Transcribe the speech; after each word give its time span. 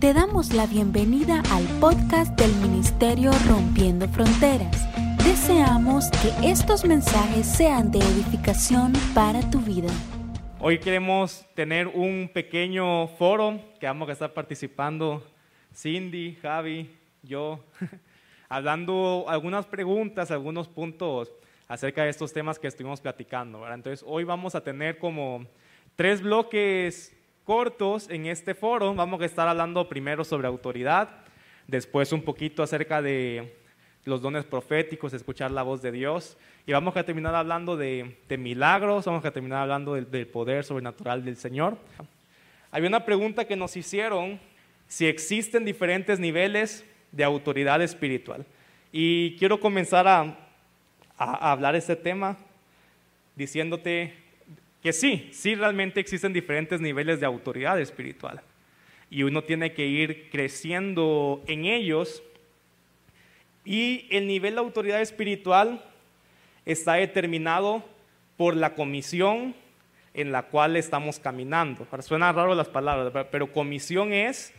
Te 0.00 0.12
damos 0.12 0.52
la 0.52 0.66
bienvenida 0.66 1.42
al 1.50 1.64
podcast 1.80 2.38
del 2.38 2.54
Ministerio 2.56 3.30
Rompiendo 3.48 4.06
Fronteras. 4.08 4.86
Deseamos 5.24 6.10
que 6.10 6.50
estos 6.50 6.84
mensajes 6.84 7.46
sean 7.46 7.90
de 7.90 8.00
edificación 8.00 8.92
para 9.14 9.40
tu 9.50 9.58
vida. 9.58 9.88
Hoy 10.60 10.80
queremos 10.80 11.46
tener 11.54 11.86
un 11.86 12.30
pequeño 12.30 13.08
foro 13.08 13.58
que 13.80 13.86
vamos 13.86 14.10
a 14.10 14.12
estar 14.12 14.34
participando 14.34 15.26
Cindy, 15.74 16.36
Javi, 16.42 16.90
yo, 17.22 17.64
hablando 18.50 19.24
algunas 19.28 19.64
preguntas, 19.64 20.30
algunos 20.30 20.68
puntos 20.68 21.32
acerca 21.68 22.04
de 22.04 22.10
estos 22.10 22.34
temas 22.34 22.58
que 22.58 22.68
estuvimos 22.68 23.00
platicando. 23.00 23.66
Entonces, 23.72 24.04
hoy 24.06 24.24
vamos 24.24 24.54
a 24.54 24.62
tener 24.62 24.98
como 24.98 25.46
tres 25.96 26.20
bloques 26.20 27.15
cortos 27.46 28.10
en 28.10 28.26
este 28.26 28.54
foro. 28.54 28.92
Vamos 28.92 29.22
a 29.22 29.24
estar 29.24 29.48
hablando 29.48 29.88
primero 29.88 30.24
sobre 30.24 30.48
autoridad, 30.48 31.08
después 31.68 32.12
un 32.12 32.22
poquito 32.22 32.62
acerca 32.62 33.00
de 33.00 33.56
los 34.04 34.20
dones 34.20 34.44
proféticos, 34.44 35.14
escuchar 35.14 35.52
la 35.52 35.62
voz 35.62 35.80
de 35.80 35.92
Dios. 35.92 36.36
Y 36.66 36.72
vamos 36.72 36.96
a 36.96 37.04
terminar 37.04 37.36
hablando 37.36 37.76
de, 37.76 38.16
milagros, 38.36 39.04
vamos 39.04 39.24
a 39.24 39.30
terminar 39.30 39.62
hablando 39.62 39.94
del, 39.94 40.10
del, 40.10 40.26
poder 40.26 40.64
sobrenatural 40.64 41.24
del 41.24 41.36
Señor. 41.36 41.78
Había 42.72 42.88
una 42.88 43.04
pregunta 43.04 43.46
que 43.46 43.54
nos 43.54 43.76
hicieron, 43.76 44.40
si 44.88 45.06
existen 45.06 45.64
diferentes 45.64 46.18
niveles 46.18 46.84
de 47.12 47.22
autoridad 47.22 47.80
espiritual. 47.80 48.44
Y 48.90 49.36
quiero 49.36 49.60
comenzar 49.60 50.08
a, 50.08 50.36
a 51.16 51.52
hablar 51.52 51.76
este 51.76 51.94
tema 51.94 52.36
diciéndote 53.36 54.25
que 54.82 54.92
sí, 54.92 55.28
sí 55.32 55.54
realmente 55.54 56.00
existen 56.00 56.32
diferentes 56.32 56.80
niveles 56.80 57.20
de 57.20 57.26
autoridad 57.26 57.80
espiritual 57.80 58.42
y 59.10 59.22
uno 59.22 59.44
tiene 59.44 59.72
que 59.72 59.86
ir 59.86 60.28
creciendo 60.30 61.42
en 61.46 61.64
ellos. 61.64 62.22
Y 63.64 64.06
el 64.10 64.26
nivel 64.26 64.54
de 64.54 64.60
autoridad 64.60 65.00
espiritual 65.00 65.84
está 66.64 66.94
determinado 66.94 67.84
por 68.36 68.56
la 68.56 68.74
comisión 68.74 69.54
en 70.14 70.32
la 70.32 70.44
cual 70.44 70.76
estamos 70.76 71.18
caminando. 71.18 71.86
Ahora 71.90 72.02
suena 72.02 72.32
raro 72.32 72.54
las 72.54 72.68
palabras, 72.68 73.26
pero 73.30 73.52
comisión 73.52 74.12
es 74.12 74.52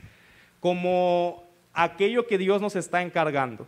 como 0.60 1.44
aquello 1.74 2.28
que 2.28 2.38
Dios 2.38 2.62
nos 2.62 2.76
está 2.76 3.02
encargando. 3.02 3.68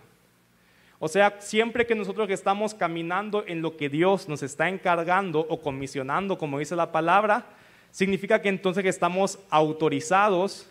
O 1.00 1.08
sea, 1.08 1.38
siempre 1.40 1.86
que 1.86 1.96
nosotros 1.96 2.30
estamos 2.30 2.74
caminando 2.74 3.46
en 3.48 3.62
lo 3.62 3.78
que 3.78 3.88
Dios 3.88 4.28
nos 4.28 4.44
está 4.44 4.68
encargando 4.68 5.40
o 5.40 5.62
comisionando, 5.62 6.38
como 6.38 6.60
dice 6.60 6.76
la 6.76 6.92
palabra, 6.92 7.46
significa 7.92 8.42
que 8.42 8.50
entonces 8.50 8.86
estamos 8.86 9.40
autorizados 9.50 10.70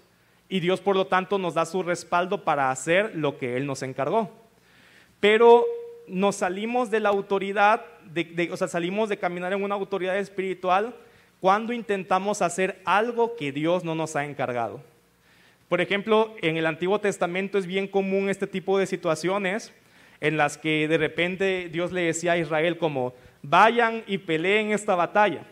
y 0.51 0.61
Dios 0.61 0.81
por 0.81 0.97
lo 0.97 1.07
tanto 1.07 1.39
nos 1.39 1.55
da 1.55 1.65
su 1.65 1.83
respaldo 1.83 2.45
para 2.45 2.71
hacer 2.71 3.15
lo 3.15 3.39
que 3.39 3.57
Él 3.57 3.67
nos 3.67 3.83
encargó. 3.83 4.31
Pero 5.19 5.65
nos 6.07 6.37
salimos 6.37 6.91
de 6.91 7.01
la 7.01 7.09
autoridad, 7.09 7.85
o 8.51 8.57
sea, 8.57 8.69
salimos 8.69 9.09
de 9.09 9.19
caminar 9.19 9.55
en 9.55 9.63
una 9.63 9.75
autoridad 9.77 10.19
espiritual 10.19 10.95
cuando 11.41 11.73
intentamos 11.73 12.43
hacer 12.43 12.81
algo 12.85 13.35
que 13.37 13.51
Dios 13.51 13.83
no 13.83 13.95
nos 13.95 14.15
ha 14.15 14.27
encargado. 14.27 14.81
Por 15.71 15.81
ejemplo, 15.81 16.35
en 16.43 16.57
el 16.57 16.67
Antiguo 16.67 16.99
Testamento 16.99 17.59
es 17.59 17.67
bien 17.67 17.87
común 17.87 18.29
este 18.29 18.47
tipo 18.47 18.79
de 18.79 18.87
situaciones 18.87 19.73
en 20.21 20.37
las 20.37 20.59
que 20.59 20.89
de 20.89 20.99
repente 20.99 21.69
Dios 21.71 21.93
le 21.93 22.03
decía 22.03 22.33
a 22.33 22.39
Israel 22.39 22.79
como, 22.79 23.15
vayan 23.43 24.03
y 24.07 24.19
peleen 24.19 24.73
esta 24.73 24.95
batalla. 24.95 25.45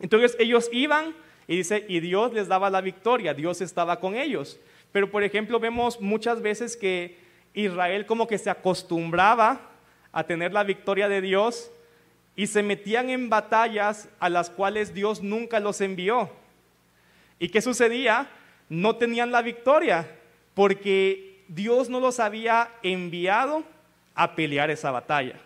Entonces 0.00 0.36
ellos 0.38 0.68
iban 0.72 1.14
y 1.46 1.56
dice, 1.56 1.84
y 1.88 2.00
Dios 2.00 2.32
les 2.32 2.48
daba 2.48 2.70
la 2.70 2.80
victoria, 2.80 3.34
Dios 3.34 3.60
estaba 3.60 3.98
con 4.00 4.14
ellos. 4.14 4.60
Pero 4.92 5.10
por 5.10 5.24
ejemplo 5.24 5.58
vemos 5.58 6.00
muchas 6.00 6.40
veces 6.40 6.76
que 6.76 7.18
Israel 7.54 8.06
como 8.06 8.26
que 8.26 8.38
se 8.38 8.50
acostumbraba 8.50 9.60
a 10.12 10.24
tener 10.24 10.52
la 10.52 10.64
victoria 10.64 11.08
de 11.08 11.20
Dios 11.20 11.70
y 12.36 12.46
se 12.46 12.62
metían 12.62 13.10
en 13.10 13.28
batallas 13.28 14.08
a 14.20 14.28
las 14.28 14.48
cuales 14.48 14.94
Dios 14.94 15.22
nunca 15.22 15.58
los 15.58 15.80
envió. 15.80 16.30
¿Y 17.38 17.48
qué 17.48 17.60
sucedía? 17.60 18.30
No 18.68 18.96
tenían 18.96 19.32
la 19.32 19.42
victoria 19.42 20.08
porque 20.54 21.44
Dios 21.48 21.88
no 21.88 21.98
los 21.98 22.20
había 22.20 22.70
enviado 22.82 23.64
a 24.18 24.34
pelear 24.34 24.68
esa 24.68 24.90
batalla. 24.90 25.36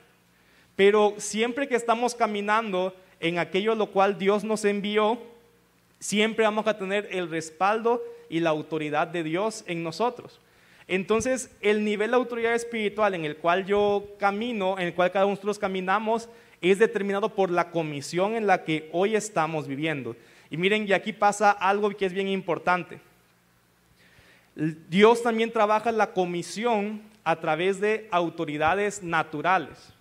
Pero 0.75 1.15
siempre 1.19 1.69
que 1.69 1.77
estamos 1.77 2.15
caminando 2.15 2.97
en 3.21 3.39
aquello 3.39 3.75
lo 3.75 3.89
cual 3.89 4.19
Dios 4.19 4.45
nos 4.45 4.65
envió, 4.65 5.19
siempre 6.01 6.47
vamos 6.47 6.67
a 6.67 6.79
tener 6.79 7.07
el 7.13 7.29
respaldo 7.29 8.03
y 8.31 8.41
la 8.41 8.49
autoridad 8.49 9.07
de 9.09 9.23
Dios 9.23 9.63
en 9.67 9.83
nosotros. 9.83 10.41
Entonces, 10.89 11.51
el 11.61 11.85
nivel 11.85 12.11
de 12.11 12.17
autoridad 12.17 12.55
espiritual 12.55 13.15
en 13.15 13.27
el 13.27 13.37
cual 13.37 13.67
yo 13.67 14.09
camino, 14.19 14.79
en 14.79 14.87
el 14.87 14.95
cual 14.95 15.13
cada 15.13 15.27
uno 15.27 15.33
de 15.33 15.37
nosotros 15.37 15.59
caminamos, 15.59 16.31
es 16.63 16.79
determinado 16.79 17.29
por 17.29 17.51
la 17.51 17.71
comisión 17.71 18.37
en 18.37 18.47
la 18.47 18.65
que 18.65 18.89
hoy 18.93 19.15
estamos 19.15 19.69
viviendo. 19.69 20.17
Y 20.49 20.57
miren, 20.57 20.89
y 20.89 20.95
aquí 20.95 21.13
pasa 21.13 21.51
algo 21.51 21.91
que 21.91 22.07
es 22.07 22.13
bien 22.15 22.29
importante. 22.29 23.01
Dios 24.55 25.23
también 25.23 25.53
trabaja 25.53 25.93
la 25.93 26.13
comisión 26.13 27.12
a 27.25 27.37
través 27.37 27.81
de 27.81 28.09
autoridades 28.11 29.03
naturales. 29.03 29.93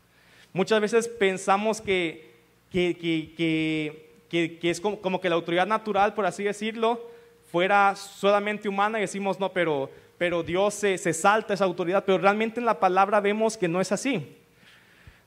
Muchas 0.54 0.82
veces 0.82 1.08
pensamos 1.08 1.82
que, 1.82 2.32
es 2.72 4.82
como, 4.82 5.22
que 5.22 5.30
la 5.30 5.36
autoridad 5.36 5.68
natural, 5.68 6.14
por 6.14 6.26
así 6.26 6.44
decirlo, 6.44 7.10
fuera 7.52 7.96
solamente 7.96 8.68
humana 8.68 8.98
y 8.98 9.02
decimos, 9.02 9.40
no, 9.40 9.52
pero, 9.52 9.90
pero 10.18 10.44
Dios 10.44 10.74
se, 10.74 10.98
se 10.98 11.14
salta 11.14 11.54
esa 11.54 11.66
autoridad, 11.66 12.04
pero 12.06 12.18
realmente 12.18 12.60
en 12.60 12.66
la 12.66 12.80
palabra 12.80 13.20
vemos 13.20 13.58
que 13.58 13.68
no 13.68 13.82
es 13.82 13.92
así. 13.92 14.38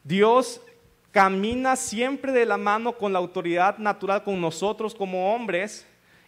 Dios 0.03 0.61
camina 1.11 1.76
siempre 1.76 2.32
de 2.32 2.44
la 2.44 2.56
mano 2.56 2.93
con 2.93 3.12
la 3.12 3.19
autoridad 3.19 3.78
natural, 3.78 4.25
con 4.25 4.41
nosotros 4.41 4.94
como 4.94 5.34
hombres, 5.34 5.87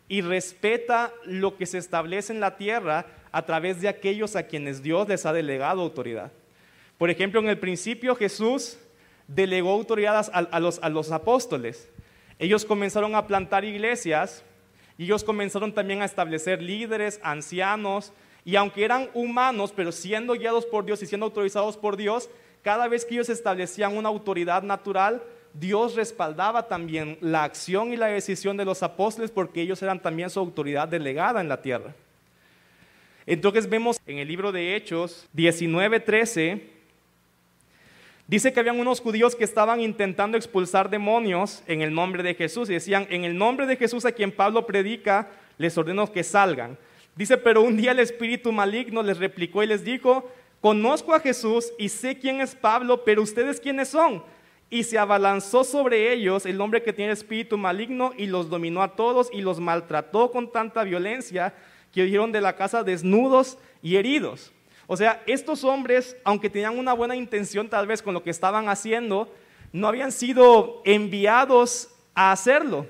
y 0.09 0.21
respeta 0.21 1.13
lo 1.25 1.57
que 1.57 1.67
se 1.67 1.79
establece 1.79 2.33
en 2.33 2.41
la 2.41 2.57
tierra 2.57 3.07
a 3.37 3.45
través 3.45 3.83
de 3.83 3.89
aquellos 3.89 4.35
a 4.35 4.45
quienes 4.45 4.83
Dios 4.83 5.07
les 5.07 5.27
ha 5.27 5.33
delegado 5.35 5.83
autoridad. 5.83 6.33
Por 6.97 7.11
ejemplo, 7.11 7.39
en 7.39 7.51
el 7.51 7.59
principio 7.59 8.17
Jesús 8.17 8.79
delegó 9.29 9.73
autoridad 9.73 10.27
a, 10.33 10.59
los, 10.59 10.81
los 10.83 11.13
apóstoles. 11.13 11.87
Ellos 12.39 12.65
comenzaron 12.65 13.15
a 13.15 13.27
plantar 13.27 13.67
iglesias 13.67 14.43
y 14.97 15.05
ellos 15.05 15.23
comenzaron 15.23 15.75
también 15.75 16.01
a 16.01 16.07
establecer 16.07 16.63
líderes, 16.63 17.21
ancianos, 17.23 18.15
y 18.43 18.57
aunque 18.57 18.87
eran 18.87 19.11
humanos, 19.13 19.71
pero 19.77 19.93
siendo 19.93 20.33
guiados 20.33 20.65
por 20.65 20.87
Dios 20.87 21.03
y 21.03 21.07
siendo 21.07 21.27
autorizados 21.27 21.77
por 21.77 21.99
Dios, 21.99 22.31
cada 22.63 22.89
vez 22.89 23.05
que 23.05 23.17
ellos 23.17 23.29
establecían 23.29 23.99
una 23.99 24.09
autoridad 24.09 24.63
natural, 24.63 25.23
Dios 25.53 25.95
respaldaba 25.95 26.69
también 26.69 27.19
la 27.21 27.45
acción 27.45 27.93
y 27.93 27.99
la 27.99 28.07
decisión 28.07 28.57
de 28.57 28.65
los 28.65 28.83
apóstoles 28.83 29.31
porque 29.31 29.61
ellos 29.61 29.83
eran 29.83 30.01
también 30.01 30.31
su 30.31 30.41
autoridad 30.41 30.89
delegada 30.89 31.43
en 31.43 31.51
la 31.51 31.61
tierra. 31.61 31.95
Entonces 33.27 33.69
vemos 33.69 34.01
en 34.07 34.19
el 34.19 34.29
libro 34.29 34.53
de 34.53 34.77
Hechos 34.77 35.29
19:13, 35.35 36.61
dice 38.29 38.53
que 38.53 38.61
habían 38.61 38.79
unos 38.79 39.01
judíos 39.01 39.35
que 39.35 39.43
estaban 39.43 39.81
intentando 39.81 40.37
expulsar 40.37 40.89
demonios 40.89 41.65
en 41.67 41.83
el 41.83 41.93
nombre 41.93 42.23
de 42.23 42.35
Jesús 42.35 42.71
y 42.71 42.75
decían, 42.75 43.09
en 43.11 43.25
el 43.25 43.37
nombre 43.37 43.67
de 43.67 43.77
Jesús 43.77 44.05
a 44.05 44.13
quien 44.13 44.31
Pablo 44.31 44.65
predica, 44.65 45.29
les 45.59 45.77
ordeno 45.77 46.11
que 46.13 46.23
salgan. 46.23 46.79
Dice, 47.17 47.37
pero 47.37 47.63
un 47.63 47.77
día 47.77 47.91
el 47.91 47.99
espíritu 47.99 48.53
maligno 48.53 49.03
les 49.03 49.19
replicó 49.19 49.63
y 49.65 49.67
les 49.67 49.85
dijo, 49.85 50.31
conozco 50.61 51.13
a 51.13 51.21
Jesús 51.21 51.73
y 51.79 51.89
sé 51.89 52.19
quién 52.21 52.41
es 52.41 52.55
Pablo, 52.55 53.05
pero 53.05 53.23
ustedes 53.23 53.59
quiénes 53.59 53.89
son. 53.89 54.23
Y 54.71 54.85
se 54.85 54.99
abalanzó 54.99 55.65
sobre 55.65 56.13
ellos 56.13 56.47
el 56.47 56.61
hombre 56.61 56.83
que 56.83 56.93
tiene 56.93 57.13
espíritu 57.13 57.59
maligno 57.59 58.13
y 58.17 58.27
los 58.27 58.51
dominó 58.51 58.83
a 58.83 58.95
todos 58.95 59.31
y 59.33 59.41
los 59.41 59.59
maltrató 59.59 60.31
con 60.31 60.53
tanta 60.53 60.85
violencia 60.85 61.55
que 61.97 62.03
huyeron 62.03 62.31
de 62.31 62.43
la 62.43 62.57
casa 62.57 62.85
desnudos 62.85 63.57
y 63.81 63.97
heridos. 63.97 64.53
O 64.87 64.99
sea, 64.99 65.23
estos 65.27 65.65
hombres, 65.65 66.15
aunque 66.25 66.51
tenían 66.51 66.79
una 66.79 66.93
buena 66.93 67.17
intención 67.17 67.71
tal 67.71 67.87
vez 67.87 68.03
con 68.03 68.13
lo 68.13 68.23
que 68.23 68.29
estaban 68.29 68.69
haciendo, 68.69 69.33
no 69.73 69.89
habían 69.89 70.13
sido 70.13 70.83
enviados 70.85 71.89
a 72.15 72.33
hacerlo. 72.33 72.87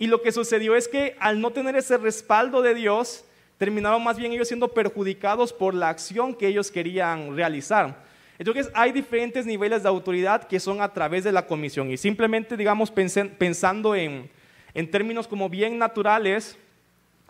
Y 0.00 0.08
lo 0.08 0.20
que 0.20 0.32
sucedió 0.32 0.74
es 0.74 0.88
que 0.88 1.14
al 1.20 1.40
no 1.40 1.52
tener 1.52 1.76
ese 1.76 1.96
respaldo 1.96 2.60
de 2.60 2.74
Dios, 2.74 3.24
terminaron 3.56 4.02
más 4.02 4.18
bien 4.18 4.32
ellos 4.32 4.48
siendo 4.48 4.66
perjudicados 4.66 5.52
por 5.52 5.72
la 5.72 5.88
acción 5.88 6.34
que 6.34 6.48
ellos 6.48 6.72
querían 6.72 7.36
realizar. 7.36 8.04
Entonces 8.36 8.68
hay 8.74 8.90
diferentes 8.90 9.46
niveles 9.46 9.84
de 9.84 9.90
autoridad 9.90 10.42
que 10.42 10.58
son 10.58 10.80
a 10.80 10.92
través 10.92 11.22
de 11.22 11.30
la 11.30 11.46
comisión. 11.46 11.88
Y 11.88 11.96
simplemente, 11.96 12.56
digamos, 12.56 12.90
pensando 12.90 13.94
en, 13.94 14.28
en 14.74 14.90
términos 14.90 15.28
como 15.28 15.48
bien 15.48 15.78
naturales, 15.78 16.58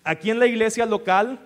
Aquí 0.08 0.30
en 0.30 0.38
la 0.38 0.46
iglesia 0.46 0.86
local 0.86 1.38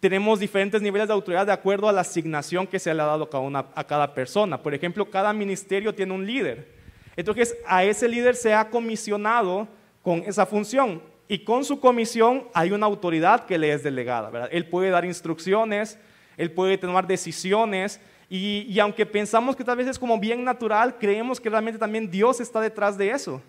tenemos 0.00 0.40
diferentes 0.40 0.80
niveles 0.80 1.08
de 1.08 1.12
autoridad 1.12 1.44
de 1.44 1.52
acuerdo 1.52 1.90
a 1.90 1.92
la 1.92 2.00
asignación 2.00 2.66
que 2.66 2.78
se 2.78 2.94
le 2.94 3.02
ha 3.02 3.04
dado 3.04 3.28
a 3.74 3.84
cada 3.84 4.14
persona. 4.14 4.62
Por 4.62 4.72
ejemplo, 4.72 5.10
cada 5.10 5.34
ministerio 5.34 5.94
tiene 5.94 6.14
un 6.14 6.24
líder. 6.24 6.72
Entonces, 7.16 7.54
a 7.66 7.84
ese 7.84 8.08
líder 8.08 8.34
se 8.34 8.54
ha 8.54 8.70
comisionado 8.70 9.68
con 10.02 10.20
esa 10.20 10.46
función. 10.46 11.02
y 11.28 11.40
con 11.40 11.66
su 11.66 11.78
comisión 11.78 12.48
hay 12.54 12.70
una 12.70 12.86
autoridad 12.86 13.44
que 13.44 13.58
le 13.58 13.70
es 13.70 13.82
delegada. 13.82 14.30
¿verdad? 14.30 14.48
Él 14.52 14.70
puede 14.70 14.88
dar 14.88 15.04
instrucciones, 15.04 15.98
él 16.38 16.52
puede 16.52 16.78
tomar 16.78 17.06
decisiones 17.06 18.00
y, 18.30 18.64
y, 18.70 18.80
aunque 18.80 19.04
pensamos 19.04 19.54
que 19.54 19.64
tal 19.64 19.76
vez 19.76 19.86
es 19.86 19.98
como 19.98 20.18
bien 20.18 20.44
natural, 20.44 20.96
creemos 20.98 21.38
que 21.38 21.50
realmente 21.50 21.78
también 21.78 22.10
Dios 22.10 22.40
está 22.40 22.58
detrás 22.58 22.96
de 22.96 23.10
eso. 23.10 23.42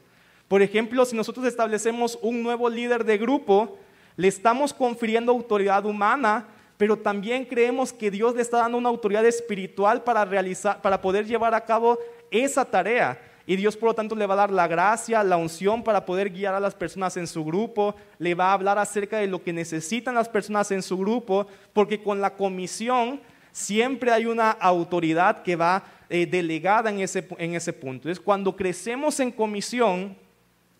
Por 0.50 0.62
ejemplo, 0.62 1.06
si 1.06 1.16
nosotros 1.16 1.46
establecemos 1.46 2.20
un 2.22 2.44
nuevo 2.44 2.70
líder 2.70 3.06
de 3.06 3.18
grupo, 3.18 3.78
le 4.18 4.28
estamos 4.28 4.74
confiriendo 4.74 5.32
autoridad 5.32 5.86
humana, 5.86 6.48
pero 6.76 6.98
también 6.98 7.46
creemos 7.46 7.94
que 7.94 8.12
Dios 8.12 8.36
le 8.36 8.42
está 8.42 8.58
dando 8.58 8.78
una 8.78 8.90
autoridad 8.90 9.26
espiritual 9.26 10.04
para, 10.04 10.26
realizar, 10.26 10.82
para 10.82 11.00
poder 11.00 11.26
llevar 11.26 11.54
a 11.54 11.64
cabo 11.64 11.98
esa 12.32 12.66
tarea. 12.66 13.22
Y 13.46 13.56
Dios 13.56 13.78
por 13.78 13.90
lo 13.90 13.96
tanto 13.96 14.16
le 14.16 14.26
va 14.26 14.34
a 14.34 14.38
dar 14.38 14.52
la 14.52 14.68
gracia, 14.68 15.24
la 15.24 15.38
unción 15.38 15.84
para 15.84 16.06
poder 16.06 16.32
guiar 16.32 16.54
a 16.54 16.60
las 16.60 16.76
personas 16.76 17.16
en 17.16 17.28
su 17.28 17.46
grupo, 17.46 17.96
le 18.18 18.36
va 18.36 18.50
a 18.50 18.54
hablar 18.54 18.78
acerca 18.78 19.20
de 19.20 19.28
lo 19.28 19.42
que 19.42 19.54
necesitan 19.54 20.16
las 20.16 20.28
personas 20.28 20.70
en 20.72 20.82
su 20.82 20.98
grupo, 20.98 21.48
porque 21.72 22.02
con 22.02 22.20
la 22.20 22.34
comisión 22.34 23.22
siempre 23.52 24.12
hay 24.12 24.26
una 24.26 24.52
autoridad 24.52 25.44
que 25.44 25.56
va 25.56 25.84
eh, 26.10 26.26
delegada 26.26 26.90
en 26.90 27.00
ese, 27.00 27.26
en 27.38 27.56
ese 27.56 27.72
punto. 27.72 28.10
Entonces 28.10 28.20
cuando 28.20 28.56
crecemos 28.56 29.20
en 29.20 29.32
comisión, 29.32 30.18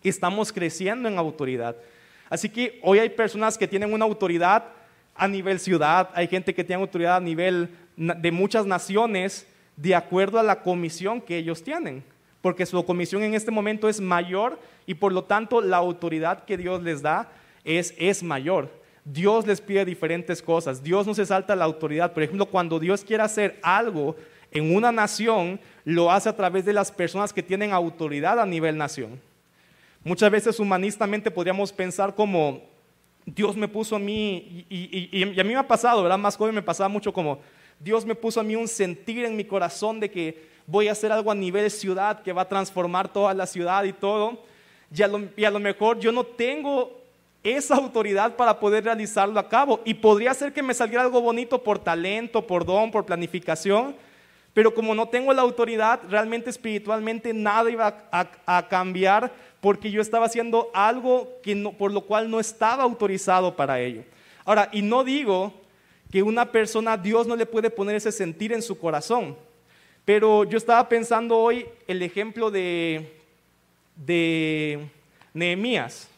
estamos 0.02 0.52
creciendo 0.52 1.08
en 1.08 1.18
autoridad. 1.18 1.76
Así 2.28 2.48
que 2.48 2.78
hoy 2.82 2.98
hay 2.98 3.08
personas 3.08 3.56
que 3.56 3.68
tienen 3.68 3.92
una 3.92 4.04
autoridad 4.04 4.64
a 5.14 5.26
nivel 5.26 5.58
ciudad, 5.58 6.10
hay 6.14 6.28
gente 6.28 6.54
que 6.54 6.64
tiene 6.64 6.82
autoridad 6.82 7.16
a 7.16 7.20
nivel 7.20 7.70
de 7.96 8.30
muchas 8.30 8.66
naciones 8.66 9.46
de 9.76 9.94
acuerdo 9.94 10.38
a 10.38 10.42
la 10.42 10.62
comisión 10.62 11.20
que 11.20 11.36
ellos 11.38 11.62
tienen 11.62 12.04
porque 12.40 12.66
su 12.66 12.84
comisión 12.84 13.22
en 13.22 13.34
este 13.34 13.50
momento 13.50 13.88
es 13.88 14.00
mayor 14.00 14.58
y 14.86 14.94
por 14.94 15.12
lo 15.12 15.24
tanto 15.24 15.60
la 15.60 15.76
autoridad 15.76 16.44
que 16.44 16.56
Dios 16.56 16.82
les 16.82 17.02
da 17.02 17.30
es, 17.64 17.94
es 17.98 18.22
mayor. 18.22 18.70
Dios 19.04 19.46
les 19.46 19.60
pide 19.60 19.84
diferentes 19.84 20.42
cosas, 20.42 20.82
Dios 20.82 21.06
no 21.06 21.14
se 21.14 21.26
salta 21.26 21.56
la 21.56 21.64
autoridad. 21.64 22.12
Por 22.12 22.22
ejemplo, 22.22 22.46
cuando 22.46 22.78
Dios 22.78 23.04
quiere 23.04 23.22
hacer 23.22 23.58
algo 23.62 24.16
en 24.50 24.74
una 24.74 24.92
nación, 24.92 25.58
lo 25.84 26.10
hace 26.10 26.28
a 26.28 26.36
través 26.36 26.64
de 26.64 26.72
las 26.72 26.92
personas 26.92 27.32
que 27.32 27.42
tienen 27.42 27.72
autoridad 27.72 28.38
a 28.38 28.46
nivel 28.46 28.76
nación. 28.76 29.20
Muchas 30.08 30.30
veces 30.30 30.58
humanistamente 30.58 31.30
podríamos 31.30 31.70
pensar 31.70 32.14
como, 32.14 32.62
Dios 33.26 33.54
me 33.58 33.68
puso 33.68 33.94
a 33.94 33.98
mí, 33.98 34.64
y, 34.70 35.10
y, 35.12 35.38
a 35.38 35.44
mí 35.44 35.50
me 35.50 35.56
ha 35.56 35.68
pasado, 35.68 36.02
¿verdad? 36.02 36.16
Más 36.16 36.34
joven 36.34 36.54
me 36.54 36.62
pasaba 36.62 36.88
mucho 36.88 37.12
como, 37.12 37.40
Dios 37.78 38.06
me 38.06 38.14
puso 38.14 38.40
a 38.40 38.42
mí 38.42 38.56
un 38.56 38.68
sentir 38.68 39.26
en 39.26 39.36
mi 39.36 39.44
corazón 39.44 40.00
de 40.00 40.10
que 40.10 40.48
voy 40.66 40.88
a 40.88 40.92
hacer 40.92 41.12
algo 41.12 41.30
a 41.30 41.34
nivel 41.34 41.70
ciudad 41.70 42.22
que 42.22 42.32
va 42.32 42.40
a 42.42 42.48
transformar 42.48 43.12
toda 43.12 43.34
la 43.34 43.46
ciudad 43.46 43.84
y 43.84 43.92
todo. 43.92 44.42
Y 44.96 45.02
a, 45.02 45.50
lo, 45.50 45.60
mejor 45.60 45.98
yo 45.98 46.10
no 46.10 46.24
tengo 46.24 47.02
esa 47.42 47.74
autoridad 47.76 48.34
para 48.34 48.58
poder 48.58 48.84
realizarlo 48.84 49.38
a 49.38 49.46
cabo. 49.46 49.82
Y 49.84 49.92
podría 49.92 50.32
ser 50.32 50.54
que 50.54 50.62
me 50.62 50.72
saliera 50.72 51.02
algo 51.02 51.20
bonito 51.20 51.62
por 51.62 51.78
talento, 51.78 52.46
por 52.46 52.64
don, 52.64 52.90
por 52.90 53.04
planificación. 53.04 53.94
Pero 54.58 54.74
como 54.74 54.92
no 54.92 55.06
tengo 55.08 55.32
la 55.32 55.42
autoridad, 55.42 56.00
realmente 56.08 56.50
espiritualmente 56.50 57.32
nada 57.32 57.70
iba 57.70 58.08
a, 58.10 58.68
cambiar 58.68 59.30
porque 59.60 59.90
yo 59.90 60.00
estaba 60.00 60.26
haciendo 60.26 60.70
algo 60.72 61.38
que 61.42 61.56
por 61.76 61.92
lo 61.92 62.02
cual 62.02 62.30
no 62.30 62.38
estaba 62.38 62.84
autorizado 62.84 63.56
para 63.56 63.80
ello. 63.80 64.04
Ahora, 64.44 64.68
y 64.72 64.82
no 64.82 65.04
digo 65.04 65.52
que 66.10 66.22
una 66.22 66.50
persona, 66.52 66.96
Dios 66.96 67.26
no 67.26 67.36
le 67.36 67.46
puede 67.46 67.70
poner 67.70 67.96
ese 67.96 68.12
sentir 68.12 68.52
en 68.52 68.62
su 68.62 68.78
corazón. 68.78 69.36
Pero 70.04 70.44
yo 70.44 70.56
estaba 70.56 70.88
pensando 70.88 71.36
hoy 71.36 71.66
el 71.86 72.02
ejemplo 72.02 72.50
de, 72.50 73.12
de 73.94 74.88
Nehemías. 75.34 76.08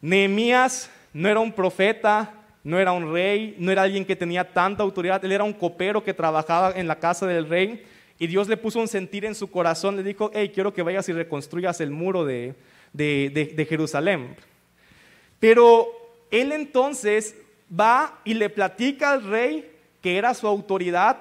Nehemías 0.00 0.90
no 1.12 1.28
era 1.28 1.38
un 1.38 1.52
profeta, 1.52 2.32
no 2.64 2.78
era 2.78 2.92
un 2.92 3.12
rey, 3.12 3.54
no 3.58 3.70
era 3.70 3.82
alguien 3.82 4.04
que 4.04 4.16
tenía 4.16 4.52
tanta 4.52 4.82
autoridad, 4.82 5.24
él 5.24 5.32
era 5.32 5.44
un 5.44 5.52
copero 5.52 6.02
que 6.02 6.14
trabajaba 6.14 6.72
en 6.72 6.88
la 6.88 6.98
casa 6.98 7.26
del 7.26 7.48
rey 7.48 7.86
y 8.20 8.28
Dios 8.28 8.46
le 8.46 8.56
puso 8.56 8.78
un 8.78 8.86
sentir 8.86 9.24
en 9.24 9.34
su 9.34 9.50
corazón, 9.50 9.96
le 9.96 10.04
dijo, 10.04 10.30
hey, 10.32 10.52
quiero 10.54 10.72
que 10.72 10.82
vayas 10.82 11.08
y 11.08 11.12
reconstruyas 11.12 11.80
el 11.80 11.90
muro 11.90 12.24
de, 12.24 12.54
de 12.92 13.66
Jerusalén. 13.68 14.36
Pero 15.40 15.88
él 16.30 16.52
entonces 16.52 17.34
va 17.68 18.20
y 18.24 18.34
le 18.34 18.48
platica 18.48 19.10
al 19.10 19.24
rey 19.24 19.68
que 20.00 20.16
era 20.16 20.34
su 20.34 20.46
autoridad 20.46 21.16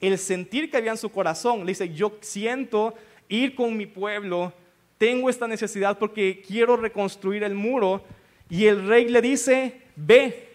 el 0.00 0.18
sentir 0.18 0.70
que 0.70 0.76
había 0.76 0.90
en 0.90 0.98
su 0.98 1.10
corazón. 1.10 1.60
Le 1.60 1.66
dice, 1.66 1.88
yo 1.94 2.18
siento 2.20 2.94
ir 3.28 3.54
con 3.54 3.76
mi 3.76 3.86
pueblo, 3.86 4.52
tengo 4.98 5.30
esta 5.30 5.48
necesidad 5.48 5.98
porque 5.98 6.42
quiero 6.46 6.76
reconstruir 6.76 7.44
el 7.44 7.54
muro. 7.54 8.04
Y 8.50 8.66
el 8.66 8.86
rey 8.86 9.08
le 9.08 9.22
dice, 9.22 9.80
ve. 9.96 10.48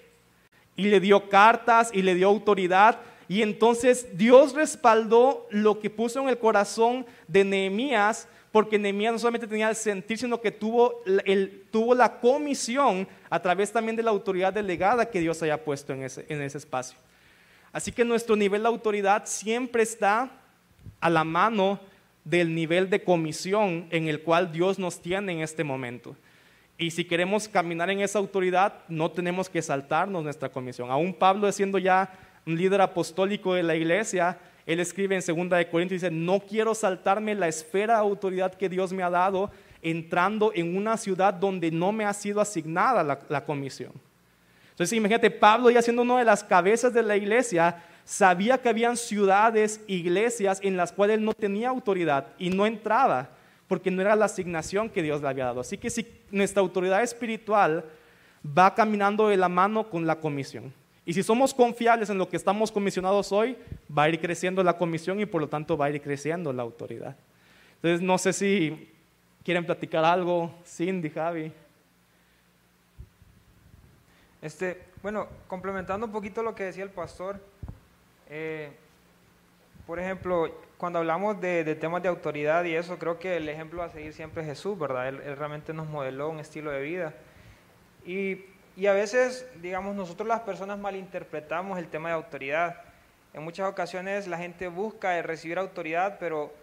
Y 0.75 0.83
le 0.83 0.99
dio 0.99 1.27
cartas 1.27 1.89
y 1.94 2.01
le 2.03 2.13
dio 2.13 2.27
autoridad. 2.27 2.99
Y 3.27 3.41
entonces 3.41 4.18
Dios 4.18 4.53
respaldó 4.53 5.47
lo 5.50 5.79
que 5.79 5.89
puso 5.89 6.21
en 6.21 6.29
el 6.29 6.38
corazón 6.38 7.06
de 7.27 7.44
Nehemías, 7.44 8.27
porque 8.51 8.79
Nehemías 8.79 9.13
no 9.13 9.19
solamente 9.19 9.47
tenía 9.47 9.69
el 9.69 9.75
sentir, 9.75 10.18
sino 10.18 10.39
que 10.39 10.51
tuvo, 10.51 11.03
tuvo 11.69 11.94
la 11.94 12.19
comisión 12.19 13.07
a 13.29 13.41
través 13.41 13.71
también 13.71 13.95
de 13.95 14.03
la 14.03 14.12
autoridad 14.12 14.53
delegada 14.53 15.09
que 15.09 15.19
Dios 15.19 15.44
haya 15.44 15.63
puesto 15.63 15.94
en 15.94 16.03
ese, 16.03 16.25
en 16.29 16.41
ese 16.41 16.57
espacio. 16.57 16.97
Así 17.74 17.91
que 17.91 18.06
nuestro 18.06 18.35
nivel 18.35 18.62
de 18.62 18.69
autoridad 18.69 19.24
siempre 19.25 19.83
está 19.83 20.31
a 21.01 21.09
la 21.09 21.23
mano 21.23 21.80
del 22.23 22.56
nivel 22.56 22.89
de 22.89 23.03
comisión 23.03 23.88
en 23.89 24.07
el 24.07 24.21
cual 24.21 24.51
Dios 24.51 24.80
nos 24.80 25.01
tiene 25.01 25.33
en 25.33 25.39
este 25.41 25.63
momento. 25.63 26.15
Y 26.77 26.91
si 26.91 27.06
queremos 27.06 27.47
caminar 27.47 27.89
en 27.89 28.01
esa 28.01 28.19
autoridad, 28.19 28.83
no 28.88 29.09
tenemos 29.12 29.50
que 29.50 29.62
saltarnos 29.62 30.23
nuestra 30.23 30.50
comisión. 30.50 30.91
Aún 30.91 31.13
Pablo, 31.13 31.51
siendo 31.51 31.80
ya 31.80 32.12
un 32.47 32.57
líder 32.57 32.81
apostólico 32.81 33.53
de 33.53 33.63
la 33.63 33.75
iglesia, 33.75 34.38
él 34.65 34.79
escribe 34.79 35.15
en 35.15 35.21
2 35.21 35.49
de 35.49 35.69
Corintios, 35.69 36.01
dice, 36.01 36.11
no 36.11 36.39
quiero 36.39 36.73
saltarme 36.73 37.35
la 37.35 37.47
esfera 37.47 37.95
de 37.95 37.99
autoridad 37.99 38.55
que 38.55 38.69
Dios 38.69 38.91
me 38.94 39.03
ha 39.03 39.09
dado 39.09 39.51
entrando 39.81 40.51
en 40.55 40.75
una 40.75 40.97
ciudad 40.97 41.33
donde 41.33 41.71
no 41.71 41.91
me 41.91 42.05
ha 42.05 42.13
sido 42.13 42.41
asignada 42.41 43.03
la, 43.03 43.19
la 43.29 43.45
comisión. 43.45 43.91
Entonces 44.71 44.97
imagínate, 44.97 45.29
Pablo 45.29 45.69
ya 45.69 45.81
siendo 45.81 46.01
una 46.01 46.19
de 46.19 46.25
las 46.25 46.44
cabezas 46.44 46.94
de 46.94 47.03
la 47.03 47.15
iglesia, 47.17 47.83
sabía 48.05 48.57
que 48.57 48.69
habían 48.69 48.95
ciudades, 48.95 49.81
iglesias 49.88 50.59
en 50.63 50.77
las 50.77 50.91
cuales 50.91 51.19
no 51.19 51.33
tenía 51.33 51.69
autoridad 51.69 52.27
y 52.38 52.49
no 52.49 52.65
entraba 52.65 53.29
porque 53.67 53.91
no 53.91 54.01
era 54.01 54.15
la 54.15 54.25
asignación 54.25 54.89
que 54.89 55.01
Dios 55.03 55.21
le 55.21 55.27
había 55.27 55.45
dado. 55.45 55.61
Así 55.61 55.77
que 55.77 55.89
si 55.89 56.07
nuestra 56.31 56.61
autoridad 56.61 57.03
espiritual 57.03 57.83
va 58.45 58.73
caminando 58.73 59.27
de 59.27 59.38
la 59.38 59.49
mano 59.49 59.89
con 59.89 60.07
la 60.07 60.15
comisión. 60.15 60.73
Y 61.07 61.13
si 61.13 61.24
somos 61.24 61.54
confiables 61.54 62.09
en 62.09 62.18
lo 62.18 62.28
que 62.28 62.35
estamos 62.35 62.69
comisionados 62.69 63.31
hoy, 63.31 63.57
va 63.97 64.04
a 64.04 64.09
ir 64.09 64.19
creciendo 64.19 64.61
la 64.61 64.78
comisión 64.78 65.21
y 65.21 65.26
por 65.26 65.40
lo 65.40 65.47
tanto 65.47 65.78
va 65.78 65.85
a 65.85 65.90
ir 65.90 66.02
creciendo 66.02 66.52
la 66.52 66.64
autoridad. 66.64 67.16
Entonces 67.76 68.02
no 68.02 68.18
sé 68.18 68.33
si 68.33 68.92
quieren 69.45 69.66
platicar 69.66 70.04
algo, 70.04 70.54
Cindy, 70.66 71.09
Javi. 71.09 71.54
Este, 74.42 74.83
bueno, 75.02 75.30
complementando 75.47 76.07
un 76.07 76.11
poquito 76.11 76.44
lo 76.44 76.54
que 76.54 76.66
decía 76.66 76.83
el 76.83 76.90
pastor, 76.90 77.40
eh, 78.30 78.71
por 79.85 79.99
ejemplo, 79.99 80.54
cuando 80.78 80.99
hablamos 80.99 81.40
de, 81.40 81.73
temas 81.76 82.04
de 82.04 82.09
autoridad 82.09 82.66
y 82.66 82.76
eso, 82.76 82.99
creo 82.99 83.18
que 83.18 83.37
el 83.37 83.47
ejemplo 83.47 83.81
a 83.81 83.87
seguir 83.87 84.11
siempre 84.11 84.42
es 84.42 84.49
Jesús, 84.49 84.78
¿verdad? 84.78 85.07
Él, 85.07 85.37
realmente 85.37 85.73
nos 85.73 85.87
modeló 85.87 86.30
un 86.30 86.40
estilo 86.40 86.69
de 86.69 86.81
vida. 86.81 87.14
Y, 88.06 88.42
y, 88.77 88.85
a 88.85 88.93
veces, 88.93 89.45
digamos, 89.61 89.95
nosotros 89.95 90.27
las 90.27 90.41
personas 90.41 90.77
malinterpretamos 90.77 91.79
el 91.79 91.87
tema 91.87 92.09
de 92.09 92.15
autoridad. 92.15 92.81
En 93.33 93.43
muchas 93.43 93.67
ocasiones 93.67 94.27
la 94.27 94.37
gente 94.37 94.67
busca 94.67 95.21
recibir 95.21 95.57
autoridad, 95.57 96.17
pero 96.19 96.53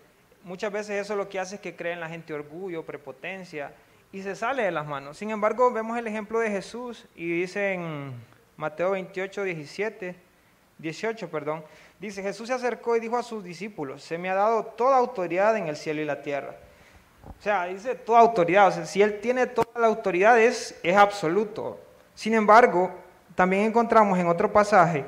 muchas 0.44 0.72
veces 0.72 1.02
eso 1.02 1.16
lo 1.16 1.28
que 1.28 1.40
hace 1.40 1.56
es 1.56 1.60
que 1.60 1.74
cree 1.74 1.92
en 1.92 2.00
la 2.00 2.08
gente 2.08 2.32
orgullo, 2.32 2.84
prepotencia 2.84 3.72
y 4.12 4.22
se 4.22 4.36
sale 4.36 4.62
de 4.62 4.70
las 4.70 4.86
manos. 4.86 5.18
Sin 5.18 5.30
embargo, 5.30 5.72
vemos 5.72 5.98
el 5.98 6.06
ejemplo 6.06 6.38
de 6.38 6.48
Jesús 6.48 7.04
y 7.16 7.40
dice 7.40 7.72
en 7.72 8.14
Mateo 8.56 8.92
28, 8.92 9.42
17, 9.42 10.14
18, 10.78 11.28
perdón, 11.28 11.64
dice, 11.98 12.22
Jesús 12.22 12.46
se 12.46 12.54
acercó 12.54 12.96
y 12.96 13.00
dijo 13.00 13.16
a 13.16 13.24
sus 13.24 13.42
discípulos, 13.42 14.04
se 14.04 14.16
me 14.16 14.30
ha 14.30 14.34
dado 14.34 14.66
toda 14.66 14.98
autoridad 14.98 15.56
en 15.56 15.66
el 15.66 15.76
cielo 15.76 16.00
y 16.00 16.04
la 16.04 16.22
tierra. 16.22 16.54
O 17.26 17.42
sea, 17.42 17.64
dice 17.64 17.96
toda 17.96 18.20
autoridad, 18.20 18.68
o 18.68 18.70
sea, 18.70 18.86
si 18.86 19.02
Él 19.02 19.20
tiene 19.20 19.48
toda 19.48 19.80
la 19.80 19.88
autoridad 19.88 20.38
es, 20.38 20.78
es 20.84 20.96
absoluto. 20.96 21.80
Sin 22.14 22.34
embargo, 22.34 22.90
también 23.34 23.64
encontramos 23.64 24.18
en 24.18 24.28
otro 24.28 24.52
pasaje 24.52 25.04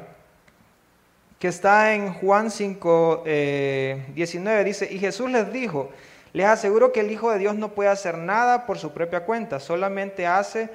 que 1.38 1.48
está 1.48 1.94
en 1.94 2.12
Juan 2.14 2.50
5, 2.50 3.22
19, 3.24 4.60
eh, 4.60 4.64
dice, 4.64 4.88
y 4.90 4.98
Jesús 4.98 5.30
les 5.30 5.52
dijo, 5.52 5.90
les 6.32 6.46
aseguro 6.46 6.92
que 6.92 7.00
el 7.00 7.10
Hijo 7.10 7.30
de 7.30 7.38
Dios 7.38 7.54
no 7.54 7.72
puede 7.72 7.90
hacer 7.90 8.16
nada 8.16 8.66
por 8.66 8.78
su 8.78 8.92
propia 8.92 9.24
cuenta, 9.24 9.60
solamente 9.60 10.26
hace 10.26 10.70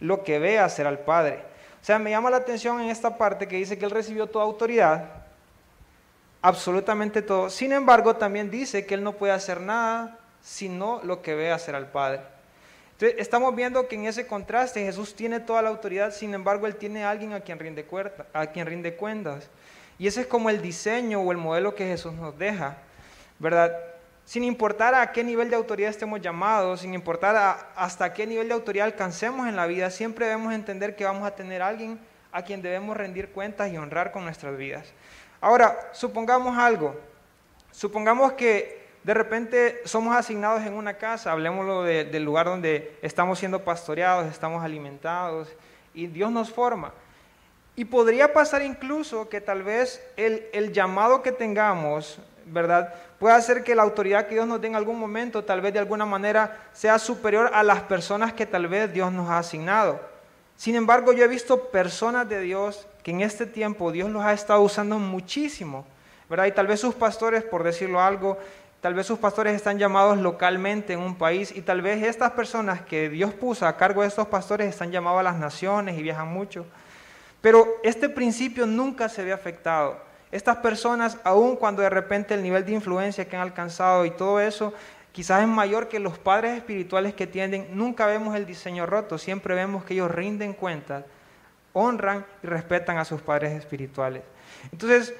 lo 0.00 0.24
que 0.24 0.38
ve 0.38 0.58
hacer 0.58 0.86
al 0.86 1.00
Padre. 1.00 1.42
O 1.82 1.84
sea, 1.84 1.98
me 1.98 2.10
llama 2.10 2.30
la 2.30 2.38
atención 2.38 2.80
en 2.80 2.90
esta 2.90 3.16
parte 3.16 3.46
que 3.46 3.56
dice 3.56 3.78
que 3.78 3.84
Él 3.84 3.90
recibió 3.90 4.26
toda 4.26 4.44
autoridad, 4.44 5.04
absolutamente 6.42 7.22
todo. 7.22 7.50
Sin 7.50 7.72
embargo, 7.72 8.16
también 8.16 8.50
dice 8.50 8.86
que 8.86 8.94
Él 8.94 9.04
no 9.04 9.12
puede 9.12 9.32
hacer 9.32 9.60
nada 9.60 10.18
sino 10.42 11.00
lo 11.02 11.22
que 11.22 11.34
ve 11.34 11.50
hacer 11.50 11.74
al 11.74 11.90
Padre. 11.90 12.20
Estamos 12.98 13.54
viendo 13.54 13.88
que 13.88 13.94
en 13.94 14.06
ese 14.06 14.26
contraste 14.26 14.82
Jesús 14.82 15.14
tiene 15.14 15.38
toda 15.40 15.60
la 15.60 15.68
autoridad, 15.68 16.12
sin 16.12 16.32
embargo, 16.32 16.66
Él 16.66 16.76
tiene 16.76 17.04
a 17.04 17.10
alguien 17.10 17.34
a 17.34 17.40
quien 17.40 17.58
rinde, 17.58 17.84
a 18.32 18.46
quien 18.46 18.66
rinde 18.66 18.96
cuentas. 18.96 19.50
Y 19.98 20.06
ese 20.06 20.22
es 20.22 20.26
como 20.26 20.48
el 20.48 20.62
diseño 20.62 21.20
o 21.20 21.30
el 21.30 21.36
modelo 21.36 21.74
que 21.74 21.86
Jesús 21.86 22.14
nos 22.14 22.38
deja, 22.38 22.78
¿verdad? 23.38 23.76
Sin 24.24 24.44
importar 24.44 24.94
a 24.94 25.12
qué 25.12 25.22
nivel 25.22 25.50
de 25.50 25.56
autoridad 25.56 25.90
estemos 25.90 26.20
llamados, 26.20 26.80
sin 26.80 26.94
importar 26.94 27.70
hasta 27.76 28.12
qué 28.14 28.26
nivel 28.26 28.48
de 28.48 28.54
autoridad 28.54 28.86
alcancemos 28.86 29.46
en 29.46 29.56
la 29.56 29.66
vida, 29.66 29.90
siempre 29.90 30.26
debemos 30.26 30.54
entender 30.54 30.96
que 30.96 31.04
vamos 31.04 31.26
a 31.26 31.34
tener 31.34 31.62
alguien 31.62 32.00
a 32.32 32.42
quien 32.42 32.62
debemos 32.62 32.96
rendir 32.96 33.28
cuentas 33.28 33.70
y 33.70 33.76
honrar 33.76 34.10
con 34.10 34.24
nuestras 34.24 34.56
vidas. 34.56 34.86
Ahora, 35.40 35.90
supongamos 35.92 36.56
algo. 36.58 36.98
Supongamos 37.70 38.32
que 38.32 38.85
de 39.06 39.14
repente 39.14 39.82
somos 39.84 40.16
asignados 40.16 40.66
en 40.66 40.74
una 40.74 40.94
casa, 40.94 41.30
hablemoslo 41.30 41.84
del 41.84 42.24
lugar 42.24 42.46
donde 42.46 42.98
estamos 43.02 43.38
siendo 43.38 43.62
pastoreados, 43.62 44.26
estamos 44.26 44.64
alimentados 44.64 45.48
y 45.94 46.08
Dios 46.08 46.32
nos 46.32 46.50
forma. 46.50 46.92
Y 47.76 47.84
podría 47.84 48.32
pasar 48.32 48.62
incluso 48.62 49.28
que 49.28 49.40
tal 49.40 49.62
vez 49.62 50.04
el, 50.16 50.46
el 50.52 50.72
llamado 50.72 51.22
que 51.22 51.30
tengamos, 51.30 52.18
¿verdad? 52.46 52.92
Puede 53.20 53.36
hacer 53.36 53.62
que 53.62 53.76
la 53.76 53.84
autoridad 53.84 54.26
que 54.26 54.34
Dios 54.34 54.48
nos 54.48 54.60
dé 54.60 54.66
en 54.66 54.74
algún 54.74 54.98
momento, 54.98 55.44
tal 55.44 55.60
vez 55.60 55.72
de 55.72 55.78
alguna 55.78 56.04
manera, 56.04 56.68
sea 56.72 56.98
superior 56.98 57.52
a 57.54 57.62
las 57.62 57.82
personas 57.82 58.32
que 58.32 58.44
tal 58.44 58.66
vez 58.66 58.92
Dios 58.92 59.12
nos 59.12 59.30
ha 59.30 59.38
asignado. 59.38 60.00
Sin 60.56 60.74
embargo, 60.74 61.12
yo 61.12 61.22
he 61.22 61.28
visto 61.28 61.68
personas 61.68 62.28
de 62.28 62.40
Dios 62.40 62.88
que 63.04 63.12
en 63.12 63.20
este 63.20 63.46
tiempo 63.46 63.92
Dios 63.92 64.10
los 64.10 64.24
ha 64.24 64.32
estado 64.32 64.62
usando 64.62 64.98
muchísimo, 64.98 65.86
¿verdad? 66.28 66.46
Y 66.46 66.52
tal 66.52 66.66
vez 66.66 66.80
sus 66.80 66.96
pastores, 66.96 67.44
por 67.44 67.62
decirlo 67.62 68.00
algo, 68.00 68.36
Tal 68.86 68.94
vez 68.94 69.04
sus 69.04 69.18
pastores 69.18 69.52
están 69.56 69.80
llamados 69.80 70.16
localmente 70.16 70.92
en 70.92 71.00
un 71.00 71.16
país 71.16 71.52
y 71.52 71.60
tal 71.60 71.82
vez 71.82 72.04
estas 72.04 72.30
personas 72.30 72.82
que 72.82 73.08
Dios 73.08 73.34
puso 73.34 73.66
a 73.66 73.76
cargo 73.76 74.02
de 74.02 74.06
estos 74.06 74.28
pastores 74.28 74.68
están 74.68 74.92
llamados 74.92 75.18
a 75.18 75.22
las 75.24 75.34
naciones 75.34 75.98
y 75.98 76.02
viajan 76.04 76.28
mucho. 76.28 76.64
Pero 77.40 77.66
este 77.82 78.08
principio 78.08 78.64
nunca 78.64 79.08
se 79.08 79.24
ve 79.24 79.32
afectado. 79.32 79.98
Estas 80.30 80.58
personas, 80.58 81.18
aun 81.24 81.56
cuando 81.56 81.82
de 81.82 81.90
repente 81.90 82.34
el 82.34 82.44
nivel 82.44 82.64
de 82.64 82.74
influencia 82.74 83.28
que 83.28 83.34
han 83.34 83.42
alcanzado 83.42 84.04
y 84.04 84.12
todo 84.12 84.38
eso 84.38 84.72
quizás 85.10 85.42
es 85.42 85.48
mayor 85.48 85.88
que 85.88 85.98
los 85.98 86.16
padres 86.16 86.56
espirituales 86.56 87.12
que 87.12 87.26
tienden, 87.26 87.66
nunca 87.72 88.06
vemos 88.06 88.36
el 88.36 88.46
diseño 88.46 88.86
roto, 88.86 89.18
siempre 89.18 89.56
vemos 89.56 89.82
que 89.84 89.94
ellos 89.94 90.12
rinden 90.12 90.52
cuentas, 90.52 91.02
honran 91.72 92.24
y 92.40 92.46
respetan 92.46 92.98
a 92.98 93.04
sus 93.04 93.20
padres 93.20 93.50
espirituales. 93.50 94.22
Entonces, 94.70 95.12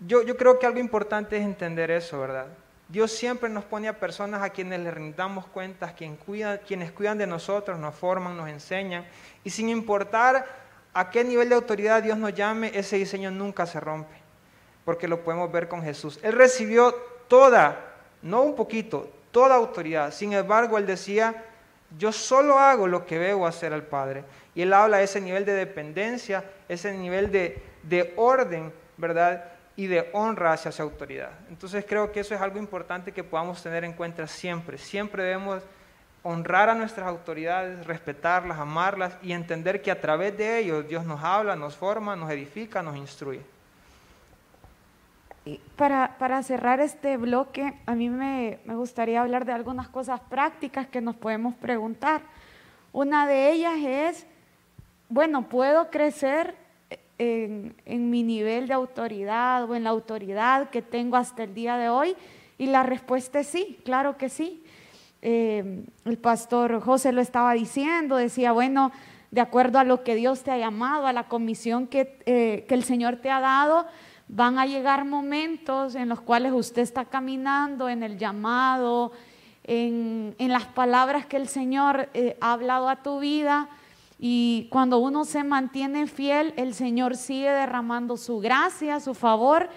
yo, 0.00 0.22
yo 0.22 0.36
creo 0.36 0.58
que 0.58 0.66
algo 0.66 0.80
importante 0.80 1.36
es 1.36 1.44
entender 1.44 1.92
eso, 1.92 2.18
¿verdad? 2.18 2.48
Dios 2.88 3.10
siempre 3.10 3.48
nos 3.48 3.64
pone 3.64 3.88
a 3.88 3.98
personas 3.98 4.42
a 4.42 4.50
quienes 4.50 4.78
le 4.80 4.92
rindamos 4.92 5.46
cuentas, 5.46 5.92
quienes 5.92 6.92
cuidan 6.92 7.18
de 7.18 7.26
nosotros, 7.26 7.78
nos 7.78 7.94
forman, 7.94 8.36
nos 8.36 8.48
enseñan. 8.48 9.04
Y 9.42 9.50
sin 9.50 9.68
importar 9.68 10.46
a 10.94 11.10
qué 11.10 11.24
nivel 11.24 11.48
de 11.48 11.56
autoridad 11.56 12.02
Dios 12.02 12.16
nos 12.16 12.32
llame, 12.32 12.70
ese 12.74 12.96
diseño 12.96 13.30
nunca 13.32 13.66
se 13.66 13.80
rompe, 13.80 14.14
porque 14.84 15.08
lo 15.08 15.24
podemos 15.24 15.50
ver 15.50 15.68
con 15.68 15.82
Jesús. 15.82 16.20
Él 16.22 16.32
recibió 16.34 16.94
toda, 17.26 17.94
no 18.22 18.42
un 18.42 18.54
poquito, 18.54 19.10
toda 19.32 19.56
autoridad. 19.56 20.12
Sin 20.12 20.32
embargo, 20.32 20.78
él 20.78 20.86
decía, 20.86 21.44
yo 21.98 22.12
solo 22.12 22.58
hago 22.58 22.86
lo 22.86 23.04
que 23.04 23.18
veo 23.18 23.46
hacer 23.46 23.72
al 23.72 23.82
Padre. 23.82 24.22
Y 24.54 24.62
él 24.62 24.72
habla 24.72 24.98
de 24.98 25.04
ese 25.04 25.20
nivel 25.20 25.44
de 25.44 25.54
dependencia, 25.54 26.44
ese 26.68 26.92
nivel 26.92 27.32
de, 27.32 27.60
de 27.82 28.14
orden, 28.16 28.72
¿verdad? 28.96 29.55
Y 29.76 29.86
de 29.86 30.08
honra 30.12 30.52
hacia 30.52 30.72
su 30.72 30.82
autoridad. 30.82 31.30
Entonces 31.50 31.84
creo 31.86 32.10
que 32.10 32.20
eso 32.20 32.34
es 32.34 32.40
algo 32.40 32.58
importante 32.58 33.12
que 33.12 33.22
podamos 33.22 33.62
tener 33.62 33.84
en 33.84 33.92
cuenta 33.92 34.26
siempre. 34.26 34.78
Siempre 34.78 35.22
debemos 35.22 35.62
honrar 36.22 36.70
a 36.70 36.74
nuestras 36.74 37.06
autoridades, 37.06 37.86
respetarlas, 37.86 38.58
amarlas 38.58 39.16
y 39.22 39.32
entender 39.32 39.82
que 39.82 39.90
a 39.90 40.00
través 40.00 40.36
de 40.36 40.58
ellos 40.58 40.88
Dios 40.88 41.04
nos 41.04 41.22
habla, 41.22 41.54
nos 41.54 41.76
forma, 41.76 42.16
nos 42.16 42.30
edifica, 42.30 42.82
nos 42.82 42.96
instruye. 42.96 43.42
para, 45.76 46.16
para, 46.18 46.42
cerrar 46.42 46.80
este 46.80 47.16
bloque, 47.16 47.74
a 47.86 47.94
mí 47.94 48.08
me, 48.08 48.58
me 48.64 48.74
gustaría 48.74 49.20
hablar 49.20 49.44
de 49.44 49.52
algunas 49.52 49.88
cosas 49.88 50.18
prácticas 50.18 50.88
que 50.88 51.00
nos 51.00 51.14
podemos 51.14 51.54
preguntar. 51.54 52.22
Una 52.92 53.26
de 53.28 53.52
ellas 53.52 53.78
es, 53.84 54.26
bueno, 55.08 55.48
¿puedo 55.48 55.90
crecer 55.90 56.56
en, 57.18 58.10
mi 58.10 58.22
nivel 58.22 58.68
de 58.68 58.74
autoridad 58.74 59.68
o 59.68 59.74
en 59.74 59.84
la 59.84 59.90
autoridad 59.90 60.70
que 60.70 60.82
tengo 60.82 61.16
hasta 61.16 61.44
el 61.44 61.54
día 61.54 61.76
de 61.76 61.88
hoy? 61.88 62.16
Y 62.58 62.66
la 62.66 62.82
respuesta 62.82 63.40
es 63.40 63.46
sí, 63.46 63.78
claro 63.84 64.16
que 64.16 64.28
sí. 64.28 64.62
Eh, 65.22 65.84
el 66.04 66.18
pastor 66.18 66.80
José 66.80 67.12
lo 67.12 67.20
estaba 67.20 67.52
diciendo, 67.52 68.16
decía, 68.16 68.52
bueno, 68.52 68.92
de 69.30 69.40
acuerdo 69.40 69.78
a 69.78 69.84
lo 69.84 70.04
que 70.04 70.14
Dios 70.14 70.42
te 70.42 70.50
ha 70.50 70.58
llamado, 70.58 71.06
a 71.06 71.12
la 71.12 71.24
comisión 71.24 71.86
que, 71.86 72.18
eh, 72.26 72.64
que 72.68 72.74
el 72.74 72.84
Señor 72.84 73.16
te 73.16 73.30
ha 73.30 73.40
dado, 73.40 73.86
van 74.28 74.58
a 74.58 74.66
llegar 74.66 75.04
momentos 75.04 75.94
en 75.94 76.08
los 76.08 76.20
cuales 76.20 76.52
usted 76.52 76.82
está 76.82 77.04
caminando 77.04 77.88
en 77.88 78.02
el 78.02 78.18
llamado, 78.18 79.12
en, 79.64 80.34
en 80.38 80.52
las 80.52 80.64
palabras 80.66 81.26
que 81.26 81.36
el 81.36 81.48
Señor 81.48 82.08
eh, 82.14 82.36
ha 82.40 82.52
hablado 82.52 82.88
a 82.88 83.02
tu 83.02 83.18
vida 83.20 83.68
y 84.18 84.68
cuando 84.70 84.98
uno 84.98 85.24
se 85.24 85.44
mantiene 85.44 86.06
fiel, 86.06 86.54
el 86.56 86.74
Señor 86.74 87.16
sigue 87.16 87.50
derramando 87.50 88.16
su 88.16 88.38
gracia, 88.38 88.98
su 89.00 89.14
favor, 89.14 89.68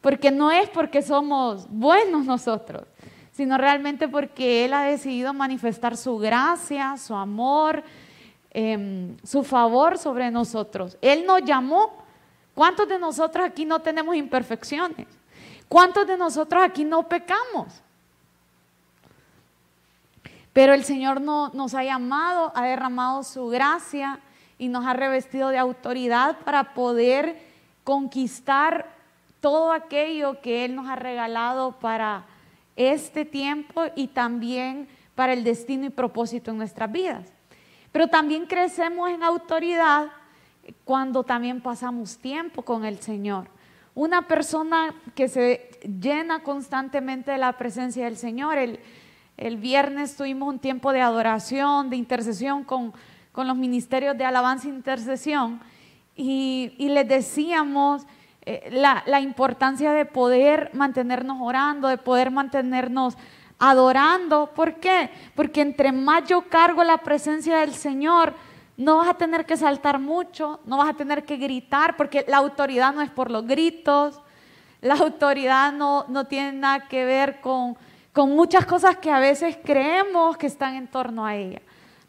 porque 0.00 0.30
no 0.30 0.50
es 0.50 0.68
porque 0.68 1.00
somos 1.00 1.68
buenos 1.70 2.24
nosotros, 2.24 2.86
sino 3.30 3.56
realmente 3.56 4.08
porque 4.08 4.64
Él 4.64 4.72
ha 4.72 4.82
decidido 4.82 5.32
manifestar 5.32 5.96
su 5.96 6.18
gracia, 6.18 6.96
su 6.96 7.14
amor, 7.14 7.84
em, 8.50 9.16
su 9.22 9.44
favor 9.44 9.96
sobre 9.96 10.30
nosotros. 10.30 10.98
Él 11.00 11.24
nos 11.26 11.42
llamó. 11.44 12.02
¿Cuántos 12.54 12.88
de 12.88 13.00
nosotros 13.00 13.44
aquí 13.44 13.64
no 13.64 13.80
tenemos 13.80 14.14
imperfecciones? 14.14 15.08
¿Cuántos 15.68 16.06
de 16.06 16.16
nosotros 16.16 16.62
aquí 16.62 16.84
no 16.84 17.08
pecamos? 17.08 17.83
Pero 20.54 20.72
el 20.72 20.84
Señor 20.84 21.20
no, 21.20 21.50
nos 21.50 21.74
ha 21.74 21.82
llamado, 21.82 22.52
ha 22.54 22.64
derramado 22.64 23.24
su 23.24 23.48
gracia 23.48 24.20
y 24.56 24.68
nos 24.68 24.86
ha 24.86 24.92
revestido 24.92 25.48
de 25.48 25.58
autoridad 25.58 26.38
para 26.44 26.74
poder 26.74 27.36
conquistar 27.82 28.88
todo 29.40 29.72
aquello 29.72 30.40
que 30.40 30.64
Él 30.64 30.76
nos 30.76 30.88
ha 30.88 30.94
regalado 30.94 31.72
para 31.80 32.24
este 32.76 33.24
tiempo 33.24 33.82
y 33.96 34.06
también 34.06 34.88
para 35.16 35.32
el 35.32 35.42
destino 35.42 35.86
y 35.86 35.90
propósito 35.90 36.52
en 36.52 36.58
nuestras 36.58 36.90
vidas. 36.90 37.32
Pero 37.90 38.06
también 38.06 38.46
crecemos 38.46 39.10
en 39.10 39.24
autoridad 39.24 40.06
cuando 40.84 41.24
también 41.24 41.60
pasamos 41.60 42.16
tiempo 42.18 42.62
con 42.62 42.84
el 42.84 43.00
Señor. 43.00 43.48
Una 43.92 44.28
persona 44.28 44.94
que 45.16 45.26
se 45.26 45.68
llena 46.00 46.44
constantemente 46.44 47.32
de 47.32 47.38
la 47.38 47.58
presencia 47.58 48.04
del 48.04 48.16
Señor, 48.16 48.56
el, 48.56 48.80
el 49.36 49.56
viernes 49.56 50.16
tuvimos 50.16 50.48
un 50.48 50.58
tiempo 50.58 50.92
de 50.92 51.00
adoración, 51.00 51.90
de 51.90 51.96
intercesión 51.96 52.64
con, 52.64 52.92
los 53.36 53.56
ministerios 53.56 54.16
de 54.16 54.24
alabanza 54.24 54.68
e 54.68 54.70
intercesión 54.70 55.60
y, 56.14 56.74
les 56.78 57.08
decíamos 57.08 58.06
eh, 58.42 58.68
la, 58.70 59.02
la 59.06 59.20
importancia 59.20 59.92
de 59.92 60.04
poder 60.04 60.70
mantenernos 60.72 61.38
orando, 61.40 61.88
de 61.88 61.98
poder 61.98 62.30
mantenernos 62.30 63.16
adorando. 63.58 64.50
¿Por 64.54 64.74
qué? 64.74 65.10
Porque 65.34 65.62
entre 65.62 65.90
más 65.90 66.28
yo 66.28 66.42
cargo 66.48 66.84
la 66.84 66.98
presencia 66.98 67.56
del 67.56 67.74
Señor, 67.74 68.34
no 68.76 68.98
vas 68.98 69.08
a 69.08 69.14
tener 69.14 69.46
que 69.46 69.56
saltar 69.56 69.98
mucho, 69.98 70.60
no 70.64 70.78
vas 70.78 70.90
a 70.90 70.94
tener 70.94 71.24
que 71.24 71.36
gritar, 71.36 71.96
porque 71.96 72.24
la 72.28 72.38
autoridad 72.38 72.92
no 72.92 73.02
es 73.02 73.10
por 73.10 73.30
los 73.30 73.46
gritos, 73.46 74.20
la 74.80 74.94
autoridad 74.94 75.72
no, 75.72 76.04
no 76.08 76.26
tiene 76.26 76.52
nada 76.52 76.88
que 76.88 77.04
ver 77.04 77.40
con 77.40 77.76
con 78.14 78.30
muchas 78.30 78.64
cosas 78.64 78.96
que 78.98 79.10
a 79.10 79.18
veces 79.18 79.58
creemos 79.62 80.36
que 80.36 80.46
están 80.46 80.76
en 80.76 80.86
torno 80.86 81.26
a 81.26 81.34
ella. 81.34 81.60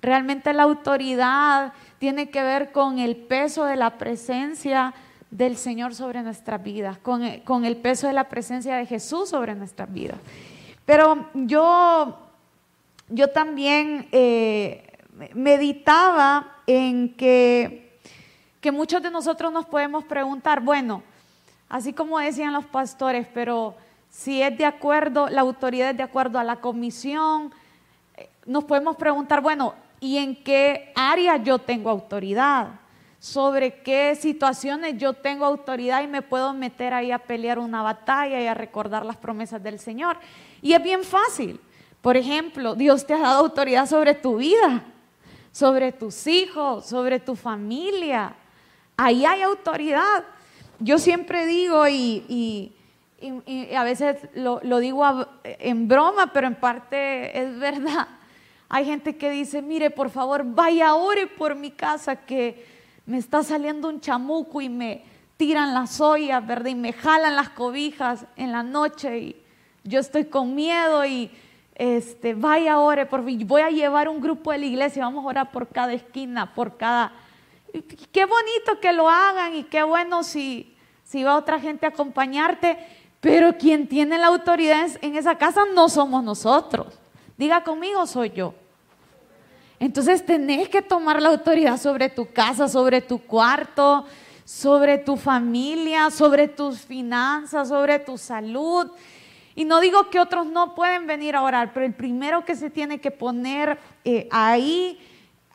Realmente 0.02 0.54
la 0.54 0.64
autoridad 0.64 1.74
tiene 1.98 2.30
que 2.30 2.44
ver 2.44 2.72
con 2.72 3.00
el 3.00 3.16
peso 3.16 3.66
de 3.66 3.76
la 3.76 3.98
presencia 3.98 4.94
del 5.32 5.58
Señor 5.58 5.96
sobre 5.96 6.22
nuestras 6.22 6.64
vidas, 6.64 7.00
con, 7.00 7.24
el 7.24 7.78
peso 7.78 8.06
de 8.06 8.14
la 8.14 8.30
presencia 8.30 8.76
de 8.76 8.86
Jesús 8.86 9.30
sobre 9.30 9.56
nuestras 9.56 9.92
vidas. 9.92 10.18
Pero 10.86 11.28
yo, 11.34 12.20
yo 13.10 13.30
también 13.32 14.08
eh, 14.12 15.00
meditaba 15.34 16.58
en 16.68 17.16
que, 17.16 17.98
que 18.62 18.72
muchos 18.72 19.02
de 19.02 19.10
nosotros 19.10 19.52
nos 19.52 19.66
podemos 19.66 20.04
preguntar, 20.04 20.62
bueno, 20.62 21.02
así 21.68 21.94
como 21.94 22.20
decían 22.20 22.54
los 22.54 22.66
pastores, 22.66 23.26
pero 23.34 23.76
si 24.16 24.42
es 24.42 24.58
de 24.58 24.64
acuerdo, 24.64 25.28
la 25.28 25.42
autoridad 25.42 25.90
es 25.90 25.98
de 25.98 26.04
acuerdo 26.04 26.40
a 26.40 26.44
la 26.46 26.62
comisión, 26.62 27.54
eh, 28.16 28.30
nos 28.46 28.64
podemos 28.64 28.96
preguntar, 28.96 29.42
bueno, 29.42 29.76
¿y 30.00 30.18
en 30.18 30.42
qué 30.42 30.94
área 30.96 31.36
yo 31.36 31.60
tengo 31.60 31.90
autoridad? 31.90 32.80
¿Sobre 33.20 33.82
qué 33.82 34.16
situaciones 34.16 34.98
yo 34.98 35.12
tengo 35.12 35.44
autoridad 35.44 36.02
y 36.02 36.08
me 36.08 36.22
puedo 36.22 36.54
meter 36.54 36.94
ahí 36.94 37.12
a 37.12 37.20
pelear 37.20 37.60
una 37.60 37.82
batalla 37.82 38.42
y 38.42 38.48
a 38.48 38.54
recordar 38.54 39.06
las 39.06 39.18
promesas 39.18 39.62
del 39.62 39.80
Señor? 39.80 40.18
Y 40.62 40.72
es 40.72 40.82
bien 40.82 41.04
fácil, 41.04 41.60
Por 42.02 42.16
ejemplo, 42.16 42.74
Dios 42.74 43.06
te 43.06 43.16
ha 43.16 43.20
dado 43.20 43.40
autoridad 43.40 43.86
sobre 43.86 44.14
tu 44.14 44.38
vida, 44.38 44.82
sobre 45.52 45.92
tus 45.92 46.26
hijos, 46.26 46.86
sobre 46.86 47.20
tu 47.20 47.36
familia. 47.36 48.34
Ahí 48.96 49.26
hay 49.26 49.42
autoridad. 49.42 50.24
Yo 50.80 51.00
siempre 51.00 51.46
digo 51.46 51.86
y, 51.90 52.72
a 53.76 53.84
veces 53.84 54.18
lo, 54.34 54.60
digo 54.80 55.06
en 55.44 55.88
broma, 55.88 56.32
pero 56.34 56.48
en 56.48 56.56
parte 56.56 57.40
es 57.40 57.58
verdad. 57.58 58.08
Hay 58.68 58.86
gente 58.86 59.16
que 59.16 59.30
dice, 59.30 59.62
mire, 59.62 59.90
por 59.90 60.10
favor, 60.10 60.44
vaya, 60.44 60.96
ore 60.96 61.28
por 61.28 61.56
mi 61.56 61.72
casa, 61.72 62.16
que 62.16 62.66
me 63.06 63.18
está 63.18 63.44
saliendo 63.44 63.88
un 63.88 64.02
chamuco 64.02 64.62
y 64.62 64.70
me 64.70 65.04
tiran 65.38 65.74
las 65.74 66.02
ollas, 66.02 66.46
¿verdad? 66.46 66.72
Y 66.72 66.76
me 66.76 66.94
jalan 66.94 67.36
las 67.36 67.50
cobijas 67.50 68.26
en 68.36 68.52
la 68.52 68.64
noche 68.64 69.20
y 69.20 69.36
yo 69.84 70.00
estoy 70.00 70.26
con 70.26 70.56
miedo 70.56 71.06
y 71.06 71.30
este, 71.76 72.34
vaya, 72.34 72.80
ore, 72.80 73.06
por 73.06 73.24
fin. 73.24 73.46
Voy 73.48 73.62
a 73.62 73.70
llevar 73.70 74.10
un 74.10 74.22
grupo 74.22 74.52
de 74.52 74.60
la 74.60 74.66
iglesia, 74.66 75.04
vamos 75.04 75.24
a 75.26 75.28
orar 75.28 75.52
por 75.52 75.68
cada 75.68 75.94
esquina, 75.94 76.54
por 76.54 76.78
cada... 76.78 77.12
Qué 77.72 78.26
bonito 78.26 78.80
que 78.82 78.94
lo 78.94 79.10
hagan 79.10 79.56
y 79.56 79.64
qué 79.64 79.84
bueno 79.84 80.24
si, 80.24 80.76
si 81.04 81.24
va 81.24 81.36
otra 81.36 81.60
gente 81.60 81.86
a 81.86 81.90
acompañarte, 81.90 82.78
pero 83.26 83.58
quien 83.58 83.88
tiene 83.88 84.20
la 84.20 84.28
autoridad 84.28 84.88
en 85.02 85.16
esa 85.16 85.34
casa 85.34 85.64
no 85.74 85.90
somos 85.90 86.24
nosotros. 86.24 86.94
Diga 87.36 87.64
conmigo, 87.64 88.06
soy 88.06 88.30
yo. 88.30 88.54
Entonces 89.80 90.24
tenés 90.24 90.70
que 90.70 90.84
tomar 90.84 91.20
la 91.20 91.30
autoridad 91.30 91.82
sobre 91.82 92.08
tu 92.08 92.32
casa, 92.32 92.68
sobre 92.68 93.02
tu 93.02 93.18
cuarto, 93.18 94.06
sobre 94.44 95.00
tu 95.00 95.18
familia, 95.18 96.12
sobre 96.12 96.48
tus 96.48 96.82
finanzas, 96.82 97.70
sobre 97.70 97.98
tu 97.98 98.16
salud. 98.16 98.92
Y 99.56 99.66
no 99.66 99.80
digo 99.80 100.12
que 100.12 100.20
otros 100.20 100.46
no 100.46 100.76
pueden 100.76 101.08
venir 101.08 101.36
a 101.36 101.42
orar, 101.42 101.74
pero 101.74 101.88
el 101.88 101.96
primero 101.96 102.46
que 102.46 102.56
se 102.56 102.70
tiene 102.70 103.02
que 103.02 103.10
poner 103.10 103.80
eh, 104.04 104.28
ahí 104.30 105.00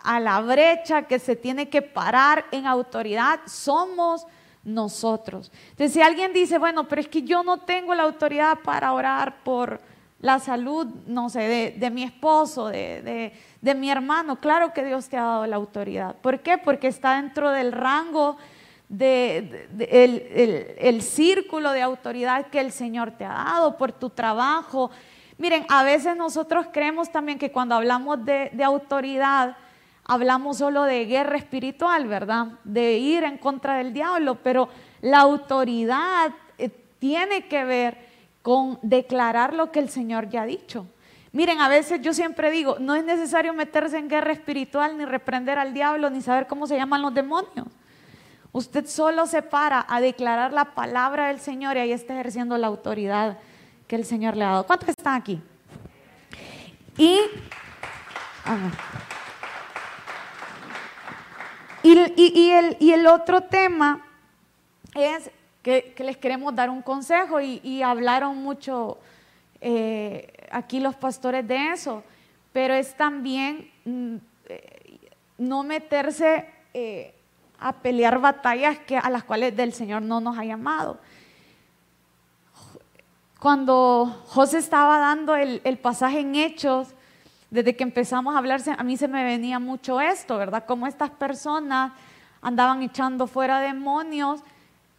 a 0.02 0.18
la 0.18 0.40
brecha, 0.40 1.02
que 1.02 1.20
se 1.20 1.36
tiene 1.36 1.68
que 1.68 1.82
parar 1.82 2.46
en 2.50 2.66
autoridad, 2.66 3.38
somos 3.46 4.26
nosotros. 4.64 5.50
Entonces, 5.70 5.92
si 5.92 6.02
alguien 6.02 6.32
dice, 6.32 6.58
bueno, 6.58 6.88
pero 6.88 7.00
es 7.00 7.08
que 7.08 7.22
yo 7.22 7.42
no 7.42 7.58
tengo 7.58 7.94
la 7.94 8.02
autoridad 8.04 8.58
para 8.62 8.92
orar 8.92 9.42
por 9.42 9.80
la 10.20 10.38
salud, 10.38 10.86
no 11.06 11.30
sé, 11.30 11.74
de, 11.78 11.90
mi 11.90 12.02
esposo, 12.02 12.68
de, 12.68 13.32
mi 13.62 13.90
hermano, 13.90 14.36
claro 14.36 14.72
que 14.72 14.84
Dios 14.84 15.08
te 15.08 15.16
ha 15.16 15.22
dado 15.22 15.46
la 15.46 15.56
autoridad. 15.56 16.14
¿Por 16.16 16.40
qué? 16.40 16.58
Porque 16.58 16.88
está 16.88 17.16
dentro 17.16 17.50
del 17.50 17.72
rango, 17.72 18.36
de, 18.90 19.68
el, 20.78 21.00
círculo 21.00 21.72
de 21.72 21.80
autoridad 21.80 22.48
que 22.48 22.60
el 22.60 22.70
Señor 22.70 23.12
te 23.12 23.24
ha 23.24 23.32
dado 23.32 23.78
por 23.78 23.92
tu 23.92 24.10
trabajo. 24.10 24.90
Miren, 25.38 25.64
a 25.70 25.84
veces 25.84 26.16
nosotros 26.16 26.66
creemos 26.70 27.10
también 27.10 27.38
que 27.38 27.50
cuando 27.50 27.74
hablamos 27.74 28.22
de, 28.22 28.50
autoridad, 28.62 29.56
hablamos 30.10 30.58
solo 30.58 30.82
de 30.82 31.06
guerra 31.06 31.36
espiritual, 31.36 32.08
¿verdad? 32.08 32.48
De 32.64 32.98
ir 32.98 33.22
en 33.22 33.38
contra 33.38 33.76
del 33.76 33.92
diablo, 33.92 34.38
pero 34.42 34.68
la 35.02 35.20
autoridad 35.20 36.32
eh, 36.58 36.68
tiene 36.98 37.46
que 37.46 37.62
ver 37.62 37.96
con 38.42 38.80
declarar 38.82 39.54
lo 39.54 39.70
que 39.70 39.78
el 39.78 39.88
Señor 39.88 40.28
ya 40.28 40.42
ha 40.42 40.46
dicho. 40.46 40.84
Miren, 41.30 41.60
a 41.60 41.68
veces 41.68 42.00
yo 42.00 42.12
siempre 42.12 42.50
digo, 42.50 42.76
no 42.80 42.96
es 42.96 43.04
necesario 43.04 43.54
meterse 43.54 43.98
en 43.98 44.08
guerra 44.08 44.32
espiritual, 44.32 44.98
ni 44.98 45.04
reprender 45.04 45.60
al 45.60 45.72
diablo, 45.72 46.10
ni 46.10 46.20
saber 46.22 46.48
cómo 46.48 46.66
se 46.66 46.76
llaman 46.76 47.02
los 47.02 47.14
demonios. 47.14 47.68
Usted 48.50 48.86
solo 48.86 49.28
se 49.28 49.42
para 49.42 49.86
a 49.88 50.00
declarar 50.00 50.52
la 50.52 50.74
palabra 50.74 51.28
del 51.28 51.38
Señor 51.38 51.76
y 51.76 51.80
ahí 51.80 51.92
está 51.92 52.14
ejerciendo 52.14 52.58
la 52.58 52.66
autoridad 52.66 53.38
que 53.86 53.94
el 53.94 54.04
Señor 54.04 54.36
le 54.36 54.42
ha 54.42 54.48
dado. 54.48 54.66
¿Cuántos 54.66 54.88
están 54.88 55.14
aquí? 55.14 55.40
Y, 56.98 57.20
y, 62.28 62.90
el, 62.90 63.06
otro 63.06 63.42
tema 63.42 64.04
es 64.94 65.30
que, 65.62 65.94
les 65.98 66.16
queremos 66.16 66.54
dar 66.54 66.70
un 66.70 66.82
consejo 66.82 67.40
y, 67.40 67.82
hablaron 67.82 68.36
mucho 68.38 68.98
eh, 69.60 70.48
aquí 70.50 70.80
los 70.80 70.94
pastores 70.96 71.46
de 71.46 71.70
eso, 71.70 72.02
pero 72.52 72.74
es 72.74 72.96
también 72.96 73.70
mm, 73.84 74.16
eh, 74.48 74.98
no 75.38 75.62
meterse 75.62 76.46
eh, 76.74 77.14
a 77.58 77.72
pelear 77.74 78.20
batallas 78.20 78.78
que, 78.80 78.96
a 78.96 79.08
las 79.10 79.24
cuales 79.24 79.56
del 79.56 79.72
Señor 79.72 80.02
no 80.02 80.20
nos 80.20 80.38
ha 80.38 80.44
llamado. 80.44 80.98
Cuando 83.38 84.22
José 84.26 84.58
estaba 84.58 84.98
dando 84.98 85.34
el, 85.36 85.62
el 85.64 85.78
pasaje 85.78 86.20
en 86.20 86.34
Hechos, 86.34 86.88
desde 87.50 87.74
que 87.74 87.82
empezamos 87.82 88.34
a 88.34 88.38
hablar, 88.38 88.60
a 88.76 88.84
mí 88.84 88.96
se 88.96 89.08
me 89.08 89.24
venía 89.24 89.58
mucho 89.58 90.00
esto, 90.00 90.36
¿verdad? 90.36 90.64
Como 90.66 90.86
estas 90.86 91.10
personas 91.10 91.92
andaban 92.42 92.82
echando 92.82 93.26
fuera 93.26 93.60
demonios 93.60 94.42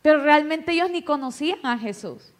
pero 0.01 0.23
realmente 0.23 0.71
ellos 0.71 0.89
ni 0.89 1.03
conocían 1.03 1.59
a 1.63 1.77
Jesús. 1.77 2.33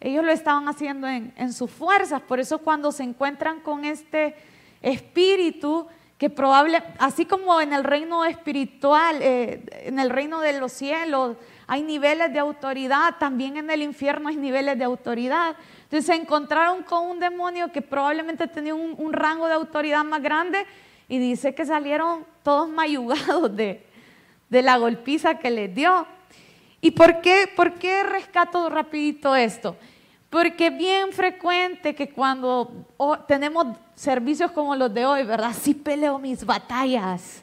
Ellos 0.00 0.24
lo 0.24 0.32
estaban 0.32 0.68
haciendo 0.68 1.06
en, 1.08 1.52
sus 1.52 1.70
fuerzas. 1.70 2.20
Por 2.22 2.40
eso 2.40 2.58
cuando 2.58 2.92
se 2.92 3.02
encuentran 3.02 3.60
con 3.60 3.84
este 3.84 4.36
espíritu, 4.82 5.86
que 6.18 6.30
probable, 6.30 6.82
así 6.98 7.24
como 7.26 7.60
en 7.60 7.72
el 7.72 7.84
reino 7.84 8.24
espiritual, 8.24 9.18
eh, 9.22 9.62
en 9.84 10.00
el 10.00 10.10
reino 10.10 10.40
de 10.40 10.58
los 10.58 10.72
cielos, 10.72 11.36
hay 11.68 11.82
niveles 11.82 12.32
de 12.32 12.40
autoridad, 12.40 13.16
también 13.18 13.56
en 13.56 13.70
el 13.70 13.82
infierno 13.82 14.28
hay 14.28 14.36
niveles 14.36 14.76
de 14.78 14.84
autoridad. 14.84 15.54
Entonces 15.84 16.06
se 16.06 16.14
encontraron 16.14 16.82
con 16.82 17.06
un 17.08 17.20
demonio 17.20 17.70
que 17.70 17.82
probablemente 17.82 18.48
tenía 18.48 18.74
un, 18.74 19.12
rango 19.12 19.46
de 19.46 19.54
autoridad 19.54 20.02
más 20.04 20.22
grande 20.22 20.66
y 21.08 21.18
dice 21.18 21.54
que 21.54 21.64
salieron 21.64 22.24
todos 22.42 22.68
mayugados 22.68 23.54
de, 23.54 23.87
de 24.48 24.62
la 24.62 24.76
golpiza 24.76 25.38
que 25.38 25.50
les 25.50 25.74
dio. 25.74 26.06
¿Y 26.80 26.92
por 26.92 27.20
qué, 27.20 27.50
por 27.54 27.74
qué 27.74 28.02
rescato 28.02 28.68
rapidito 28.68 29.34
esto? 29.34 29.76
Porque 30.30 30.70
bien 30.70 31.12
frecuente 31.12 31.94
que 31.94 32.10
cuando 32.10 32.70
tenemos 33.26 33.66
servicios 33.94 34.50
como 34.50 34.76
los 34.76 34.92
de 34.92 35.06
hoy, 35.06 35.24
¿verdad? 35.24 35.52
Sí 35.58 35.74
peleo 35.74 36.18
mis 36.18 36.44
batallas. 36.44 37.42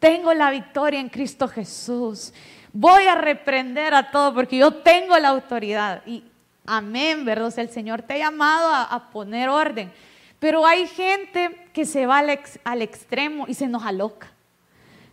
Tengo 0.00 0.34
la 0.34 0.50
victoria 0.50 1.00
en 1.00 1.08
Cristo 1.08 1.46
Jesús. 1.46 2.34
Voy 2.72 3.04
a 3.04 3.14
reprender 3.14 3.94
a 3.94 4.10
todo 4.10 4.34
porque 4.34 4.56
yo 4.56 4.74
tengo 4.74 5.16
la 5.18 5.28
autoridad. 5.28 6.02
Y 6.06 6.24
amén, 6.66 7.24
¿verdad? 7.24 7.52
O 7.56 7.60
el 7.60 7.70
Señor 7.70 8.02
te 8.02 8.14
ha 8.14 8.18
llamado 8.18 8.68
a, 8.68 9.10
poner 9.10 9.48
orden. 9.48 9.92
Pero 10.40 10.66
hay 10.66 10.88
gente 10.88 11.68
que 11.72 11.86
se 11.86 12.04
va 12.04 12.18
al, 12.18 12.38
al 12.64 12.82
extremo 12.82 13.46
y 13.46 13.54
se 13.54 13.68
nos 13.68 13.84
aloca. 13.84 14.33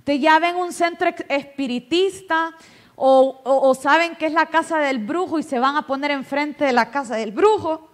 Te 0.04 0.18
ven 0.18 0.56
un 0.56 0.74
centro 0.74 1.10
espiritista, 1.30 2.56
o, 3.04 3.74
saben 3.74 4.16
que 4.16 4.28
es 4.28 4.34
la 4.34 4.46
casa 4.46 4.78
del 4.78 5.00
brujo 5.00 5.40
y 5.40 5.44
se 5.44 5.58
van 5.58 5.76
a 5.76 5.88
poner 5.88 6.12
enfrente 6.12 6.66
de 6.66 6.74
la 6.74 6.92
casa 6.92 7.16
del 7.16 7.32
brujo 7.32 7.90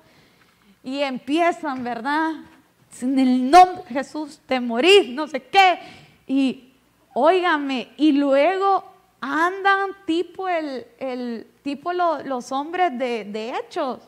y 0.83 0.99
empiezan, 0.99 1.83
¿verdad? 1.83 2.33
En 3.01 3.17
el 3.17 3.49
nombre 3.49 3.83
de 3.83 3.93
Jesús 3.93 4.41
te 4.45 4.59
morís, 4.59 5.09
no 5.09 5.27
sé 5.27 5.43
qué. 5.43 5.79
Y 6.27 6.73
óigame, 7.13 7.93
y 7.95 8.11
luego 8.11 8.83
andan 9.21 9.91
tipo 10.05 10.47
el, 10.49 11.47
tipo 11.63 11.93
los 11.93 12.51
hombres 12.51 12.97
de, 12.97 13.53
hechos, 13.57 13.99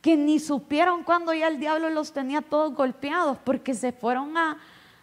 que 0.00 0.16
ni 0.16 0.38
supieron 0.38 1.02
cuando 1.02 1.34
ya 1.34 1.48
el 1.48 1.58
diablo 1.58 1.90
los 1.90 2.12
tenía 2.12 2.40
todos 2.40 2.72
golpeados, 2.72 3.36
porque 3.44 3.74
se 3.74 3.92
fueron 3.92 4.36
a, 4.38 4.58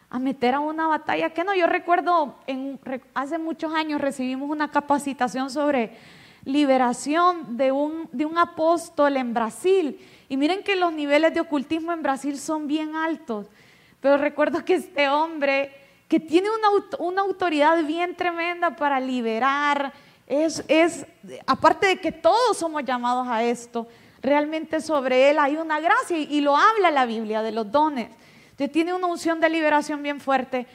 a 0.10 0.20
meter 0.20 0.56
a 0.56 0.60
una 0.60 0.88
batalla 0.88 1.34
que 1.34 1.43
no, 1.43 1.54
yo 1.54 1.67
recuerdo, 1.67 2.36
hace 3.13 3.38
muchos 3.38 3.74
años 3.74 4.00
recibimos 4.00 4.50
una 4.50 4.72
capacitación 4.72 5.50
sobre 5.50 5.98
liberación 6.46 7.58
de 7.58 7.74
un, 7.74 8.08
de 8.13 8.26
un 8.26 8.38
apóstol 8.38 9.17
en 9.17 9.34
Brasil. 9.34 10.00
Y 10.30 10.38
miren 10.38 10.63
que 10.63 10.78
los 10.78 10.93
niveles 10.93 11.34
de 11.34 11.41
ocultismo 11.41 11.91
en 11.91 12.02
Brasil 12.02 12.39
son 12.39 12.67
bien 12.67 12.96
altos. 12.96 13.48
Pero 14.00 14.17
recuerdo 14.17 14.63
que 14.63 14.76
este 14.76 15.10
hombre, 15.10 15.74
que 16.08 16.22
tiene 16.22 16.48
una, 16.50 16.98
una 17.00 17.22
autoridad 17.22 17.84
bien 17.84 18.15
tremenda 18.15 18.78
para 18.78 19.02
liberar, 19.02 19.91
es, 20.26 20.63
es, 20.70 21.06
aparte 21.46 21.88
de 21.88 21.98
que 21.98 22.13
todos 22.13 22.58
somos 22.58 22.84
llamados 22.86 23.28
a 23.28 23.43
esto, 23.43 23.88
realmente 24.22 24.80
sobre 24.80 25.30
él 25.30 25.39
hay 25.39 25.58
una 25.58 25.82
gracia 25.82 26.17
y 26.17 26.39
lo 26.39 26.56
habla 26.56 26.91
la 26.91 27.06
Biblia 27.06 27.41
de 27.41 27.52
los 27.52 27.70
dones 27.70 28.10
tiene 28.67 28.93
una 28.93 29.08
unción 29.08 29.39
de 29.39 29.50
liberación 29.50 30.02
bien 30.02 30.20
fuerte. 30.20 30.65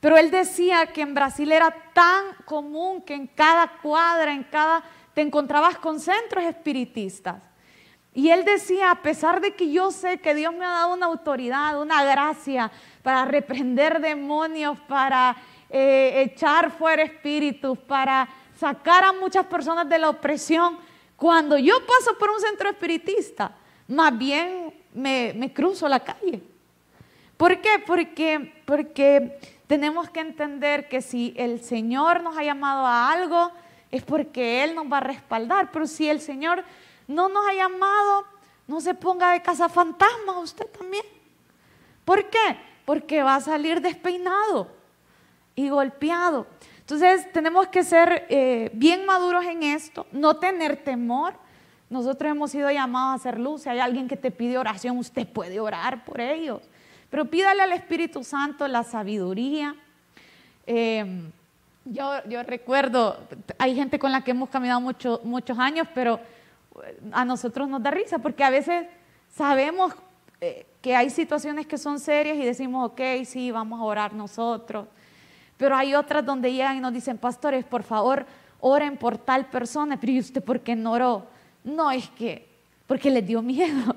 Pero 0.00 0.16
él 0.16 0.30
decía 0.30 0.86
que 0.86 1.02
en 1.02 1.14
Brasil 1.14 1.50
era 1.50 1.74
tan 1.92 2.34
común 2.44 3.02
que 3.02 3.14
en 3.14 3.26
cada 3.26 3.78
cuadra, 3.80 4.32
en 4.32 4.44
cada, 4.44 4.82
te 5.14 5.22
encontrabas 5.22 5.78
con 5.78 5.98
centros 5.98 6.44
espiritistas. 6.44 7.36
Y 8.14 8.30
él 8.30 8.44
decía, 8.44 8.90
a 8.90 9.02
pesar 9.02 9.40
de 9.40 9.54
que 9.54 9.70
yo 9.70 9.90
sé 9.90 10.18
que 10.18 10.34
Dios 10.34 10.52
me 10.52 10.64
ha 10.64 10.70
dado 10.70 10.94
una 10.94 11.06
autoridad, 11.06 11.80
una 11.80 12.02
gracia 12.04 12.70
para 13.02 13.24
reprender 13.24 14.00
demonios, 14.00 14.78
para 14.88 15.36
eh, 15.70 16.22
echar 16.24 16.70
fuera 16.70 17.02
espíritus, 17.02 17.78
para 17.78 18.28
sacar 18.56 19.04
a 19.04 19.12
muchas 19.12 19.46
personas 19.46 19.88
de 19.88 19.98
la 19.98 20.10
opresión, 20.10 20.78
cuando 21.16 21.58
yo 21.58 21.74
paso 21.86 22.16
por 22.18 22.30
un 22.30 22.40
centro 22.40 22.70
espiritista, 22.70 23.52
más 23.86 24.16
bien 24.16 24.74
me, 24.94 25.32
me 25.36 25.52
cruzo 25.52 25.88
la 25.88 26.00
calle. 26.00 26.42
¿Por 27.38 27.60
qué? 27.60 27.82
Porque, 27.86 28.52
porque 28.66 29.38
tenemos 29.68 30.10
que 30.10 30.20
entender 30.20 30.88
que 30.88 31.00
si 31.00 31.32
el 31.36 31.62
Señor 31.62 32.20
nos 32.20 32.36
ha 32.36 32.42
llamado 32.42 32.84
a 32.84 33.12
algo, 33.12 33.52
es 33.92 34.02
porque 34.02 34.64
Él 34.64 34.74
nos 34.74 34.92
va 34.92 34.98
a 34.98 35.00
respaldar. 35.00 35.70
Pero 35.70 35.86
si 35.86 36.08
el 36.08 36.20
Señor 36.20 36.64
no 37.06 37.28
nos 37.28 37.48
ha 37.48 37.54
llamado, 37.54 38.24
no 38.66 38.80
se 38.80 38.92
ponga 38.92 39.32
de 39.32 39.40
casa 39.40 39.68
fantasma 39.68 40.40
usted 40.40 40.66
también. 40.66 41.04
¿Por 42.04 42.28
qué? 42.28 42.58
Porque 42.84 43.22
va 43.22 43.36
a 43.36 43.40
salir 43.40 43.80
despeinado 43.80 44.68
y 45.54 45.68
golpeado. 45.68 46.44
Entonces 46.80 47.30
tenemos 47.32 47.68
que 47.68 47.84
ser 47.84 48.26
eh, 48.30 48.70
bien 48.74 49.06
maduros 49.06 49.44
en 49.44 49.62
esto, 49.62 50.06
no 50.10 50.38
tener 50.38 50.82
temor. 50.82 51.34
Nosotros 51.88 52.32
hemos 52.32 52.50
sido 52.50 52.68
llamados 52.68 53.12
a 53.12 53.14
hacer 53.14 53.38
luz. 53.38 53.62
Si 53.62 53.68
hay 53.68 53.78
alguien 53.78 54.08
que 54.08 54.16
te 54.16 54.32
pide 54.32 54.58
oración, 54.58 54.98
usted 54.98 55.24
puede 55.24 55.60
orar 55.60 56.04
por 56.04 56.20
ellos. 56.20 56.62
Pero 57.10 57.24
pídale 57.24 57.62
al 57.62 57.72
Espíritu 57.72 58.22
Santo 58.22 58.68
la 58.68 58.82
sabiduría. 58.82 59.74
Eh, 60.66 61.30
yo, 61.84 62.42
recuerdo, 62.46 63.16
hay 63.58 63.74
gente 63.74 63.98
con 63.98 64.12
la 64.12 64.22
que 64.22 64.32
hemos 64.32 64.50
caminado 64.50 64.80
muchos 64.80 65.58
años, 65.58 65.88
pero 65.94 66.20
a 67.12 67.24
nosotros 67.24 67.68
nos 67.68 67.82
da 67.82 67.90
risa 67.90 68.18
porque 68.18 68.44
a 68.44 68.50
veces 68.50 68.86
sabemos 69.34 69.94
eh, 70.40 70.66
que 70.82 70.94
hay 70.94 71.10
situaciones 71.10 71.66
que 71.66 71.78
son 71.78 71.98
serias 71.98 72.36
y 72.36 72.44
decimos, 72.44 72.90
ok, 72.90 73.00
sí, 73.24 73.50
vamos 73.50 73.80
a 73.80 73.84
orar 73.84 74.12
nosotros. 74.12 74.86
Pero 75.56 75.74
hay 75.74 75.94
otras 75.94 76.24
donde 76.24 76.52
llegan 76.52 76.76
y 76.76 76.80
nos 76.80 76.92
dicen, 76.92 77.18
pastores, 77.18 77.64
por 77.64 77.82
favor, 77.82 78.26
oren 78.60 78.96
por 78.96 79.18
tal 79.18 79.46
persona. 79.46 79.98
Pero 79.98 80.12
¿y 80.12 80.20
usted 80.20 80.42
por 80.42 80.60
qué 80.60 80.76
no 80.76 80.92
oró? 80.92 81.26
No, 81.64 81.90
es 81.90 82.08
que, 82.10 82.48
porque 82.86 83.10
les 83.10 83.26
dio 83.26 83.42
miedo. 83.42 83.96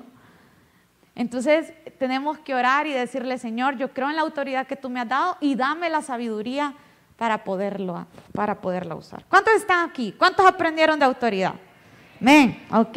Entonces 1.14 1.72
tenemos 1.98 2.38
que 2.38 2.54
orar 2.54 2.86
y 2.86 2.92
decirle, 2.92 3.38
Señor, 3.38 3.76
yo 3.76 3.92
creo 3.92 4.08
en 4.08 4.16
la 4.16 4.22
autoridad 4.22 4.66
que 4.66 4.76
tú 4.76 4.88
me 4.88 5.00
has 5.00 5.08
dado 5.08 5.36
y 5.40 5.54
dame 5.54 5.90
la 5.90 6.02
sabiduría 6.02 6.74
para, 7.16 7.44
poderlo, 7.44 8.06
para 8.32 8.60
poderla 8.60 8.94
usar. 8.94 9.24
¿Cuántos 9.28 9.54
están 9.54 9.88
aquí? 9.88 10.14
¿Cuántos 10.18 10.46
aprendieron 10.46 10.98
de 10.98 11.04
autoridad? 11.04 11.54
Amén. 12.20 12.64
Ok. 12.70 12.96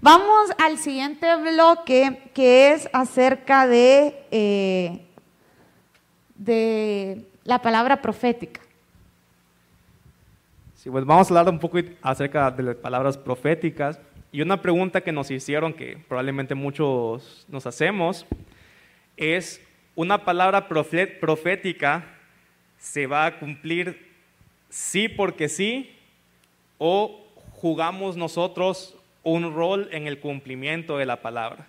Vamos 0.00 0.50
al 0.58 0.78
siguiente 0.78 1.36
bloque 1.36 2.30
que 2.34 2.72
es 2.72 2.88
acerca 2.92 3.66
de, 3.66 4.26
eh, 4.30 5.06
de 6.34 7.24
la 7.44 7.60
palabra 7.60 8.02
profética. 8.02 8.60
Sí, 10.74 10.90
pues 10.90 11.04
vamos 11.04 11.30
a 11.30 11.34
hablar 11.38 11.52
un 11.52 11.60
poco 11.60 11.78
acerca 12.02 12.50
de 12.50 12.62
las 12.64 12.74
palabras 12.74 13.16
proféticas. 13.16 14.00
Y 14.34 14.40
una 14.40 14.62
pregunta 14.62 15.02
que 15.02 15.12
nos 15.12 15.30
hicieron, 15.30 15.74
que 15.74 15.98
probablemente 16.08 16.54
muchos 16.54 17.44
nos 17.50 17.66
hacemos, 17.66 18.24
es, 19.18 19.60
¿una 19.94 20.24
palabra 20.24 20.68
profética 20.68 22.06
se 22.78 23.06
va 23.06 23.26
a 23.26 23.38
cumplir 23.38 24.10
sí 24.70 25.06
porque 25.06 25.50
sí 25.50 25.94
o 26.78 27.22
jugamos 27.56 28.16
nosotros 28.16 28.96
un 29.22 29.54
rol 29.54 29.90
en 29.92 30.06
el 30.06 30.18
cumplimiento 30.18 30.96
de 30.96 31.04
la 31.04 31.20
palabra? 31.20 31.66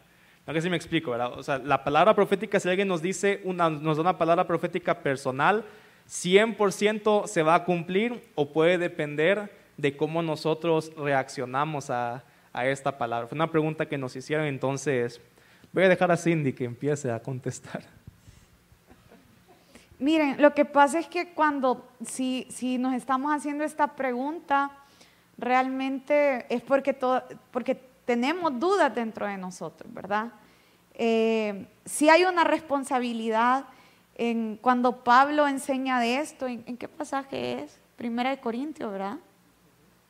No 0.47 0.54
sé 0.54 0.62
si 0.62 0.69
me 0.69 0.78
explico, 0.78 1.12
¿verdad? 1.12 1.38
O 1.38 1.43
sea, 1.43 1.58
la 1.58 1.84
palabra 1.84 2.15
profética, 2.15 2.62
si 2.62 2.69
alguien 2.69 2.88
nos 2.88 3.02
dice, 3.02 3.41
una, 3.43 3.69
nos 3.69 3.97
da 3.97 4.04
una 4.04 4.17
palabra 4.17 4.47
profética 4.47 4.99
personal, 5.04 5.65
100% 6.08 7.28
se 7.28 7.43
va 7.43 7.56
a 7.56 7.65
cumplir 7.65 8.23
o 8.36 8.54
puede 8.54 8.78
depender 8.78 9.52
de 9.76 9.97
cómo 9.97 10.21
nosotros 10.21 10.93
reaccionamos 10.95 11.89
a, 11.89 12.23
a 12.54 12.66
esta 12.68 12.98
palabra. 12.98 13.28
Fue 13.28 13.36
una 13.36 13.52
pregunta 13.52 13.88
que 13.88 13.98
nos 13.98 14.16
hicieron, 14.16 14.46
entonces 14.46 15.20
voy 15.74 15.84
a 15.84 15.89
dejar 15.89 16.12
a 16.12 16.18
Cindy 16.18 16.54
que 16.54 16.66
empiece 16.66 17.12
a 17.12 17.20
contestar. 17.20 17.84
Miren, 20.00 20.42
lo 20.42 20.54
que 20.54 20.66
pasa 20.66 21.00
es 21.00 21.08
que 21.08 21.34
cuando, 21.34 21.88
si, 22.06 22.48
si 22.50 22.78
nos 22.78 22.94
estamos 22.94 23.34
haciendo 23.34 23.63
esta 23.63 23.96
pregunta, 23.96 24.72
realmente 25.38 26.46
es 26.54 26.62
porque, 26.62 26.94
todo, 26.94 27.24
porque 27.52 27.76
tenemos 28.06 28.60
dudas 28.60 28.94
dentro 28.94 29.28
de 29.28 29.38
nosotros, 29.38 29.92
¿verdad? 29.94 30.32
Eh, 30.94 31.68
si 31.86 32.10
hay 32.10 32.24
una 32.26 32.44
responsabilidad 32.44 33.66
en, 34.16 34.58
cuando 34.62 35.04
Pablo 35.04 35.48
enseña 35.48 36.00
de 36.00 36.18
esto, 36.18 36.48
¿en, 36.48 36.78
qué 36.78 36.88
pasaje 36.88 37.63
es? 37.63 37.80
Primera 37.96 38.30
de 38.30 38.39
Corintios, 38.39 38.92
¿verdad? 38.92 39.18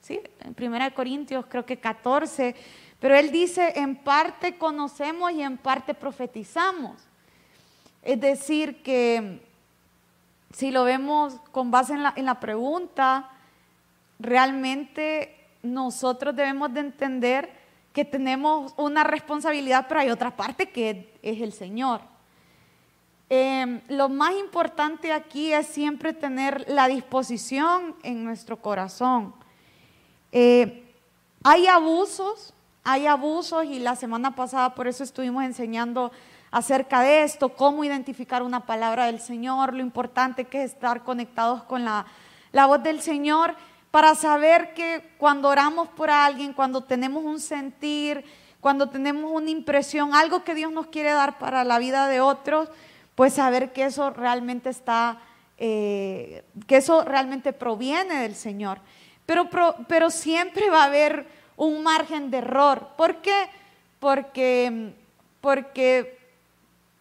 Sí, 0.03 0.19
en 0.41 0.53
Primera 0.53 0.83
de 0.83 0.93
Corintios 0.93 1.45
creo 1.47 1.65
que 1.65 1.79
14, 1.79 2.53
pero 2.99 3.15
él 3.15 3.31
dice, 3.31 3.71
en 3.77 3.95
parte 3.95 4.57
conocemos 4.57 5.31
y 5.31 5.41
en 5.41 5.57
parte 5.57 5.93
profetizamos. 5.93 7.01
Es 8.01 8.19
decir, 8.19 8.83
que 8.83 9.41
si 10.51 10.71
lo 10.71 10.83
vemos 10.83 11.35
con 11.53 11.71
base 11.71 11.93
en 11.93 12.03
la, 12.03 12.13
en 12.17 12.25
la 12.25 12.41
pregunta, 12.41 13.29
realmente 14.19 15.47
nosotros 15.61 16.35
debemos 16.35 16.73
de 16.73 16.81
entender 16.81 17.49
que 17.93 18.03
tenemos 18.03 18.73
una 18.75 19.05
responsabilidad, 19.05 19.85
pero 19.87 20.01
hay 20.01 20.09
otra 20.09 20.35
parte 20.35 20.69
que 20.69 21.17
es 21.21 21.39
el 21.41 21.53
Señor. 21.53 22.01
Em, 23.29 23.79
lo 23.87 24.09
más 24.09 24.33
importante 24.35 25.13
aquí 25.13 25.53
es 25.53 25.65
siempre 25.67 26.11
tener 26.11 26.65
la 26.67 26.89
disposición 26.89 27.95
en 28.03 28.25
nuestro 28.25 28.57
corazón. 28.57 29.33
Eh, 30.36 30.84
hay 31.43 31.67
abusos, 31.67 32.56
hay 32.84 33.06
abusos 33.06 33.65
y 33.65 33.78
la 33.78 33.96
semana 33.96 34.36
pasada 34.36 34.74
por 34.74 34.88
eso 34.88 35.04
estuvimos 35.04 35.43
enseñando 35.43 36.12
acerca 36.50 37.02
de 37.02 37.22
esto, 37.22 37.50
cómo 37.50 37.84
identificar 37.84 38.41
una 38.41 38.62
palabra 38.62 39.06
del 39.06 39.19
Señor, 39.19 39.76
lo 39.76 39.82
importante 39.82 40.46
que 40.46 40.63
es 40.63 40.72
estar 40.72 41.04
conectados 41.04 41.62
con 41.63 41.86
la, 41.86 42.08
voz 42.52 42.82
del 42.82 43.00
Señor 43.02 43.56
para 43.91 44.15
saber 44.15 44.74
que 44.74 45.12
cuando 45.19 45.50
oramos 45.50 45.88
por 45.89 46.10
alguien, 46.10 46.54
cuando 46.54 46.84
tenemos 46.84 47.24
un 47.24 47.39
sentir, 47.39 48.26
cuando 48.60 48.89
tenemos 48.89 49.32
una 49.32 49.52
impresión, 49.52 50.15
algo 50.15 50.43
que 50.43 50.56
Dios 50.56 50.72
nos 50.72 50.88
quiere 50.88 51.12
dar 51.12 51.38
para 51.38 51.63
la 51.63 51.78
vida 51.78 52.08
de 52.08 52.22
otros, 52.22 52.69
pues 53.13 53.34
saber 53.34 53.72
que 53.72 53.86
eso 53.86 54.10
realmente 54.10 54.72
está, 54.72 55.19
eh, 55.60 56.43
que 56.65 56.78
eso 56.78 57.04
realmente 57.04 57.54
proviene 57.54 58.15
del 58.15 58.34
Señor. 58.34 58.80
Pero, 59.25 59.49
pero 59.88 60.09
siempre 60.09 60.69
va 60.69 60.83
a 60.83 60.88
haber 60.88 61.27
un 61.55 61.83
margen 61.83 62.29
de 62.31 62.39
error. 62.39 62.89
¿Por 62.97 63.17
qué? 63.17 63.47
Porque, 63.99 64.93
porque 65.39 66.17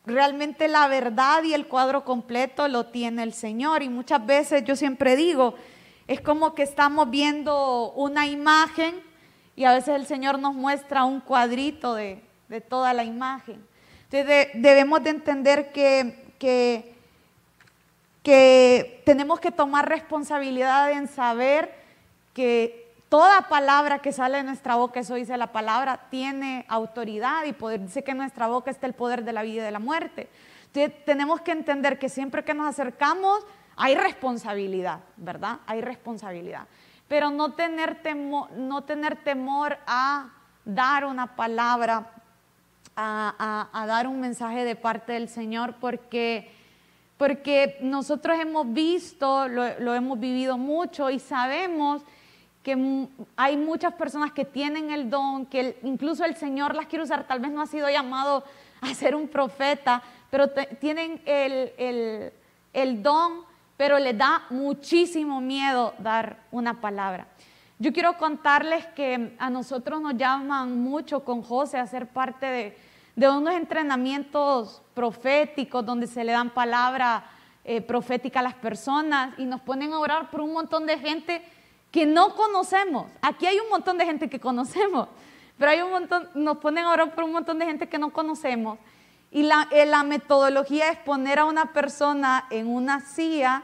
realmente 0.06 0.68
la 0.68 0.88
verdad 0.88 1.42
y 1.42 1.54
el 1.54 1.66
cuadro 1.66 2.04
completo 2.04 2.68
lo 2.68 2.86
tiene 2.86 3.22
el 3.22 3.32
Señor. 3.32 3.82
Y 3.82 3.88
muchas 3.88 4.24
veces 4.24 4.64
yo 4.64 4.76
siempre 4.76 5.16
digo, 5.16 5.54
es 6.06 6.20
como 6.20 6.54
que 6.54 6.62
estamos 6.62 7.10
viendo 7.10 7.92
una 7.92 8.26
imagen 8.26 9.00
y 9.56 9.64
a 9.64 9.72
veces 9.72 9.96
el 9.96 10.06
Señor 10.06 10.38
nos 10.38 10.54
muestra 10.54 11.04
un 11.04 11.20
cuadrito 11.20 11.94
de, 11.94 12.22
toda 12.68 12.92
la 12.92 13.04
imagen. 13.04 13.64
Entonces 14.10 14.48
debemos 14.54 15.02
de 15.02 15.10
entender 15.10 15.72
que, 15.72 16.32
que, 16.38 16.94
que 18.22 19.02
tenemos 19.06 19.40
que 19.40 19.50
tomar 19.50 19.88
responsabilidad 19.88 20.92
en 20.92 21.08
saber 21.08 21.81
que 22.32 22.94
toda 23.08 23.48
palabra 23.48 23.98
que 23.98 24.12
sale 24.12 24.38
de 24.38 24.44
nuestra 24.44 24.76
boca, 24.76 25.00
eso 25.00 25.14
dice 25.14 25.36
la 25.36 25.52
palabra, 25.52 26.06
tiene 26.10 26.64
autoridad 26.68 27.44
y 27.44 27.52
poder. 27.52 27.80
Dice 27.80 28.02
que 28.02 28.12
en 28.12 28.18
nuestra 28.18 28.48
boca 28.48 28.70
está 28.70 28.86
el 28.86 28.94
poder 28.94 29.24
de 29.24 29.32
la 29.32 29.42
vida 29.42 29.62
y 29.62 29.64
de 29.64 29.70
la 29.70 29.78
muerte. 29.78 30.28
Entonces 30.66 31.04
tenemos 31.04 31.40
que 31.42 31.52
entender 31.52 31.98
que 31.98 32.08
siempre 32.08 32.44
que 32.44 32.54
nos 32.54 32.66
acercamos 32.66 33.44
hay 33.76 33.94
responsabilidad, 33.94 35.00
¿verdad? 35.16 35.60
Hay 35.66 35.80
responsabilidad. 35.80 36.66
Pero 37.08 37.30
no 37.30 37.52
tener 37.52 38.02
temor, 38.02 38.50
no 38.52 38.84
tener 38.84 39.16
temor 39.16 39.78
a 39.86 40.30
dar 40.64 41.04
una 41.04 41.36
palabra, 41.36 42.10
a, 42.96 43.84
dar 43.86 44.06
un 44.06 44.20
mensaje 44.20 44.64
de 44.64 44.76
parte 44.76 45.12
del 45.12 45.28
Señor, 45.28 45.74
porque, 45.80 46.50
porque 47.16 47.78
nosotros 47.80 48.38
hemos 48.38 48.72
visto, 48.72 49.48
lo, 49.48 49.94
hemos 49.94 50.18
vivido 50.18 50.56
mucho 50.56 51.10
y 51.10 51.18
sabemos 51.18 52.02
que 52.62 53.08
hay 53.36 53.56
muchas 53.56 53.94
personas 53.94 54.32
que 54.32 54.44
tienen 54.44 54.90
el 54.90 55.10
don, 55.10 55.46
que 55.46 55.78
incluso 55.82 56.24
el 56.24 56.36
Señor 56.36 56.74
las 56.74 56.86
quiere 56.86 57.04
usar, 57.04 57.26
tal 57.26 57.40
vez 57.40 57.50
no 57.50 57.60
ha 57.60 57.66
sido 57.66 57.88
llamado 57.90 58.44
a 58.80 58.94
ser 58.94 59.14
un 59.14 59.28
profeta, 59.28 60.02
pero 60.30 60.48
tienen 60.78 61.20
el, 61.26 62.32
el 62.72 63.02
don 63.02 63.52
pero 63.82 63.98
les 63.98 64.16
da 64.16 64.44
muchísimo 64.50 65.40
miedo 65.40 65.92
dar 65.98 66.36
una 66.52 66.80
palabra. 66.80 67.26
Yo 67.80 67.92
quiero 67.92 68.16
contarles 68.16 68.86
que 68.94 69.34
a 69.40 69.50
nosotros 69.50 70.00
nos 70.00 70.16
llaman 70.16 70.80
mucho 70.80 71.24
con 71.24 71.42
José 71.42 71.78
a 71.78 71.86
ser 71.88 72.06
parte 72.06 72.46
de, 72.46 72.78
de 73.16 73.28
unos 73.28 73.54
entrenamientos 73.54 74.82
proféticos 74.94 75.84
donde 75.84 76.06
se 76.06 76.22
le 76.22 76.30
dan 76.30 76.50
palabra 76.50 77.24
eh, 77.64 77.80
profética 77.80 78.38
a 78.38 78.44
las 78.44 78.54
personas 78.54 79.36
y 79.36 79.46
nos 79.46 79.60
ponen 79.62 79.92
a 79.92 79.98
orar 79.98 80.30
por 80.30 80.42
un 80.42 80.52
montón 80.52 80.86
de 80.86 80.98
gente 80.98 81.42
que 81.92 82.06
no 82.06 82.34
conocemos. 82.34 83.06
Aquí 83.20 83.46
hay 83.46 83.60
un 83.60 83.68
montón 83.68 83.98
de 83.98 84.06
gente 84.06 84.28
que 84.28 84.40
conocemos, 84.40 85.08
pero 85.58 85.70
hay 85.70 85.82
un 85.82 85.90
montón, 85.90 86.28
nos 86.34 86.56
ponen 86.56 86.84
ahora 86.84 87.06
por 87.14 87.22
un 87.22 87.32
montón 87.32 87.60
de 87.60 87.66
gente 87.66 87.88
que 87.88 87.98
no 87.98 88.12
conocemos. 88.12 88.78
Y 89.30 89.44
la, 89.44 89.68
eh, 89.70 89.86
la 89.86 90.02
metodología 90.02 90.90
es 90.90 90.98
poner 90.98 91.38
a 91.38 91.44
una 91.44 91.72
persona 91.72 92.46
en 92.50 92.66
una 92.66 93.00
silla, 93.00 93.62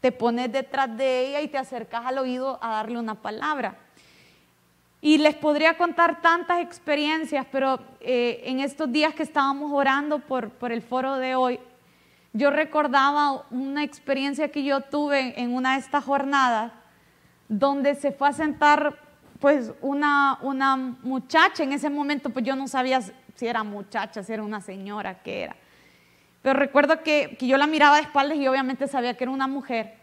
te 0.00 0.10
pones 0.12 0.50
detrás 0.50 0.96
de 0.96 1.28
ella 1.28 1.40
y 1.40 1.48
te 1.48 1.58
acercas 1.58 2.04
al 2.04 2.18
oído 2.18 2.58
a 2.60 2.70
darle 2.70 2.98
una 2.98 3.14
palabra. 3.14 3.76
Y 5.00 5.18
les 5.18 5.34
podría 5.34 5.78
contar 5.78 6.20
tantas 6.20 6.60
experiencias, 6.60 7.46
pero 7.52 7.78
eh, 8.00 8.42
en 8.44 8.60
estos 8.60 8.90
días 8.90 9.14
que 9.14 9.22
estábamos 9.22 9.70
orando 9.72 10.18
por, 10.18 10.50
por 10.50 10.72
el 10.72 10.82
foro 10.82 11.16
de 11.16 11.36
hoy, 11.36 11.60
yo 12.32 12.50
recordaba 12.50 13.44
una 13.50 13.84
experiencia 13.84 14.50
que 14.50 14.64
yo 14.64 14.80
tuve 14.80 15.40
en 15.40 15.54
una 15.54 15.74
de 15.74 15.80
estas 15.80 16.04
jornadas, 16.04 16.72
donde 17.48 17.94
se 17.94 18.12
fue 18.12 18.28
a 18.28 18.32
sentar 18.32 18.98
pues 19.40 19.72
una, 19.80 20.38
una 20.42 20.76
muchacha, 20.76 21.62
en 21.62 21.72
ese 21.72 21.90
momento 21.90 22.30
pues 22.30 22.44
yo 22.44 22.56
no 22.56 22.68
sabía 22.68 23.00
si 23.00 23.46
era 23.46 23.62
muchacha, 23.62 24.22
si 24.22 24.32
era 24.32 24.42
una 24.42 24.60
señora, 24.60 25.22
qué 25.22 25.42
era. 25.44 25.56
Pero 26.42 26.58
recuerdo 26.58 27.02
que, 27.02 27.36
que 27.38 27.46
yo 27.46 27.56
la 27.56 27.66
miraba 27.66 27.96
de 27.96 28.02
espaldas 28.02 28.38
y 28.38 28.48
obviamente 28.48 28.88
sabía 28.88 29.16
que 29.16 29.24
era 29.24 29.30
una 29.30 29.46
mujer. 29.46 29.94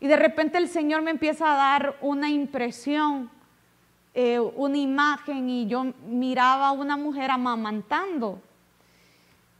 Y 0.00 0.06
de 0.06 0.16
repente 0.16 0.58
el 0.58 0.68
Señor 0.68 1.02
me 1.02 1.10
empieza 1.10 1.52
a 1.52 1.56
dar 1.56 1.96
una 2.00 2.30
impresión 2.30 3.30
eh, 4.20 4.40
una 4.40 4.76
imagen 4.76 5.48
y 5.48 5.68
yo 5.68 5.94
miraba 6.04 6.68
a 6.68 6.72
una 6.72 6.96
mujer 6.96 7.30
amamantando. 7.30 8.42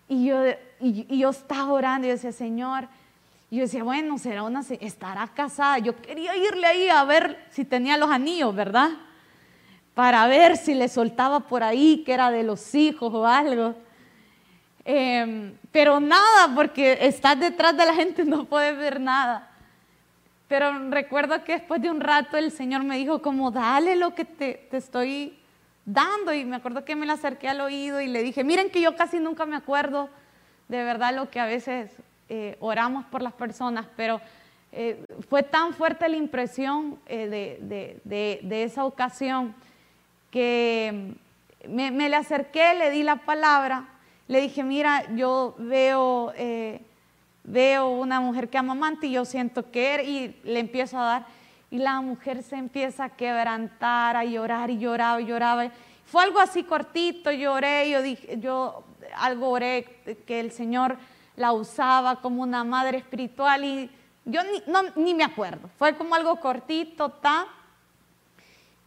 Y 0.09 0.27
yo, 0.27 0.43
y, 0.81 1.17
yo 1.17 1.31
estaba 1.31 1.71
orando 1.71 2.09
y 2.09 2.11
decía, 2.11 2.33
Señor, 2.33 2.89
y 3.51 3.57
yo 3.57 3.63
decía, 3.63 3.83
bueno, 3.83 4.19
será 4.19 4.43
una, 4.43 4.61
estará 4.81 5.27
casada. 5.29 5.79
Yo 5.79 5.97
quería 5.97 6.37
irle 6.37 6.67
ahí 6.67 6.89
a 6.89 7.03
ver 7.05 7.47
si 7.51 7.65
tenía 7.65 7.97
los 7.97 8.11
anillos, 8.11 8.55
¿verdad? 8.55 8.91
Para 9.95 10.27
ver 10.27 10.57
si 10.59 10.75
le 10.75 10.89
soltaba 10.89 11.41
por 11.41 11.63
ahí 11.63 12.03
que 12.05 12.13
era 12.13 12.31
de 12.31 12.43
los 12.43 12.75
hijos 12.75 13.13
o 13.13 13.27
algo. 13.27 13.75
Em, 14.85 15.55
pero 15.73 15.99
nada, 15.99 16.55
porque 16.55 16.99
estás 17.01 17.41
detrás 17.41 17.77
de 17.77 17.87
la 17.87 17.95
gente, 17.95 18.25
no 18.27 18.45
puedes 18.45 18.77
ver 18.77 19.01
nada. 19.01 19.51
Pero 20.47 20.91
recuerdo 20.91 21.43
que 21.43 21.53
después 21.53 21.81
de 21.81 21.91
un 21.91 22.01
rato 22.01 22.37
el 22.37 22.51
Señor 22.51 22.83
me 22.83 22.97
dijo 22.99 23.23
como, 23.23 23.51
dale 23.51 23.97
lo 23.97 24.15
que 24.15 24.27
te, 24.27 24.69
estoy 24.73 25.39
dando. 25.87 26.35
Y 26.35 26.45
me 26.45 26.57
acuerdo 26.57 26.85
que 26.85 26.97
me 26.97 27.07
la 27.07 27.15
acerqué 27.15 27.49
al 27.49 27.63
oído 27.63 28.01
y 28.03 28.09
le 28.09 28.23
dije, 28.23 28.45
miren 28.45 28.71
que 28.71 28.83
yo 28.83 28.95
casi 28.95 29.19
nunca 29.19 29.47
me 29.47 29.57
acuerdo 29.57 30.11
de 30.69 30.85
verdad 30.85 31.15
lo 31.15 31.31
que 31.31 31.41
a 31.41 31.47
veces 31.47 31.91
eh, 32.29 32.57
oramos 32.61 33.05
por 33.07 33.23
las 33.23 33.33
personas, 33.33 33.87
pero 33.97 34.21
eh, 34.73 35.05
fue 35.29 35.43
tan 35.43 35.73
fuerte 35.73 36.09
la 36.09 36.17
impresión 36.17 36.99
eh, 37.07 37.59
de, 37.63 38.63
esa 38.63 38.85
ocasión 38.85 39.55
que 40.31 41.15
me, 41.69 41.91
me, 41.91 42.09
le 42.09 42.17
acerqué, 42.17 42.75
le 42.75 42.91
di 42.91 43.03
la 43.03 43.17
palabra, 43.17 43.89
le 44.27 44.41
dije, 44.41 44.63
mira, 44.63 45.05
yo 45.15 45.55
veo 45.59 46.33
veo 47.45 47.89
una 47.89 48.21
mujer 48.21 48.51
que 48.51 48.59
amamante 48.59 49.07
y 49.07 49.13
yo 49.13 49.25
siento 49.25 49.71
que 49.71 50.05
y 50.05 50.49
le 50.49 50.61
empiezo 50.61 50.99
a 50.99 51.05
dar 51.05 51.27
y 51.71 51.79
la 51.79 52.01
mujer 52.01 52.43
se 52.43 52.57
empieza 52.57 53.05
a 53.05 53.11
quebrantar, 53.11 54.17
a 54.17 54.25
llorar 54.25 54.71
y 54.71 54.79
lloraba 54.79 55.21
y 55.21 55.27
lloraba. 55.27 55.71
Fue 56.05 56.23
algo 56.23 56.41
así 56.41 56.63
cortito, 56.63 57.31
lloré, 57.31 57.91
yo 57.91 58.03
dije, 58.03 58.39
yo 58.39 58.85
algo 59.17 59.51
oré 59.51 59.85
que 60.27 60.41
el 60.41 60.51
Señor 60.51 60.97
la 61.39 61.53
usaba 61.53 62.21
como 62.21 62.43
una 62.43 62.65
madre 62.65 62.99
espiritual 62.99 63.65
y 63.65 63.91
yo 64.25 64.41
ni, 64.97 65.15
me 65.15 65.25
acuerdo, 65.25 65.71
fue 65.79 65.97
como 65.97 66.15
algo 66.15 66.37
cortito, 66.41 67.09
ta. 67.09 67.47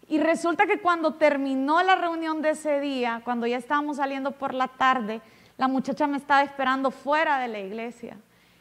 Y 0.07 0.19
resulta 0.19 0.67
que 0.67 0.79
cuando 0.79 1.13
terminó 1.13 1.81
la 1.81 1.95
reunión 1.95 2.41
de 2.41 2.51
ese 2.51 2.79
día, 2.79 3.21
cuando 3.23 3.47
ya 3.47 3.57
estábamos 3.57 3.97
saliendo 3.97 4.33
por 4.33 4.53
la 4.53 4.67
tarde, 4.67 5.21
la 5.57 5.67
muchacha 5.67 6.05
me 6.05 6.17
estaba 6.17 6.43
esperando 6.43 6.91
fuera 6.91 7.39
de 7.39 7.47
la 7.47 7.59
iglesia 7.59 8.17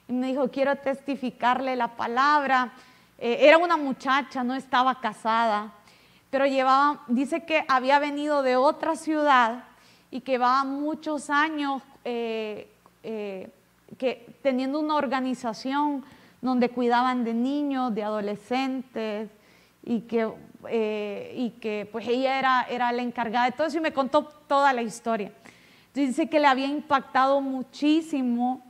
y 0.09 0.13
me 0.13 0.29
dijo, 0.29 0.49
quiero 0.51 0.77
testificarle 0.77 1.77
la 1.77 1.89
palabra. 1.97 2.73
Eh, 3.19 3.39
era 3.41 3.59
una 3.59 3.77
muchacha, 3.77 4.45
no 4.45 4.55
estaba 4.55 5.01
casada, 5.01 5.73
pero 6.31 6.47
llevaba, 6.47 7.03
dice 7.09 7.45
que 7.45 7.65
había 7.69 7.99
venido 7.99 8.43
de 8.43 8.57
otra 8.57 8.95
ciudad 8.95 9.65
y 10.11 10.21
que 10.21 10.33
llevaba 10.33 10.65
muchos 10.65 11.29
años 11.29 11.83
eh, 12.05 12.71
eh, 13.03 13.51
que, 14.01 14.27
teniendo 14.41 14.81
una 14.81 14.97
organización 14.97 16.03
donde 16.41 16.71
cuidaban 16.71 17.23
de 17.23 17.35
niños, 17.35 17.95
de 17.95 18.03
adolescentes, 18.03 19.29
y 19.83 20.01
que, 20.01 20.27
y 21.35 21.51
que 21.61 21.87
pues 21.93 22.09
ella 22.09 22.39
era, 22.39 22.67
era 22.71 22.93
la 22.93 23.03
encargada 23.03 23.45
de 23.45 23.53
todo 23.53 23.67
eso 23.67 23.77
y 23.77 23.83
me 23.83 23.93
contó 23.93 24.25
toda 24.47 24.73
la 24.73 24.81
historia. 24.81 25.33
Dice 25.93 26.31
que 26.31 26.41
le 26.41 26.47
había 26.47 26.67
impactado 26.67 27.43
muchísimo 27.43 28.65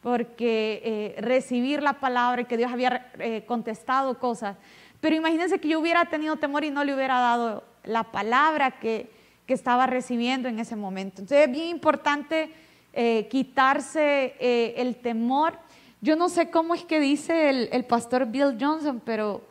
porque 0.00 0.80
eh, 0.84 1.20
recibir 1.20 1.82
la 1.82 1.94
palabra 1.94 2.42
y 2.42 2.44
que 2.44 2.56
Dios 2.56 2.70
había 2.72 3.10
eh, 3.18 3.44
contestado 3.46 4.16
cosas. 4.20 4.56
Pero 5.00 5.16
imagínense 5.16 5.58
que 5.58 5.68
yo 5.68 5.80
hubiera 5.80 6.04
tenido 6.04 6.36
temor 6.36 6.64
y 6.64 6.70
no 6.70 6.84
le 6.84 6.94
hubiera 6.94 7.18
dado 7.18 7.64
la 7.82 8.04
palabra 8.04 8.78
que, 8.78 9.10
que 9.44 9.54
estaba 9.54 9.86
recibiendo 9.86 10.48
en 10.48 10.60
ese 10.60 10.76
momento. 10.76 11.22
Entonces 11.22 11.46
es 11.48 11.52
bien 11.52 11.66
importante 11.66 12.52
eh, 13.00 13.28
quitarse 13.30 14.34
el 14.80 14.96
temor. 14.96 15.56
Yo 16.00 16.16
no 16.16 16.28
sé 16.28 16.50
cómo 16.50 16.74
es 16.74 16.84
que 16.84 16.98
dice 16.98 17.48
el, 17.48 17.68
el 17.70 17.84
pastor 17.84 18.26
Bill 18.26 18.56
Johnson, 18.60 19.00
pero 19.04 19.46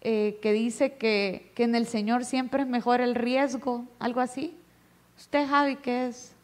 que 0.00 0.52
dice 0.52 0.94
que, 0.94 1.50
que 1.54 1.64
en 1.64 1.74
el 1.74 1.86
Señor 1.86 2.24
siempre 2.24 2.62
es 2.62 2.68
mejor 2.68 3.00
el 3.00 3.16
riesgo, 3.16 3.84
algo 3.98 4.20
así. 4.20 4.56
¿Usted, 5.16 5.48
Javi, 5.48 5.76
qué 5.76 6.06
es? 6.06 6.36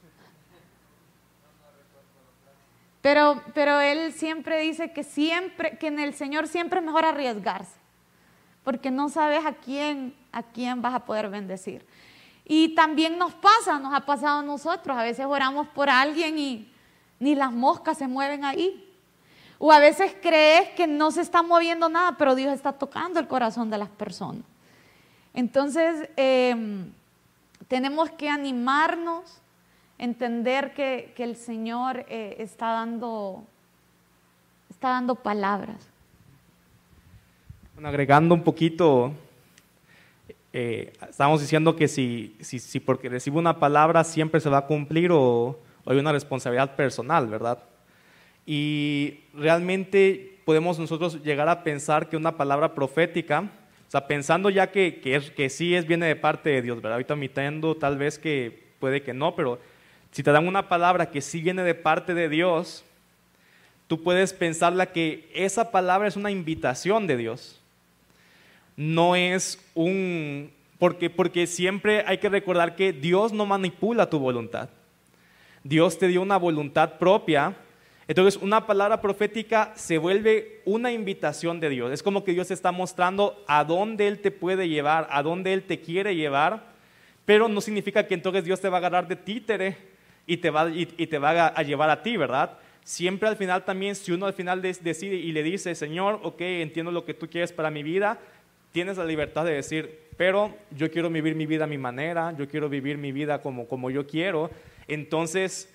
Pero, 3.03 3.43
pero 3.53 3.81
él 3.81 4.13
siempre 4.13 4.61
dice 4.61 4.93
que 4.93 5.03
siempre, 5.03 5.77
que 5.77 5.89
en 5.89 5.99
el 5.99 6.15
Señor 6.15 6.47
siempre 6.47 6.79
es 6.79 6.85
mejor 6.85 7.05
arriesgarse, 7.05 7.77
porque 8.63 8.93
no 8.93 9.09
sabes 9.09 9.45
a 9.45 9.55
quién, 9.55 10.15
a 10.31 10.45
quién 10.45 10.81
vas 10.81 10.95
a 10.95 11.05
poder 11.05 11.29
bendecir. 11.29 11.85
Y 12.55 12.75
también 12.75 13.17
nos 13.17 13.33
pasa, 13.33 13.79
nos 13.79 13.95
ha 13.95 14.05
pasado 14.05 14.41
a 14.41 14.43
nosotros, 14.43 14.95
a 14.95 15.03
veces 15.03 15.25
oramos 15.25 15.67
por 15.69 15.89
alguien 15.89 16.39
y 16.39 16.71
ni 17.19 17.35
las 17.35 17.51
moscas 17.51 17.97
se 17.97 18.07
mueven 18.07 18.45
ahí. 18.45 18.93
O 19.59 19.73
a 19.73 19.79
veces 19.79 20.15
crees 20.21 20.69
que 20.77 20.87
no 20.87 21.11
se 21.13 21.23
está 21.23 21.43
moviendo 21.43 21.89
nada, 21.89 22.19
pero 22.19 22.35
Dios 22.35 22.53
está 22.53 22.75
tocando 22.75 23.19
el 23.19 23.27
corazón 23.27 23.71
de 23.71 23.79
las 23.79 23.89
personas. 23.89 24.43
Entonces, 25.33 26.11
em, 26.15 26.93
tenemos 27.69 28.11
que 28.11 28.29
animarnos 28.29 29.41
entender 29.97 30.75
que, 30.75 31.15
el 31.17 31.37
Señor 31.37 32.05
eh, 32.07 32.37
está, 32.39 32.73
dando, 32.73 33.45
está 34.69 34.91
dando 34.91 35.15
palabras. 35.15 35.89
Bueno, 37.73 37.89
agregando 37.89 38.35
un 38.35 38.45
poquito, 38.45 39.15
eh, 40.53 40.93
estamos 41.09 41.41
diciendo 41.41 41.77
que 41.77 41.89
si, 41.89 42.37
si, 42.41 42.81
porque 42.81 43.09
recibo 43.09 43.39
una 43.39 43.59
palabra 43.59 44.05
siempre 44.05 44.41
se 44.41 44.51
va 44.51 44.59
a 44.59 44.67
cumplir 44.67 45.11
o, 45.13 45.59
hay 45.87 45.99
una 45.99 46.13
responsabilidad 46.13 46.77
personal, 46.77 47.27
¿verdad? 47.27 47.59
Y 48.47 49.21
realmente 49.35 50.41
podemos 50.45 50.79
nosotros 50.79 51.23
llegar 51.23 51.49
a 51.49 51.65
pensar 51.65 52.09
que 52.09 52.17
una 52.17 52.37
palabra 52.37 52.75
profética, 52.75 53.41
o 53.89 53.91
sea, 53.91 54.07
pensando 54.07 54.51
ya 54.51 54.71
que, 54.71 55.01
que, 55.01 55.21
que 55.35 55.49
sí 55.49 55.75
es, 55.75 55.87
viene 55.87 56.07
de 56.07 56.17
parte 56.17 56.51
de 56.51 56.63
Dios, 56.63 56.77
¿verdad? 56.77 56.93
Ahorita 56.93 57.15
admitiendo 57.15 57.75
tal 57.77 57.97
vez 57.97 58.19
que 58.19 58.75
puede 58.79 59.03
que 59.03 59.15
no, 59.15 59.35
pero 59.35 59.59
si 60.11 60.23
te 60.23 60.31
dan 60.31 60.47
una 60.47 60.69
palabra 60.69 61.11
que 61.11 61.23
sí 61.23 61.41
viene 61.41 61.63
de 61.63 61.75
parte 61.75 62.13
de 62.13 62.29
Dios, 62.29 62.85
tú 63.87 64.03
puedes 64.03 64.35
pensarla 64.35 64.93
que 64.93 65.31
esa 65.35 65.71
palabra 65.71 66.09
es 66.09 66.17
una 66.17 66.31
invitación 66.31 67.07
de 67.07 67.17
Dios. 67.17 67.62
No 68.77 69.17
es 69.17 69.59
un... 69.75 70.51
Porque, 70.79 71.11
porque 71.11 71.47
siempre 71.47 72.03
hay 72.07 72.19
que 72.19 72.29
recordar 72.29 72.75
que 72.75 72.93
Dios 72.93 73.33
no 73.33 73.47
manipula 73.47 74.11
tu 74.11 74.19
voluntad. 74.19 74.69
Dios 75.65 75.99
te 75.99 76.09
dio 76.09 76.23
una 76.23 76.37
voluntad 76.37 76.99
propia. 76.99 77.55
Entonces 78.09 78.41
una 78.43 78.67
palabra 78.67 79.01
profética 79.01 79.73
se 79.77 79.99
vuelve 79.99 80.61
una 80.65 80.91
invitación 80.91 81.61
de 81.61 81.69
Dios. 81.69 81.93
Es 81.93 82.03
como 82.03 82.25
que 82.25 82.33
Dios 82.33 82.51
está 82.51 82.73
mostrando 82.73 83.43
a 83.47 83.65
dónde 83.65 84.09
Él 84.09 84.19
te 84.19 84.31
puede 84.31 84.69
llevar, 84.69 85.07
a 85.11 85.23
dónde 85.23 85.53
Él 85.53 85.63
te 85.63 85.81
quiere 85.81 86.17
llevar, 86.17 86.73
pero 87.25 87.49
no 87.49 87.61
significa 87.61 88.07
que 88.07 88.15
entonces 88.15 88.45
Dios 88.45 88.61
te 88.61 88.69
va 88.69 88.79
a 88.79 88.81
agarrar 88.81 89.07
de 89.07 89.17
títere 89.17 89.77
y 90.27 90.37
te 90.39 90.51
va, 90.51 90.69
y, 90.71 90.87
te 90.87 91.19
va 91.19 91.49
a, 91.49 91.63
llevar 91.63 91.91
a 91.91 92.03
ti, 92.03 92.17
¿verdad? 92.17 92.59
Siempre 92.85 93.29
al 93.29 93.37
final 93.37 93.65
también, 93.65 93.95
si 93.95 94.11
uno 94.13 94.27
al 94.27 94.33
final 94.33 94.61
decide 94.61 95.15
y 95.15 95.31
le 95.33 95.43
dice, 95.43 95.75
Señor, 95.75 96.19
ok, 96.23 96.41
entiendo 96.41 96.91
lo 96.91 97.05
que 97.05 97.15
tú 97.15 97.29
quieres 97.29 97.53
para 97.53 97.71
mi 97.71 97.83
vida, 97.83 98.19
tienes 98.73 98.97
la 98.97 99.05
libertad 99.05 99.45
de 99.45 99.53
decir, 99.53 100.01
pero 100.17 100.55
yo 100.71 100.91
quiero 100.91 101.09
vivir 101.11 101.35
mi 101.35 101.47
vida 101.47 101.65
a 101.65 101.69
mi 101.69 101.79
manera, 101.79 102.35
yo 102.37 102.49
quiero 102.49 102.69
vivir 102.69 102.99
mi 102.99 103.13
vida 103.13 103.41
como, 103.41 103.69
como 103.69 103.91
yo 103.91 104.07
quiero. 104.07 104.51
Entonces, 104.89 105.73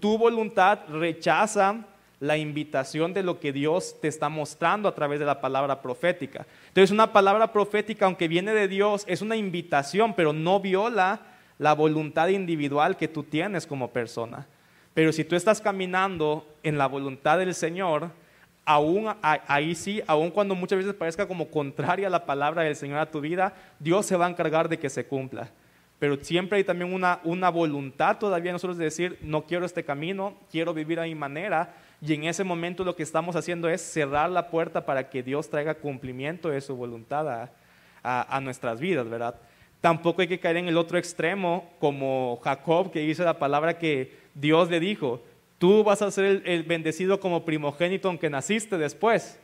tu 0.00 0.16
voluntad 0.16 0.80
rechaza 0.88 1.84
la 2.20 2.36
invitación 2.36 3.14
de 3.14 3.22
lo 3.22 3.38
que 3.38 3.52
Dios 3.52 3.96
te 4.00 4.08
está 4.08 4.28
mostrando 4.28 4.88
a 4.88 4.94
través 4.94 5.20
de 5.20 5.26
la 5.26 5.40
palabra 5.40 5.80
profética. 5.80 6.46
Entonces 6.68 6.90
una 6.90 7.12
palabra 7.12 7.52
profética, 7.52 8.06
aunque 8.06 8.28
viene 8.28 8.52
de 8.52 8.66
Dios, 8.66 9.04
es 9.06 9.22
una 9.22 9.36
invitación, 9.36 10.14
pero 10.14 10.32
no 10.32 10.60
viola 10.60 11.20
la 11.58 11.74
voluntad 11.74 12.28
individual 12.28 12.96
que 12.96 13.08
tú 13.08 13.22
tienes 13.22 13.66
como 13.66 13.90
persona. 13.90 14.46
Pero 14.94 15.12
si 15.12 15.24
tú 15.24 15.36
estás 15.36 15.60
caminando 15.60 16.46
en 16.62 16.76
la 16.76 16.86
voluntad 16.86 17.38
del 17.38 17.54
Señor, 17.54 18.10
aún 18.68 19.08
ahí 19.22 19.74
sí, 19.74 20.02
aun 20.06 20.30
cuando 20.30 20.54
muchas 20.54 20.76
veces 20.76 20.92
parezca 20.92 21.26
como 21.26 21.48
contraria 21.48 22.06
a 22.06 22.10
la 22.10 22.26
palabra 22.26 22.64
del 22.64 22.76
Señor 22.76 22.98
a 22.98 23.10
tu 23.10 23.22
vida, 23.22 23.54
Dios 23.78 24.04
se 24.04 24.14
va 24.14 24.26
a 24.26 24.28
encargar 24.28 24.68
de 24.68 24.78
que 24.78 24.90
se 24.90 25.06
cumpla. 25.06 25.48
Pero 25.98 26.22
siempre 26.22 26.58
hay 26.58 26.64
también 26.64 26.92
una, 26.92 27.48
voluntad 27.48 28.18
todavía 28.18 28.52
nosotros 28.52 28.76
de 28.76 28.84
decir, 28.84 29.18
no 29.22 29.46
quiero 29.46 29.64
este 29.64 29.84
camino, 29.84 30.36
quiero 30.50 30.74
vivir 30.74 31.00
a 31.00 31.04
mi 31.04 31.14
manera, 31.14 31.74
y 32.02 32.12
en 32.12 32.24
ese 32.24 32.44
momento 32.44 32.84
lo 32.84 32.94
que 32.94 33.02
estamos 33.02 33.36
haciendo 33.36 33.70
es 33.70 33.80
cerrar 33.80 34.28
la 34.28 34.50
puerta 34.50 34.84
para 34.84 35.08
que 35.08 35.22
Dios 35.22 35.48
traiga 35.48 35.74
cumplimiento 35.74 36.50
de 36.50 36.60
su 36.60 36.76
voluntad 36.76 37.50
a, 38.04 38.40
nuestras 38.42 38.80
vidas, 38.80 39.08
¿verdad? 39.08 39.34
Tampoco 39.80 40.20
hay 40.20 40.28
que 40.28 40.40
caer 40.40 40.58
en 40.58 40.68
el 40.68 40.76
otro 40.76 40.98
extremo 40.98 41.70
como 41.80 42.38
Jacob 42.44 42.92
que 42.92 43.00
dice 43.00 43.24
la 43.24 43.38
palabra 43.38 43.78
que 43.78 44.14
Dios 44.34 44.68
le 44.68 44.78
dijo, 44.78 45.22
tú 45.58 45.84
vas 45.84 46.02
a 46.02 46.10
ser 46.10 46.42
el, 46.44 46.62
bendecido 46.62 47.20
como 47.20 47.44
primogénito 47.44 48.08
aunque 48.08 48.30
naciste 48.30 48.78
después. 48.78 49.38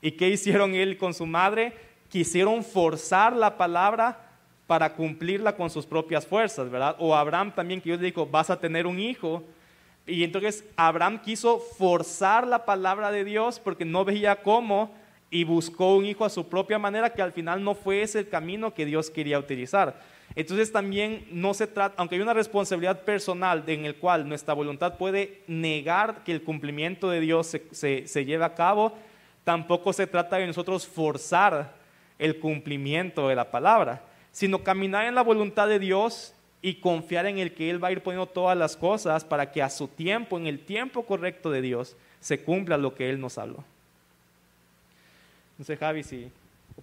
¿Y 0.00 0.12
qué 0.12 0.28
hicieron 0.28 0.74
él 0.74 0.96
con 0.96 1.14
su 1.14 1.26
madre? 1.26 1.72
Quisieron 2.08 2.64
forzar 2.64 3.34
la 3.34 3.56
palabra 3.56 4.28
para 4.66 4.94
cumplirla 4.94 5.56
con 5.56 5.70
sus 5.70 5.86
propias 5.86 6.26
fuerzas, 6.26 6.70
¿verdad? 6.70 6.96
O 6.98 7.14
Abraham 7.14 7.54
también 7.54 7.80
que 7.80 7.90
Dios 7.90 8.00
le 8.00 8.06
dijo, 8.06 8.26
vas 8.26 8.50
a 8.50 8.58
tener 8.58 8.86
un 8.86 8.98
hijo 8.98 9.44
y 10.06 10.24
entonces 10.24 10.64
Abraham 10.76 11.20
quiso 11.22 11.58
forzar 11.58 12.46
la 12.46 12.64
palabra 12.64 13.10
de 13.12 13.24
Dios 13.24 13.60
porque 13.60 13.84
no 13.84 14.04
veía 14.04 14.36
cómo 14.36 14.92
y 15.30 15.44
buscó 15.44 15.96
un 15.96 16.04
hijo 16.04 16.24
a 16.24 16.30
su 16.30 16.48
propia 16.48 16.78
manera 16.78 17.12
que 17.12 17.22
al 17.22 17.32
final 17.32 17.62
no 17.62 17.74
fue 17.74 18.02
ese 18.02 18.20
el 18.20 18.28
camino 18.28 18.74
que 18.74 18.84
Dios 18.84 19.10
quería 19.10 19.38
utilizar. 19.38 20.00
Entonces 20.34 20.72
también 20.72 21.26
no 21.30 21.52
se 21.52 21.66
trata, 21.66 21.94
aunque 21.98 22.14
hay 22.14 22.22
una 22.22 22.32
responsabilidad 22.32 23.02
personal 23.02 23.64
en 23.66 23.84
el 23.84 23.96
cual 23.96 24.28
nuestra 24.28 24.54
voluntad 24.54 24.96
puede 24.96 25.42
negar 25.46 26.24
que 26.24 26.32
el 26.32 26.42
cumplimiento 26.42 27.10
de 27.10 27.20
Dios 27.20 27.58
se, 27.70 28.06
se 28.06 28.24
lleve 28.24 28.44
a 28.44 28.54
cabo, 28.54 28.94
tampoco 29.44 29.92
se 29.92 30.06
trata 30.06 30.36
de 30.36 30.46
nosotros 30.46 30.86
forzar 30.86 31.74
el 32.18 32.38
cumplimiento 32.38 33.28
de 33.28 33.34
la 33.34 33.50
palabra, 33.50 34.02
sino 34.30 34.62
caminar 34.62 35.06
en 35.06 35.14
la 35.14 35.22
voluntad 35.22 35.68
de 35.68 35.78
Dios 35.78 36.34
y 36.62 36.76
confiar 36.76 37.26
en 37.26 37.38
el 37.38 37.52
que 37.52 37.68
Él 37.68 37.82
va 37.82 37.88
a 37.88 37.92
ir 37.92 38.02
poniendo 38.02 38.26
todas 38.26 38.56
las 38.56 38.76
cosas 38.76 39.24
para 39.24 39.50
que 39.50 39.60
a 39.60 39.68
su 39.68 39.88
tiempo, 39.88 40.38
en 40.38 40.46
el 40.46 40.60
tiempo 40.60 41.04
correcto 41.04 41.50
de 41.50 41.60
Dios, 41.60 41.96
se 42.20 42.40
cumpla 42.40 42.78
lo 42.78 42.94
que 42.94 43.10
Él 43.10 43.20
nos 43.20 43.36
habló. 43.36 43.64
No 45.58 45.64
sé, 45.64 45.76
Javi, 45.76 46.04
si 46.04 46.30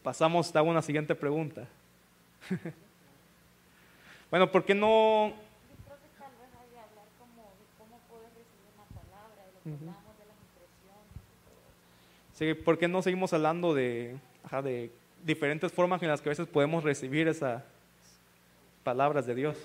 pasamos 0.04 0.56
a 0.56 0.62
una 0.62 0.82
siguiente 0.82 1.16
pregunta. 1.16 1.68
bueno, 4.30 4.52
¿por 4.52 4.66
qué 4.66 4.76
no... 4.76 5.30
Yo 5.30 5.34
creo 5.86 5.98
que 5.98 6.20
tal 6.20 6.32
vez 6.40 6.50
hay 6.60 6.70
que 6.72 6.80
hablar 6.80 7.06
como 7.18 7.54
cómo 7.78 8.00
puedes 8.10 8.30
recibir 8.30 8.70
una 8.76 8.86
palabra, 9.02 9.46
de 9.46 9.52
lo 9.54 9.64
que 9.64 9.70
hablamos 9.70 10.18
de 10.18 10.26
las 10.26 10.38
impresiones. 10.42 11.08
Sí, 12.34 12.54
¿por 12.54 12.78
qué 12.78 12.88
no 12.88 13.02
seguimos 13.02 13.34
hablando 13.34 13.74
de, 13.74 14.18
de 14.64 14.92
diferentes 15.24 15.72
formas 15.72 16.02
en 16.02 16.10
las 16.10 16.22
que 16.22 16.30
a 16.30 16.32
veces 16.32 16.48
podemos 16.48 16.84
recibir 16.84 17.28
esa, 17.28 17.66
palabras 18.84 19.26
de 19.26 19.36
Dios. 19.36 19.58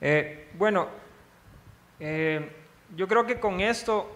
Eh, 0.00 0.48
bueno, 0.54 0.88
eh, 1.98 2.50
yo 2.94 3.08
creo 3.08 3.26
que 3.26 3.40
con 3.40 3.60
esto, 3.60 4.14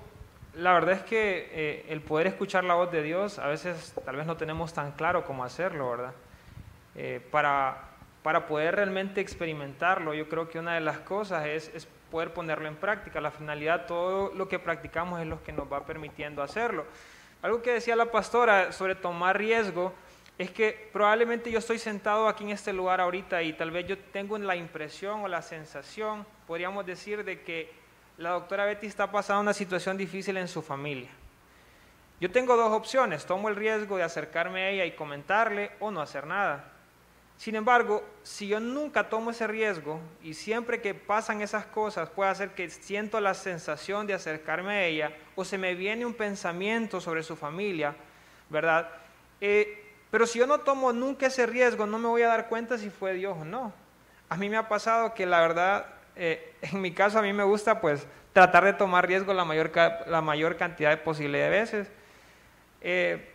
la 0.54 0.72
verdad 0.74 0.94
es 0.94 1.02
que 1.02 1.48
eh, 1.50 1.86
el 1.88 2.02
poder 2.02 2.28
escuchar 2.28 2.64
la 2.64 2.74
voz 2.74 2.92
de 2.92 3.02
Dios, 3.02 3.38
a 3.38 3.48
veces 3.48 3.94
tal 4.04 4.16
vez 4.16 4.26
no 4.26 4.36
tenemos 4.36 4.72
tan 4.72 4.92
claro 4.92 5.24
cómo 5.24 5.44
hacerlo, 5.44 5.90
¿verdad? 5.90 6.12
para, 7.30 7.87
para 8.28 8.46
poder 8.46 8.76
realmente 8.76 9.22
experimentarlo, 9.22 10.12
yo 10.12 10.28
creo 10.28 10.50
que 10.50 10.58
una 10.58 10.74
de 10.74 10.82
las 10.82 10.98
cosas 10.98 11.46
es, 11.46 11.88
poder 12.10 12.34
ponerlo 12.34 12.68
en 12.68 12.76
práctica. 12.76 13.22
La 13.22 13.30
finalidad, 13.30 13.86
todo 13.86 14.34
lo 14.34 14.46
que 14.46 14.58
practicamos 14.58 15.22
es 15.22 15.26
lo 15.26 15.42
que 15.42 15.50
nos 15.50 15.72
va 15.72 15.86
permitiendo 15.86 16.42
hacerlo. 16.42 16.84
Algo 17.40 17.62
que 17.62 17.72
decía 17.72 17.96
la 17.96 18.12
pastora 18.12 18.70
sobre 18.72 18.96
tomar 18.96 19.38
riesgo, 19.38 19.94
es 20.36 20.50
que 20.50 20.90
probablemente 20.92 21.50
yo 21.50 21.58
estoy 21.58 21.78
sentado 21.78 22.28
aquí 22.28 22.44
en 22.44 22.50
este 22.50 22.74
lugar 22.74 23.00
ahorita 23.00 23.42
y 23.42 23.54
tal 23.54 23.70
vez 23.70 23.86
yo 23.86 23.96
tengo 23.96 24.36
la 24.36 24.56
impresión 24.56 25.22
o 25.22 25.28
la 25.28 25.40
sensación, 25.40 26.26
podríamos 26.46 26.84
decir, 26.84 27.24
de 27.24 27.40
que 27.40 27.72
la 28.18 28.32
doctora 28.32 28.66
Betty 28.66 28.88
está 28.88 29.10
pasando 29.10 29.40
una 29.40 29.54
situación 29.54 29.96
difícil 29.96 30.36
en 30.36 30.48
su 30.48 30.60
familia. 30.60 31.08
Yo 32.20 32.30
tengo 32.30 32.58
dos 32.58 32.72
opciones, 32.72 33.24
tomo 33.24 33.48
el 33.48 33.56
riesgo 33.56 33.96
de 33.96 34.02
acercarme 34.02 34.64
a 34.64 34.68
ella 34.68 34.84
y 34.84 34.92
comentarle 34.92 35.70
o 35.80 35.90
no 35.90 36.02
hacer 36.02 36.26
nada. 36.26 36.74
Sin 37.38 37.54
embargo, 37.54 38.02
si 38.24 38.48
yo 38.48 38.58
nunca 38.58 39.08
tomo 39.08 39.30
ese 39.30 39.46
riesgo 39.46 40.00
y 40.24 40.34
siempre 40.34 40.82
que 40.82 40.92
pasan 40.92 41.40
esas 41.40 41.66
cosas 41.66 42.10
puede 42.10 42.30
hacer 42.30 42.50
que 42.50 42.68
siento 42.68 43.20
la 43.20 43.32
sensación 43.32 44.08
de 44.08 44.14
acercarme 44.14 44.72
a 44.72 44.84
ella 44.84 45.12
o 45.36 45.44
se 45.44 45.56
me 45.56 45.76
viene 45.76 46.04
un 46.04 46.14
pensamiento 46.14 47.00
sobre 47.00 47.22
su 47.22 47.36
familia, 47.36 47.94
¿verdad? 48.50 48.88
Eh, 49.40 49.84
pero 50.10 50.26
si 50.26 50.40
yo 50.40 50.48
no 50.48 50.58
tomo 50.58 50.92
nunca 50.92 51.26
ese 51.26 51.46
riesgo, 51.46 51.86
no 51.86 52.00
me 52.00 52.08
voy 52.08 52.22
a 52.22 52.26
dar 52.26 52.48
cuenta 52.48 52.76
si 52.76 52.90
fue 52.90 53.14
Dios 53.14 53.38
o 53.40 53.44
no. 53.44 53.72
A 54.28 54.36
mí 54.36 54.48
me 54.48 54.56
ha 54.56 54.68
pasado 54.68 55.14
que 55.14 55.24
la 55.24 55.40
verdad, 55.40 55.86
eh, 56.16 56.54
en 56.60 56.80
mi 56.80 56.90
caso 56.90 57.20
a 57.20 57.22
mí 57.22 57.32
me 57.32 57.44
gusta 57.44 57.80
pues 57.80 58.04
tratar 58.32 58.64
de 58.64 58.72
tomar 58.72 59.06
riesgo 59.06 59.32
la 59.32 59.44
mayor, 59.44 59.70
la 60.08 60.20
mayor 60.22 60.56
cantidad 60.56 61.00
posible 61.04 61.38
de 61.38 61.50
veces. 61.50 61.88
Eh, 62.80 63.28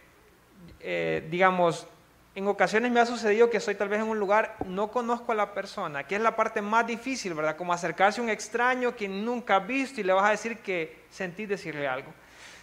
digamos, 1.29 1.87
en 2.35 2.47
ocasiones 2.47 2.91
me 2.91 2.99
ha 2.99 3.05
sucedido 3.05 3.49
que 3.49 3.57
estoy 3.57 3.75
tal 3.75 3.89
vez 3.89 3.99
en 3.99 4.07
un 4.07 4.17
lugar, 4.17 4.55
no 4.65 4.89
conozco 4.89 5.31
a 5.31 5.35
la 5.35 5.53
persona, 5.53 6.05
que 6.05 6.15
es 6.15 6.21
la 6.21 6.35
parte 6.35 6.61
más 6.61 6.87
difícil, 6.87 7.33
¿verdad? 7.33 7.55
Como 7.55 7.73
acercarse 7.73 8.19
a 8.19 8.23
un 8.23 8.29
extraño 8.29 8.95
que 8.95 9.07
nunca 9.07 9.57
has 9.57 9.67
visto 9.67 10.01
y 10.01 10.03
le 10.03 10.13
vas 10.13 10.25
a 10.25 10.31
decir 10.31 10.57
que 10.59 11.05
sentí 11.09 11.45
decirle 11.45 11.87
algo. 11.87 12.11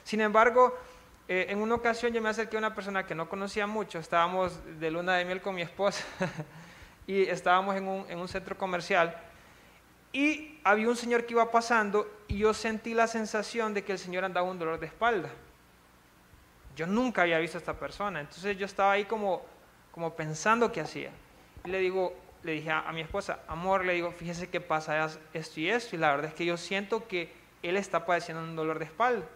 Sin 0.03 0.21
embargo, 0.21 0.77
eh, 1.29 1.47
en 1.49 1.61
una 1.61 1.77
ocasión 1.77 2.13
yo 2.13 2.21
me 2.21 2.29
acerqué 2.29 2.57
a 2.57 2.59
una 2.59 2.75
persona 2.75 3.07
que 3.07 3.15
no 3.15 3.29
conocía 3.29 3.67
mucho, 3.67 4.01
estábamos 4.01 4.59
de 4.81 4.91
luna 4.91 5.15
de 5.17 5.25
miel 5.25 5.41
con 5.41 5.55
mi 5.55 5.63
esposa 5.63 6.05
y 7.07 7.23
estábamos 7.23 7.77
en 7.77 7.87
un, 7.87 8.07
en 8.11 8.19
un 8.19 8.27
centro 8.27 8.59
comercial 8.59 9.17
y 10.13 10.59
había 10.65 10.89
un 10.89 10.97
señor 10.97 11.25
que 11.25 11.35
iba 11.35 11.51
pasando 11.51 12.11
y 12.27 12.39
yo 12.39 12.53
sentí 12.53 12.95
la 12.95 13.07
sensación 13.07 13.75
de 13.75 13.85
que 13.85 13.93
el 13.93 13.99
señor 13.99 14.25
andaba 14.25 14.49
un 14.49 14.59
dolor 14.59 14.81
de 14.81 14.87
espalda. 14.87 15.31
Yo 16.75 16.87
nunca 16.87 17.23
había 17.23 17.39
visto 17.39 17.59
a 17.59 17.61
esta 17.61 17.75
persona, 17.75 18.21
entonces 18.21 18.57
yo 18.57 18.67
estaba 18.67 18.93
ahí 18.93 19.05
como, 19.05 19.43
como 19.92 20.14
pensando 20.14 20.72
qué 20.72 20.81
hacía. 20.81 21.11
Y 21.64 21.70
le 21.70 21.79
digo, 21.79 22.14
le 22.42 22.53
dije 22.53 22.70
a, 22.70 22.90
mi 22.92 23.00
esposa, 23.00 23.40
amor, 23.48 23.85
le 23.85 23.94
digo, 23.94 24.12
fíjese 24.12 24.48
qué 24.48 24.61
pasa 24.61 25.11
esto 25.35 25.61
y 25.61 25.68
esto, 25.68 25.96
y 25.96 25.98
la 25.98 26.11
verdad 26.11 26.26
es 26.26 26.35
que 26.35 26.44
yo 26.44 26.57
siento 26.57 27.07
que 27.07 27.33
él 27.62 27.76
está 27.76 28.07
padeciendo 28.07 28.42
un 28.42 28.57
dolor 28.57 28.79
de 28.79 28.87
espalda. 28.87 29.26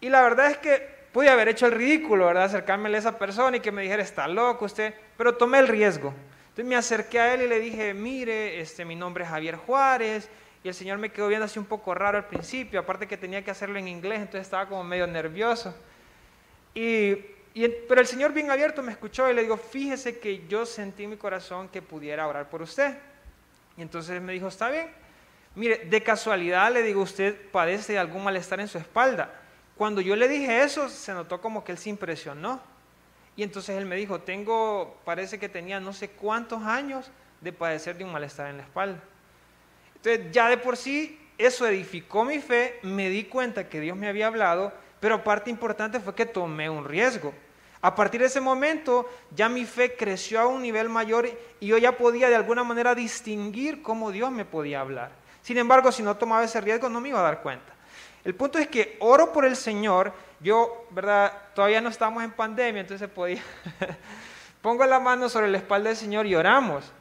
Y 0.00 0.08
la 0.08 0.22
verdad 0.22 0.50
es 0.50 0.58
que 0.58 1.02
pude 1.12 1.28
haber 1.28 1.48
hecho 1.48 1.66
el 1.66 1.72
ridículo, 1.72 2.26
¿verdad? 2.26 2.44
Acercarme 2.44 2.88
a 2.94 2.98
esa 2.98 3.18
persona 3.18 3.56
y 3.56 3.60
que 3.60 3.72
me 3.72 3.82
dijera, 3.82 4.02
está 4.02 4.28
loco 4.28 4.64
usted, 4.64 4.94
pero 5.16 5.36
tomé 5.36 5.58
el 5.58 5.68
riesgo. 5.68 6.14
Entonces 6.42 6.64
me 6.64 6.76
acerqué 6.76 7.20
a 7.20 7.34
él 7.34 7.42
y 7.42 7.48
le 7.48 7.60
dije, 7.60 7.94
mire, 7.94 8.60
este, 8.60 8.84
mi 8.84 8.94
nombre 8.94 9.24
es 9.24 9.30
Javier 9.30 9.56
Juárez, 9.56 10.28
y 10.64 10.68
el 10.68 10.74
señor 10.74 10.98
me 10.98 11.10
quedó 11.10 11.28
viendo 11.28 11.46
así 11.46 11.58
un 11.58 11.64
poco 11.64 11.94
raro 11.94 12.18
al 12.18 12.26
principio, 12.26 12.80
aparte 12.80 13.08
que 13.08 13.16
tenía 13.16 13.42
que 13.42 13.50
hacerlo 13.50 13.78
en 13.78 13.88
inglés, 13.88 14.20
entonces 14.20 14.42
estaba 14.42 14.68
como 14.68 14.84
medio 14.84 15.06
nervioso. 15.06 15.74
Y, 16.74 17.16
pero 17.88 18.00
el 18.00 18.06
señor 18.06 18.32
bien 18.32 18.50
abierto 18.50 18.82
me 18.82 18.92
escuchó 18.92 19.30
y 19.30 19.34
le 19.34 19.42
digo, 19.42 19.56
fíjese 19.56 20.18
que 20.18 20.46
yo 20.48 20.64
sentí 20.64 21.04
en 21.04 21.10
mi 21.10 21.16
corazón 21.16 21.68
que 21.68 21.82
pudiera 21.82 22.26
orar 22.26 22.48
por 22.48 22.62
usted. 22.62 22.96
Y 23.76 23.82
entonces 23.82 24.20
me 24.22 24.32
dijo, 24.32 24.48
está 24.48 24.70
bien. 24.70 24.90
Mire, 25.54 25.84
de 25.84 26.02
casualidad 26.02 26.72
le 26.72 26.82
digo, 26.82 27.02
usted 27.02 27.50
padece 27.50 27.92
de 27.92 27.98
algún 27.98 28.24
malestar 28.24 28.60
en 28.60 28.68
su 28.68 28.78
espalda. 28.78 29.30
Cuando 29.76 30.00
yo 30.00 30.16
le 30.16 30.28
dije 30.28 30.62
eso, 30.62 30.88
se 30.88 31.12
notó 31.12 31.40
como 31.40 31.62
que 31.62 31.72
él 31.72 31.78
se 31.78 31.90
impresionó. 31.90 32.60
Y 33.36 33.42
entonces 33.42 33.76
él 33.76 33.84
me 33.84 33.96
dijo, 33.96 34.20
tengo, 34.20 34.98
parece 35.04 35.38
que 35.38 35.48
tenía 35.48 35.80
no 35.80 35.92
sé 35.92 36.08
cuántos 36.08 36.62
años 36.62 37.10
de 37.40 37.52
padecer 37.52 37.96
de 37.96 38.04
un 38.04 38.12
malestar 38.12 38.48
en 38.48 38.58
la 38.58 38.62
espalda. 38.62 39.02
Entonces 39.96 40.32
ya 40.32 40.48
de 40.48 40.56
por 40.56 40.76
sí 40.76 41.18
eso 41.38 41.66
edificó 41.66 42.24
mi 42.24 42.38
fe, 42.38 42.78
me 42.82 43.08
di 43.08 43.24
cuenta 43.24 43.68
que 43.68 43.80
Dios 43.80 43.96
me 43.96 44.08
había 44.08 44.26
hablado, 44.26 44.72
pero 45.00 45.24
parte 45.24 45.50
importante 45.50 45.98
fue 45.98 46.14
que 46.14 46.26
tomé 46.26 46.70
un 46.70 46.84
riesgo. 46.84 47.32
A 47.82 47.96
partir 47.96 48.20
de 48.20 48.28
ese 48.28 48.40
momento 48.40 49.10
ya 49.34 49.48
mi 49.48 49.64
fe 49.64 49.96
creció 49.96 50.40
a 50.40 50.46
un 50.46 50.62
nivel 50.62 50.88
mayor 50.88 51.28
y 51.58 51.66
yo 51.66 51.78
ya 51.78 51.98
podía 51.98 52.28
de 52.28 52.36
alguna 52.36 52.62
manera 52.62 52.94
distinguir 52.94 53.82
cómo 53.82 54.12
Dios 54.12 54.30
me 54.30 54.44
podía 54.44 54.80
hablar. 54.80 55.10
Sin 55.42 55.58
embargo, 55.58 55.90
si 55.90 56.04
no 56.04 56.16
tomaba 56.16 56.44
ese 56.44 56.60
riesgo 56.60 56.88
no 56.88 57.00
me 57.00 57.08
iba 57.08 57.18
a 57.18 57.24
dar 57.24 57.42
cuenta. 57.42 57.72
El 58.24 58.36
punto 58.36 58.58
es 58.58 58.68
que 58.68 58.96
oro 59.00 59.32
por 59.32 59.44
el 59.44 59.56
Señor. 59.56 60.12
Yo, 60.38 60.86
¿verdad? 60.90 61.32
Todavía 61.56 61.80
no 61.80 61.88
estamos 61.88 62.22
en 62.22 62.30
pandemia, 62.30 62.82
entonces 62.82 63.08
podía. 63.08 63.42
Pongo 64.62 64.86
la 64.86 65.00
mano 65.00 65.28
sobre 65.28 65.48
la 65.48 65.58
espalda 65.58 65.88
del 65.88 65.96
Señor 65.96 66.26
y 66.26 66.36
oramos. 66.36 66.92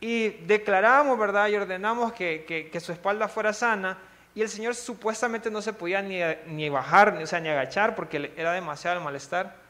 Y 0.00 0.28
declaramos, 0.46 1.18
¿verdad? 1.18 1.48
Y 1.48 1.56
ordenamos 1.56 2.12
que, 2.12 2.44
que, 2.70 2.80
su 2.80 2.92
espalda 2.92 3.26
fuera 3.26 3.52
sana. 3.52 3.98
y 4.34 4.42
el 4.42 4.48
señor 4.48 4.74
supuestamente 4.74 5.50
no 5.50 5.60
se 5.60 5.72
podía 5.72 6.02
ni, 6.02 6.20
ni 6.46 6.68
bajar, 6.68 7.18
o 7.22 7.26
sea, 7.26 7.38
ni 7.38 7.48
agachar 7.48 7.94
porque 7.94 8.32
era 8.36 8.52
demasiado 8.52 8.98
el 8.98 9.04
malestar. 9.04 9.61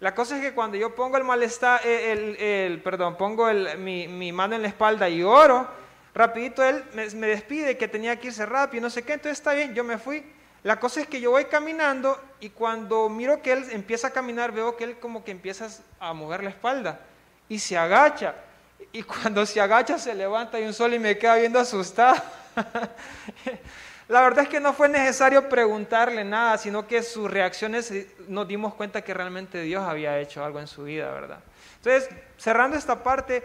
La 0.00 0.14
cosa 0.14 0.36
es 0.36 0.42
que 0.42 0.52
cuando 0.52 0.76
yo 0.76 0.94
pongo 0.94 1.16
el 1.16 1.24
malestar, 1.24 1.80
eh, 1.84 2.66
el, 2.66 2.82
perdón, 2.82 3.16
pongo 3.16 3.46
mi, 3.78 4.32
mano 4.32 4.54
en 4.54 4.62
la 4.62 4.68
espalda 4.68 5.08
y 5.08 5.22
oro, 5.22 5.66
rapidito 6.14 6.62
él 6.62 6.84
me, 6.92 7.26
despide 7.26 7.78
que 7.78 7.88
tenía 7.88 8.18
que 8.18 8.28
irse 8.28 8.44
rápido, 8.44 8.82
no 8.82 8.90
sé 8.90 9.02
qué, 9.02 9.14
entonces 9.14 9.38
está 9.38 9.54
bien, 9.54 9.74
yo 9.74 9.84
me 9.84 9.96
fui. 9.96 10.24
La 10.64 10.78
cosa 10.80 11.00
es 11.00 11.06
que 11.06 11.20
yo 11.20 11.30
voy 11.30 11.46
caminando 11.46 12.20
y 12.40 12.50
cuando 12.50 13.08
miro 13.08 13.40
que 13.40 13.52
él 13.52 13.66
empieza 13.70 14.08
a 14.08 14.10
caminar, 14.10 14.52
veo 14.52 14.76
que 14.76 14.84
él 14.84 14.98
como 14.98 15.24
que 15.24 15.30
empieza 15.30 15.68
a 15.98 16.12
mover 16.12 16.42
la 16.42 16.50
espalda 16.50 17.00
y 17.48 17.58
se 17.58 17.78
agacha. 17.78 18.34
Y 18.92 19.02
cuando 19.02 19.46
se 19.46 19.60
agacha 19.60 19.98
se 19.98 20.14
levanta 20.14 20.60
y 20.60 20.64
un 20.64 20.74
sol 20.74 20.92
y 20.92 20.98
me 20.98 21.16
queda 21.16 21.36
viendo 21.36 21.58
asustado. 21.58 22.20
La 24.08 24.20
verdad 24.20 24.44
es 24.44 24.48
que 24.48 24.60
no 24.60 24.72
fue 24.72 24.88
necesario 24.88 25.48
preguntarle 25.48 26.22
nada, 26.22 26.58
sino 26.58 26.86
que 26.86 27.02
sus 27.02 27.28
reacciones 27.28 27.90
eh, 27.90 28.08
nos 28.28 28.46
dimos 28.46 28.74
cuenta 28.74 29.02
que 29.02 29.12
realmente 29.12 29.62
Dios 29.62 29.82
había 29.82 30.18
hecho 30.20 30.44
algo 30.44 30.60
en 30.60 30.68
su 30.68 30.84
vida, 30.84 31.10
¿verdad? 31.10 31.40
Entonces, 31.78 32.08
cerrando 32.36 32.76
esta 32.76 33.02
parte, 33.02 33.42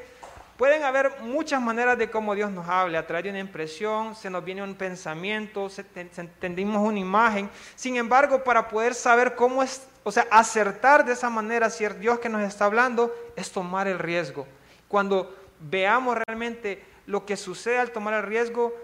pueden 0.57 0.84
haber 0.84 1.22
muchas 1.22 1.59
maneras 1.59 1.97
de 1.97 2.12
cómo 2.12 2.36
Dios 2.36 2.51
nos 2.51 2.70
habla, 2.70 2.99
a 2.99 3.07
través 3.07 3.32
una 3.32 3.39
impresión, 3.39 4.16
se 4.16 4.30
nos 4.30 4.45
viene 4.45 4.62
un 4.62 4.76
pensamiento, 4.76 5.68
entendimos 5.95 6.88
una 6.88 6.99
imagen. 6.99 7.49
Sin 7.76 7.97
embargo, 7.97 8.43
para 8.43 8.68
poder 8.68 8.93
saber 8.93 9.34
cómo 9.36 9.64
es, 9.64 9.88
o 10.03 10.12
sea, 10.12 10.28
acertar 10.30 11.03
de 11.03 11.14
esa 11.14 11.32
manera 11.32 11.72
si 11.72 11.86
es 11.86 11.99
Dios 11.99 12.20
que 12.20 12.30
nos 12.30 12.43
está 12.43 12.66
hablando, 12.66 13.12
es 13.36 13.51
tomar 13.51 13.88
el 13.88 13.97
riesgo. 13.97 14.45
Cuando 14.88 15.36
veamos 15.59 16.20
realmente 16.28 16.86
lo 17.07 17.26
que 17.26 17.36
sucede 17.36 17.80
al 17.80 17.89
tomar 17.89 18.14
el 18.14 18.24
riesgo, 18.24 18.76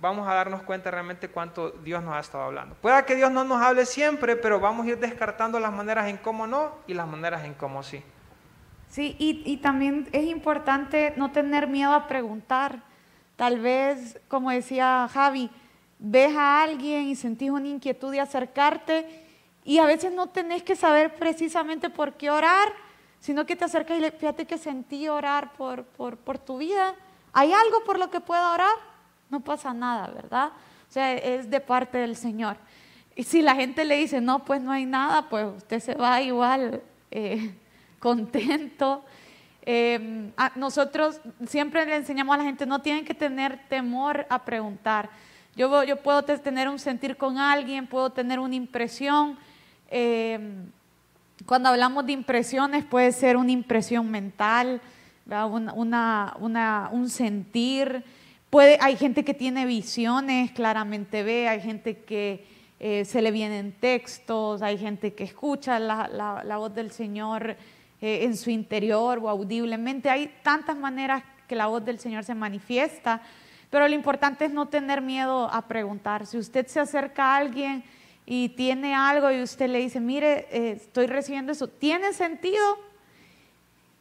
vamos 0.00 0.26
a 0.26 0.34
darnos 0.34 0.62
cuenta 0.62 0.90
realmente 0.90 1.28
cuánto 1.28 1.70
Dios 1.70 2.02
nos 2.02 2.14
ha 2.14 2.20
estado 2.20 2.44
hablando. 2.44 2.74
Pueda 2.76 3.04
que 3.04 3.14
Dios 3.14 3.30
no 3.30 3.44
nos 3.44 3.62
hable 3.62 3.84
siempre, 3.84 4.36
pero 4.36 4.58
vamos 4.58 4.86
a 4.86 4.90
ir 4.90 4.98
descartando 4.98 5.60
las 5.60 5.72
maneras 5.72 6.08
en 6.08 6.16
cómo 6.16 6.46
no 6.46 6.72
y 6.86 6.94
las 6.94 7.06
maneras 7.06 7.44
en 7.44 7.54
cómo 7.54 7.82
sí. 7.82 8.02
Sí, 8.88 9.14
y, 9.18 9.56
también 9.58 10.08
es 10.10 10.24
importante 10.24 11.14
no 11.16 11.30
tener 11.30 11.68
miedo 11.68 11.92
a 11.92 12.08
preguntar. 12.08 12.82
Tal 13.36 13.60
vez, 13.60 14.18
como 14.26 14.50
decía 14.50 15.08
Javi, 15.12 15.48
ves 16.00 16.36
a 16.36 16.62
alguien 16.62 17.02
y 17.02 17.14
sentís 17.14 17.50
una 17.50 17.68
inquietud 17.68 18.10
de 18.10 18.20
acercarte 18.20 19.26
y 19.62 19.78
a 19.78 19.86
veces 19.86 20.12
no 20.12 20.28
tenés 20.30 20.64
que 20.64 20.74
saber 20.74 21.14
precisamente 21.14 21.88
por 21.88 22.14
qué 22.14 22.30
orar, 22.30 22.72
sino 23.20 23.46
que 23.46 23.54
te 23.54 23.64
acercas 23.64 23.96
y 23.96 24.00
le, 24.00 24.10
fíjate 24.10 24.44
que 24.44 24.58
sentí 24.58 25.06
orar 25.06 25.52
por, 25.52 25.84
por, 25.84 26.16
por 26.16 26.38
tu 26.38 26.58
vida. 26.58 26.94
¿Hay 27.32 27.52
algo 27.52 27.84
por 27.84 27.96
lo 27.96 28.10
que 28.10 28.20
pueda 28.20 28.52
orar? 28.52 28.89
No 29.30 29.40
pasa 29.40 29.72
nada, 29.72 30.08
¿verdad? 30.08 30.48
O 30.88 30.92
sea, 30.92 31.14
es 31.14 31.48
de 31.48 31.60
parte 31.60 31.98
del 31.98 32.16
Señor. 32.16 32.56
Y 33.14 33.22
si 33.22 33.42
la 33.42 33.54
gente 33.54 33.84
le 33.84 33.96
dice, 33.96 34.20
no, 34.20 34.44
pues 34.44 34.60
no 34.60 34.72
hay 34.72 34.86
nada, 34.86 35.28
pues 35.28 35.46
usted 35.56 35.80
se 35.80 35.94
va 35.94 36.20
igual 36.22 36.82
eh, 37.10 37.54
contento. 37.98 39.04
Em, 39.62 40.32
nosotros 40.56 41.20
siempre 41.46 41.84
le 41.84 41.96
enseñamos 41.96 42.34
a 42.34 42.38
la 42.38 42.44
gente, 42.44 42.66
no 42.66 42.80
tienen 42.80 43.04
que 43.04 43.14
tener 43.14 43.60
temor 43.68 44.26
a 44.30 44.44
preguntar. 44.44 45.10
Yo, 45.54 45.84
yo 45.84 45.96
puedo 45.96 46.22
tener 46.22 46.68
un 46.68 46.78
sentir 46.78 47.16
con 47.16 47.38
alguien, 47.38 47.86
puedo 47.86 48.10
tener 48.10 48.38
una 48.38 48.54
impresión. 48.54 49.36
Em, 49.90 50.66
cuando 51.46 51.68
hablamos 51.68 52.06
de 52.06 52.12
impresiones, 52.12 52.84
puede 52.84 53.12
ser 53.12 53.36
una 53.36 53.52
impresión 53.52 54.10
mental, 54.10 54.80
un 55.26 57.10
sentir 57.10 58.04
hay 58.80 58.96
gente 58.96 59.24
que 59.24 59.34
tiene 59.34 59.64
visiones, 59.64 60.50
claramente 60.52 61.22
ve, 61.22 61.48
hay 61.48 61.60
gente 61.60 61.98
que 61.98 62.44
eh, 62.80 63.04
se 63.04 63.22
le 63.22 63.30
vienen 63.30 63.72
textos, 63.72 64.62
hay 64.62 64.78
gente 64.78 65.12
que 65.12 65.24
escucha 65.24 65.78
la, 65.78 66.56
voz 66.56 66.74
del 66.74 66.90
Señor 66.90 67.56
eh, 68.00 68.24
en 68.24 68.36
su 68.36 68.50
interior 68.50 69.18
o 69.22 69.28
audiblemente. 69.28 70.10
Hay 70.10 70.32
tantas 70.42 70.76
maneras 70.76 71.22
que 71.46 71.54
la 71.54 71.66
voz 71.66 71.84
del 71.84 71.98
Señor 71.98 72.24
se 72.24 72.34
manifiesta, 72.34 73.22
pero 73.70 73.86
lo 73.86 73.94
importante 73.94 74.46
es 74.46 74.52
no 74.52 74.66
tener 74.66 75.00
miedo 75.00 75.48
a 75.52 75.68
preguntar. 75.68 76.26
Si 76.26 76.38
usted 76.38 76.66
se 76.66 76.80
acerca 76.80 77.34
a 77.34 77.36
alguien 77.36 77.84
y 78.26 78.48
tiene 78.50 78.94
algo 78.94 79.30
y 79.30 79.42
usted 79.42 79.68
le 79.68 79.78
dice, 79.78 80.00
mire, 80.00 80.48
eh, 80.50 80.72
estoy 80.72 81.06
recibiendo 81.06 81.52
eso, 81.52 81.68
¿tiene 81.68 82.12
sentido? 82.12 82.89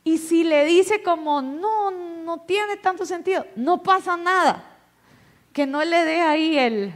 Y 0.03 0.17
si 0.17 0.43
le 0.43 0.65
dice 0.65 1.03
como, 1.03 1.41
no, 1.41 1.91
no 1.91 2.39
tiene 2.41 2.77
tanto 2.77 3.05
sentido, 3.05 3.45
no 3.55 3.83
pasa 3.83 4.17
nada. 4.17 4.63
Que 5.53 5.65
no 5.65 5.83
le 5.83 6.05
dé 6.05 6.21
ahí 6.21 6.57
el, 6.57 6.93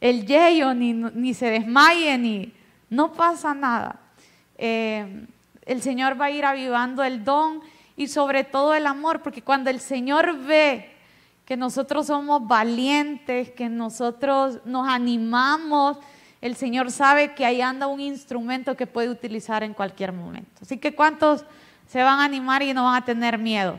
el 0.00 0.26
yeyo, 0.26 0.74
ni, 0.74 0.92
ni 0.92 1.34
se 1.34 1.50
desmaye, 1.50 2.18
ni 2.18 2.52
no 2.90 3.12
pasa 3.12 3.54
nada. 3.54 4.00
Eh, 4.58 5.26
el 5.66 5.82
Señor 5.82 6.20
va 6.20 6.26
a 6.26 6.30
ir 6.30 6.44
avivando 6.44 7.02
el 7.02 7.24
don 7.24 7.60
y 7.96 8.08
sobre 8.08 8.44
todo 8.44 8.74
el 8.74 8.86
amor, 8.86 9.22
porque 9.22 9.42
cuando 9.42 9.70
el 9.70 9.80
Señor 9.80 10.38
ve 10.38 10.90
que 11.44 11.56
nosotros 11.56 12.06
somos 12.06 12.46
valientes, 12.46 13.50
que 13.50 13.68
nosotros 13.68 14.60
nos 14.64 14.88
animamos, 14.88 15.98
el 16.40 16.56
Señor 16.56 16.90
sabe 16.90 17.34
que 17.34 17.44
ahí 17.44 17.60
anda 17.60 17.86
un 17.86 18.00
instrumento 18.00 18.76
que 18.76 18.86
puede 18.86 19.08
utilizar 19.08 19.62
en 19.62 19.74
cualquier 19.74 20.12
momento. 20.12 20.62
Así 20.62 20.78
que 20.78 20.94
¿cuántos 20.94 21.44
se 21.86 22.02
van 22.02 22.20
a 22.20 22.24
animar 22.24 22.62
y 22.62 22.72
no 22.72 22.84
van 22.84 22.96
a 22.96 23.04
tener 23.04 23.38
miedo. 23.38 23.78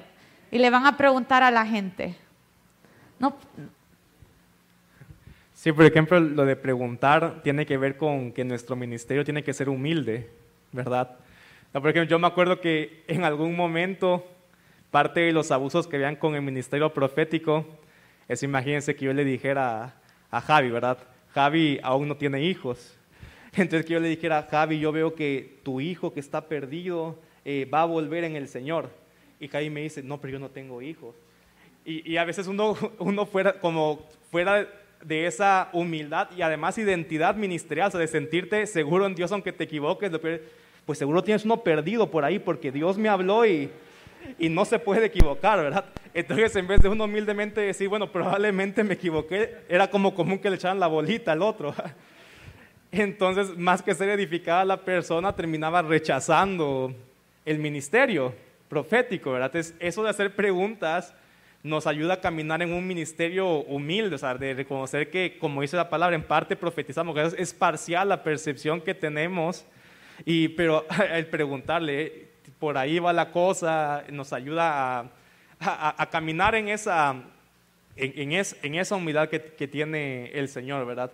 Y 0.52 0.58
le 0.58 0.70
van 0.70 0.86
a 0.86 0.98
preguntar 0.98 1.44
a 1.44 1.52
la 1.52 1.66
gente. 1.66 2.16
No. 3.20 3.36
Sí, 5.54 5.72
por 5.72 5.86
ejemplo, 5.86 6.20
lo 6.20 6.46
de 6.46 6.56
preguntar 6.56 7.42
tiene 7.44 7.66
que 7.66 7.78
ver 7.78 7.98
con 7.98 8.32
que 8.32 8.44
nuestro 8.44 8.76
ministerio 8.76 9.24
tiene 9.24 9.44
que 9.44 9.54
ser 9.54 9.70
humilde, 9.70 10.30
¿verdad? 10.72 11.18
por 11.72 11.90
ejemplo, 11.90 12.10
yo 12.10 12.20
me 12.20 12.28
acuerdo 12.28 12.62
que 12.62 13.04
en 13.08 13.26
algún 13.26 13.54
momento 13.56 14.26
parte 14.92 15.20
de 15.22 15.34
los 15.34 15.52
abusos 15.52 15.88
que 15.88 15.98
vean 15.98 16.16
con 16.16 16.36
el 16.36 16.42
ministerio 16.42 16.94
profético 16.94 17.66
es, 18.30 18.44
imagínense 18.44 18.96
que 18.96 19.06
yo 19.06 19.14
le 19.14 19.26
dijera 19.26 19.84
a, 20.32 20.38
a 20.38 20.42
Javi, 20.42 20.70
¿verdad? 20.70 21.00
Javi 21.34 21.80
aún 21.84 22.08
no 22.08 22.16
tiene 22.16 22.42
hijos. 22.44 22.96
Entonces 23.54 23.86
que 23.86 23.94
yo 23.94 24.00
le 24.00 24.08
dijera, 24.08 24.48
Javi, 24.50 24.80
yo 24.80 24.92
veo 24.92 25.16
que 25.16 25.60
tu 25.64 25.82
hijo 25.82 26.14
que 26.14 26.22
está 26.22 26.48
perdido, 26.48 27.20
eh, 27.46 27.70
va 27.72 27.84
a 27.84 27.86
volver 27.86 28.24
en 28.24 28.36
el 28.36 28.48
Señor. 28.48 28.90
Y 29.40 29.48
Jaime 29.48 29.70
me 29.70 29.82
dice, 29.82 30.04
no, 30.04 30.20
pero 30.20 30.34
yo 30.34 30.40
no 30.40 30.50
tengo 30.50 30.82
hijos. 30.82 31.16
Y, 31.86 32.18
a 32.18 32.26
veces 32.26 32.48
uno, 32.48 32.76
uno 33.00 33.26
fuera, 33.28 33.60
como 33.60 34.04
fuera 34.32 34.68
de 35.04 35.28
esa 35.28 35.70
humildad 35.72 36.30
y 36.36 36.42
además 36.42 36.78
identidad 36.80 37.36
ministerial, 37.36 37.90
o 37.90 37.92
sea, 37.92 38.00
de 38.00 38.08
sentirte 38.08 38.66
seguro 38.66 39.06
en 39.06 39.14
Dios 39.14 39.32
aunque 39.32 39.52
te 39.52 39.66
equivoques, 39.66 40.12
pues 40.86 40.98
seguro 40.98 41.24
tienes 41.24 41.46
uno 41.46 41.62
perdido 41.62 42.10
por 42.10 42.26
ahí 42.26 42.40
porque 42.40 42.72
Dios 42.72 42.98
me 42.98 43.08
habló 43.08 43.46
y, 43.46 43.70
y 44.40 44.50
no 44.50 44.66
se 44.66 44.80
puede 44.80 45.06
equivocar, 45.06 45.62
¿verdad? 45.62 45.86
Entonces, 46.14 46.56
en 46.56 46.66
vez 46.66 46.82
de 46.82 46.90
uno 46.90 47.04
humildemente 47.04 47.62
decir, 47.62 47.88
bueno, 47.88 48.12
probablemente 48.12 48.84
me 48.84 48.96
equivoqué, 48.96 49.58
era 49.70 49.90
como 49.90 50.16
común 50.16 50.40
que 50.40 50.50
le 50.50 50.56
echaran 50.56 50.80
la 50.80 50.88
bolita 50.88 51.34
al 51.34 51.44
otro. 51.44 51.76
Entonces, 52.92 53.56
más 53.58 53.84
que 53.84 53.94
ser 53.94 54.10
edificada 54.10 54.66
la 54.66 54.84
persona, 54.84 55.36
terminaba 55.36 55.82
rechazando 55.82 56.96
el 57.46 57.60
ministerio 57.60 58.34
profético, 58.68 59.32
¿verdad? 59.32 59.56
eso 59.56 60.04
de 60.04 60.10
hacer 60.10 60.36
preguntas 60.36 61.14
nos 61.64 61.88
ayuda 61.88 62.16
a 62.16 62.22
caminar 62.22 62.62
en 62.62 62.74
un 62.74 62.86
ministerio 62.86 63.48
humilde, 63.64 64.16
o 64.16 64.18
sea, 64.20 64.36
de 64.36 64.54
reconocer 64.54 65.10
que, 65.10 65.38
como 65.40 65.62
dice 65.62 65.76
la 65.76 65.90
palabra, 65.90 66.16
en 66.16 66.22
parte 66.22 66.56
profetizamos, 66.56 67.16
que 67.16 67.42
es, 67.42 67.54
parcial 67.54 68.10
la 68.10 68.22
percepción 68.22 68.82
que 68.82 68.94
tenemos, 68.94 69.66
y, 70.26 70.50
pero 70.50 70.86
el 71.12 71.26
preguntarle, 71.26 72.28
por 72.60 72.78
ahí 72.78 73.00
va 73.00 73.14
la 73.14 73.32
cosa, 73.32 74.04
nos 74.12 74.32
ayuda 74.32 75.10
a, 75.60 76.10
caminar 76.12 76.54
en 76.54 76.68
esa, 76.68 77.16
en, 77.96 78.32
en, 78.32 78.76
esa 78.76 78.96
humildad 78.96 79.30
que, 79.30 79.42
que 79.42 79.68
tiene 79.68 80.30
el 80.34 80.50
Señor, 80.50 80.86
¿verdad? 80.86 81.12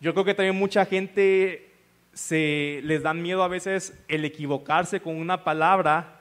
Yo 0.00 0.14
creo 0.14 0.24
que 0.24 0.34
también 0.34 0.56
mucha 0.56 0.86
gente 0.86 1.69
se 2.12 2.80
les 2.84 3.02
dan 3.02 3.22
miedo 3.22 3.42
a 3.42 3.48
veces 3.48 3.98
el 4.08 4.24
equivocarse 4.24 5.00
con 5.00 5.16
una 5.16 5.44
palabra, 5.44 6.20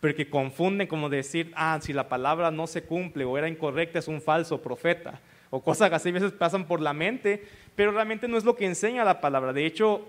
porque 0.00 0.30
confunden 0.30 0.86
como 0.86 1.08
decir, 1.08 1.52
ah, 1.56 1.78
si 1.82 1.92
la 1.92 2.08
palabra 2.08 2.50
no 2.50 2.66
se 2.66 2.84
cumple 2.84 3.24
o 3.24 3.36
era 3.36 3.48
incorrecta, 3.48 3.98
es 3.98 4.08
un 4.08 4.22
falso 4.22 4.62
profeta, 4.62 5.20
o 5.50 5.62
cosas 5.62 5.92
así 5.92 6.10
a 6.10 6.12
veces 6.12 6.32
pasan 6.32 6.66
por 6.66 6.80
la 6.80 6.92
mente, 6.92 7.44
pero 7.74 7.92
realmente 7.92 8.28
no 8.28 8.36
es 8.36 8.44
lo 8.44 8.56
que 8.56 8.66
enseña 8.66 9.04
la 9.04 9.20
palabra. 9.20 9.52
De 9.52 9.66
hecho, 9.66 10.06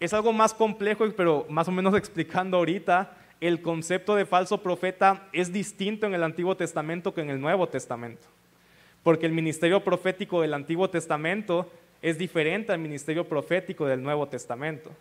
es 0.00 0.12
algo 0.12 0.32
más 0.32 0.52
complejo, 0.52 1.04
pero 1.16 1.46
más 1.48 1.68
o 1.68 1.72
menos 1.72 1.94
explicando 1.96 2.58
ahorita, 2.58 3.16
el 3.40 3.60
concepto 3.60 4.14
de 4.14 4.26
falso 4.26 4.62
profeta 4.62 5.28
es 5.32 5.52
distinto 5.52 6.06
en 6.06 6.14
el 6.14 6.22
Antiguo 6.22 6.56
Testamento 6.56 7.12
que 7.12 7.20
en 7.20 7.30
el 7.30 7.40
Nuevo 7.40 7.68
Testamento, 7.68 8.26
porque 9.02 9.26
el 9.26 9.32
ministerio 9.32 9.84
profético 9.84 10.40
del 10.40 10.54
Antiguo 10.54 10.88
Testamento 10.88 11.70
es 12.06 12.18
diferente 12.18 12.70
al 12.70 12.78
ministerio 12.78 13.28
profético 13.28 13.84
del 13.84 14.00
Nuevo 14.00 14.28
Testamento. 14.28 14.92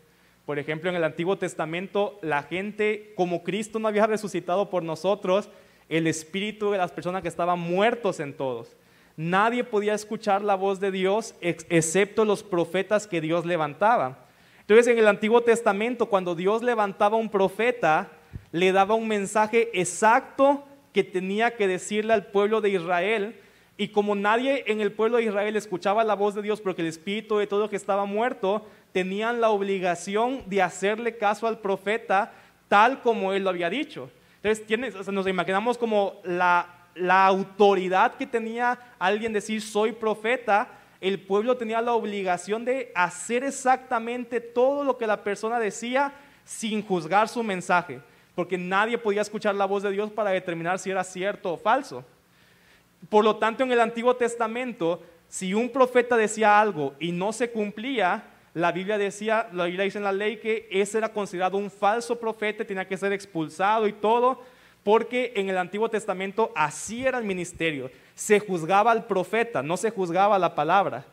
Por 0.44 0.58
ejemplo, 0.58 0.90
en 0.90 0.96
el 0.96 1.04
Antiguo 1.04 1.38
Testamento, 1.38 2.18
la 2.24 2.42
gente, 2.42 3.14
como 3.16 3.44
Cristo 3.44 3.78
no 3.78 3.88
había 3.88 4.08
resucitado 4.08 4.72
por 4.72 4.82
nosotros, 4.82 5.48
el 5.88 6.08
espíritu 6.08 6.72
de 6.72 6.80
las 6.80 6.92
personas 6.92 7.22
que 7.22 7.28
estaban 7.28 7.60
muertos 7.60 8.20
en 8.20 8.34
todos, 8.34 8.76
nadie 9.16 9.64
podía 9.64 9.94
escuchar 9.94 10.42
la 10.42 10.56
voz 10.56 10.80
de 10.80 10.90
Dios 10.90 11.36
excepto 11.42 12.26
los 12.26 12.42
profetas 12.42 13.06
que 13.06 13.22
Dios 13.22 13.46
levantaba. 13.46 14.26
Entonces 14.62 14.88
en 14.88 14.98
el 14.98 15.08
Antiguo 15.08 15.42
Testamento, 15.42 16.08
cuando 16.08 16.34
Dios 16.34 16.64
levantaba 16.64 17.18
un 17.18 17.30
profeta, 17.30 18.10
le 18.52 18.72
daba 18.72 18.96
un 18.96 19.08
mensaje 19.08 19.70
exacto 19.80 20.66
que 20.92 21.04
tenía 21.04 21.56
que 21.56 21.68
decirle 21.68 22.14
al 22.14 22.26
pueblo 22.26 22.62
de 22.62 22.72
Israel. 22.72 23.40
Y 23.78 23.90
como 23.90 24.16
nadie 24.16 24.64
en 24.68 24.80
el 24.80 24.92
pueblo 24.92 25.18
de 25.18 25.24
Israel 25.24 25.56
escuchaba 25.56 26.04
la 26.04 26.14
voz 26.14 26.34
de 26.34 26.42
Dios 26.42 26.62
porque 26.62 26.82
el 26.82 26.88
espíritu 26.88 27.38
de 27.38 27.48
todo 27.48 27.70
que 27.70 27.76
estaba 27.76 28.06
muerto, 28.06 28.66
tenían 28.94 29.42
la 29.42 29.50
obligación 29.50 30.44
de 30.46 30.62
hacerle 30.62 31.18
caso 31.18 31.48
al 31.48 31.60
profeta 31.60 32.32
tal 32.70 33.02
como 33.02 33.34
él 33.34 33.44
lo 33.44 33.50
había 33.50 33.70
dicho. 33.70 34.10
Entonces 34.42 35.08
nos 35.12 35.28
imaginamos 35.28 35.78
como 35.78 36.22
la, 36.24 36.88
la 36.96 37.26
autoridad 37.26 38.16
que 38.16 38.26
tenía 38.26 38.80
alguien 38.98 39.34
decir 39.34 39.62
soy 39.62 39.92
profeta, 39.92 40.70
el 41.02 41.20
pueblo 41.20 41.58
tenía 41.58 41.82
la 41.82 41.94
obligación 41.94 42.64
de 42.64 42.92
hacer 42.96 43.44
exactamente 43.44 44.40
todo 44.40 44.84
lo 44.84 44.98
que 44.98 45.08
la 45.08 45.24
persona 45.24 45.60
decía 45.60 46.14
sin 46.46 46.86
juzgar 46.86 47.28
su 47.28 47.44
mensaje, 47.44 48.00
porque 48.34 48.58
nadie 48.58 48.98
podía 48.98 49.22
escuchar 49.22 49.56
la 49.56 49.66
voz 49.66 49.84
de 49.84 49.92
Dios 49.92 50.12
para 50.12 50.30
determinar 50.30 50.80
si 50.80 50.90
era 50.90 51.04
cierto 51.04 51.54
o 51.54 51.58
falso. 51.58 52.06
Por 53.10 53.24
lo 53.24 53.38
tanto, 53.38 53.64
en 53.64 53.72
el 53.72 53.80
Antiguo 53.80 54.16
Testamento, 54.16 55.02
si 55.28 55.54
un 55.54 55.70
profeta 55.70 56.18
decía 56.18 56.60
algo 56.60 56.94
y 57.00 57.12
no 57.12 57.34
se 57.34 57.52
cumplía, 57.52 58.24
la 58.54 58.72
Biblia 58.72 58.98
decía, 58.98 59.50
la 59.52 59.66
Biblia 59.66 59.84
dice 59.84 59.98
en 59.98 60.06
la 60.06 60.14
ley 60.14 60.38
que 60.38 60.68
ese 60.72 60.98
era 60.98 61.10
considerado 61.10 61.58
un 61.58 61.70
falso 61.70 62.20
profeta, 62.20 62.64
tenía 62.64 62.88
que 62.88 62.98
ser 62.98 63.12
expulsado 63.12 63.88
y 63.88 63.94
todo, 63.94 64.42
porque 64.84 65.34
en 65.36 65.50
el 65.50 65.58
Antiguo 65.58 65.90
Testamento 65.90 66.52
así 66.56 67.06
era 67.06 67.18
el 67.18 67.26
ministerio. 67.26 67.92
Se 68.14 68.40
juzgaba 68.40 68.92
al 68.92 69.06
profeta, 69.06 69.62
no 69.62 69.78
se 69.78 69.90
juzgaba 69.90 70.40
la 70.40 70.56
palabra. 70.56 71.06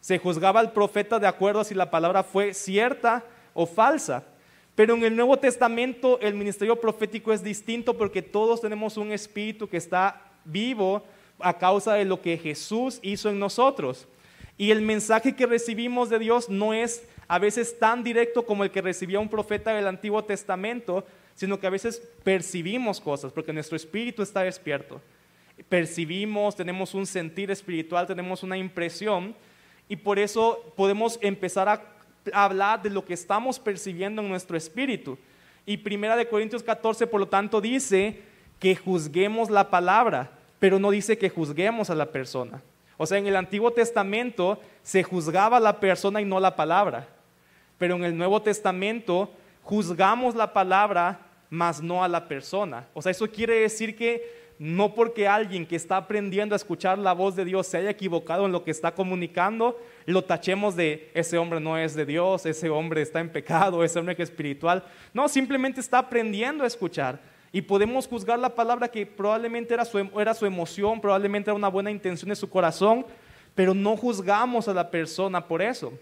Se 0.00 0.18
juzgaba 0.18 0.60
al 0.60 0.72
profeta 0.72 1.18
de 1.18 1.26
acuerdo 1.26 1.60
a 1.60 1.64
si 1.64 1.74
la 1.74 1.90
palabra 1.90 2.22
fue 2.22 2.52
cierta 2.52 3.24
o 3.54 3.64
falsa. 3.64 4.24
Pero 4.74 4.94
en 4.94 5.04
el 5.04 5.16
Nuevo 5.16 5.38
Testamento 5.38 6.20
el 6.20 6.34
ministerio 6.34 6.78
profético 6.78 7.32
es 7.32 7.42
distinto 7.42 7.96
porque 7.96 8.20
todos 8.20 8.60
tenemos 8.60 8.98
un 8.98 9.12
espíritu 9.12 9.66
que 9.68 9.78
está 9.78 10.20
vivo 10.44 11.02
a 11.38 11.58
causa 11.58 11.94
de 11.94 12.04
lo 12.04 12.20
que 12.20 12.38
Jesús 12.38 12.98
hizo 13.02 13.30
en 13.30 13.38
nosotros. 13.38 14.06
Y 14.58 14.70
el 14.70 14.80
mensaje 14.80 15.36
que 15.36 15.46
recibimos 15.46 16.08
de 16.08 16.18
Dios 16.18 16.48
no 16.48 16.72
es 16.72 17.06
a 17.28 17.38
veces 17.38 17.78
tan 17.78 18.04
directo 18.04 18.46
como 18.46 18.64
el 18.64 18.70
que 18.70 18.80
recibía 18.80 19.20
un 19.20 19.28
profeta 19.28 19.74
del 19.74 19.86
Antiguo 19.86 20.24
Testamento, 20.24 21.04
sino 21.34 21.60
que 21.60 21.66
a 21.66 21.70
veces 21.70 22.02
percibimos 22.24 23.00
cosas 23.00 23.32
porque 23.32 23.52
nuestro 23.52 23.76
espíritu 23.76 24.22
está 24.22 24.42
despierto. 24.42 25.00
Percibimos, 25.68 26.56
tenemos 26.56 26.94
un 26.94 27.06
sentir 27.06 27.50
espiritual, 27.50 28.06
tenemos 28.06 28.42
una 28.42 28.56
impresión 28.56 29.34
y 29.88 29.96
por 29.96 30.18
eso 30.18 30.72
podemos 30.76 31.18
empezar 31.22 31.68
a 31.68 31.82
hablar 32.32 32.82
de 32.82 32.90
lo 32.90 33.04
que 33.04 33.14
estamos 33.14 33.58
percibiendo 33.58 34.22
en 34.22 34.28
nuestro 34.28 34.56
espíritu. 34.56 35.18
Y 35.64 35.78
Primera 35.78 36.16
de 36.16 36.28
Corintios 36.28 36.62
14, 36.62 37.06
por 37.06 37.20
lo 37.20 37.28
tanto, 37.28 37.60
dice 37.60 38.20
que 38.58 38.76
juzguemos 38.76 39.50
la 39.50 39.70
palabra, 39.70 40.32
pero 40.66 40.80
no 40.80 40.90
dice 40.90 41.16
que 41.16 41.30
juzguemos 41.30 41.90
a 41.90 41.94
la 41.94 42.06
persona. 42.06 42.60
O 42.96 43.06
sea, 43.06 43.18
en 43.18 43.28
el 43.28 43.36
Antiguo 43.36 43.70
Testamento 43.70 44.60
se 44.82 45.04
juzgaba 45.04 45.60
la 45.60 45.78
persona 45.78 46.20
y 46.20 46.24
no 46.24 46.40
la 46.40 46.56
palabra. 46.56 47.06
Pero 47.78 47.94
en 47.94 48.02
el 48.02 48.18
Nuevo 48.18 48.42
Testamento 48.42 49.30
juzgamos 49.62 50.34
la 50.34 50.52
palabra, 50.52 51.20
mas 51.50 51.80
no 51.80 52.02
a 52.02 52.08
la 52.08 52.26
persona. 52.26 52.88
O 52.94 53.00
sea, 53.00 53.12
eso 53.12 53.28
quiere 53.28 53.60
decir 53.60 53.94
que 53.94 54.28
no 54.58 54.92
porque 54.92 55.28
alguien 55.28 55.64
que 55.64 55.76
está 55.76 55.98
aprendiendo 55.98 56.56
a 56.56 56.56
escuchar 56.56 56.98
la 56.98 57.12
voz 57.12 57.36
de 57.36 57.44
Dios 57.44 57.68
se 57.68 57.76
haya 57.76 57.90
equivocado 57.90 58.44
en 58.44 58.50
lo 58.50 58.64
que 58.64 58.72
está 58.72 58.92
comunicando, 58.92 59.80
lo 60.04 60.24
tachemos 60.24 60.74
de 60.74 61.12
ese 61.14 61.38
hombre 61.38 61.60
no 61.60 61.78
es 61.78 61.94
de 61.94 62.06
Dios, 62.06 62.44
ese 62.44 62.70
hombre 62.70 63.02
está 63.02 63.20
en 63.20 63.30
pecado, 63.30 63.84
ese 63.84 64.00
hombre 64.00 64.14
es 64.14 64.20
espiritual. 64.30 64.82
No, 65.14 65.28
simplemente 65.28 65.78
está 65.78 65.98
aprendiendo 65.98 66.64
a 66.64 66.66
escuchar. 66.66 67.35
Y 67.56 67.62
podemos 67.62 68.06
juzgar 68.06 68.38
la 68.38 68.54
palabra 68.54 68.86
que 68.86 69.06
probablemente 69.06 69.72
era 69.72 69.86
su, 69.86 69.96
era 69.96 70.34
su 70.34 70.44
emoción, 70.44 71.00
probablemente 71.00 71.48
era 71.48 71.54
una 71.54 71.68
buena 71.68 71.90
intención 71.90 72.28
de 72.28 72.36
su 72.36 72.50
corazón, 72.50 73.06
pero 73.54 73.72
no 73.72 73.96
juzgamos 73.96 74.68
a 74.68 74.74
la 74.74 74.90
persona 74.90 75.42
por 75.48 75.62
eso. 75.62 75.94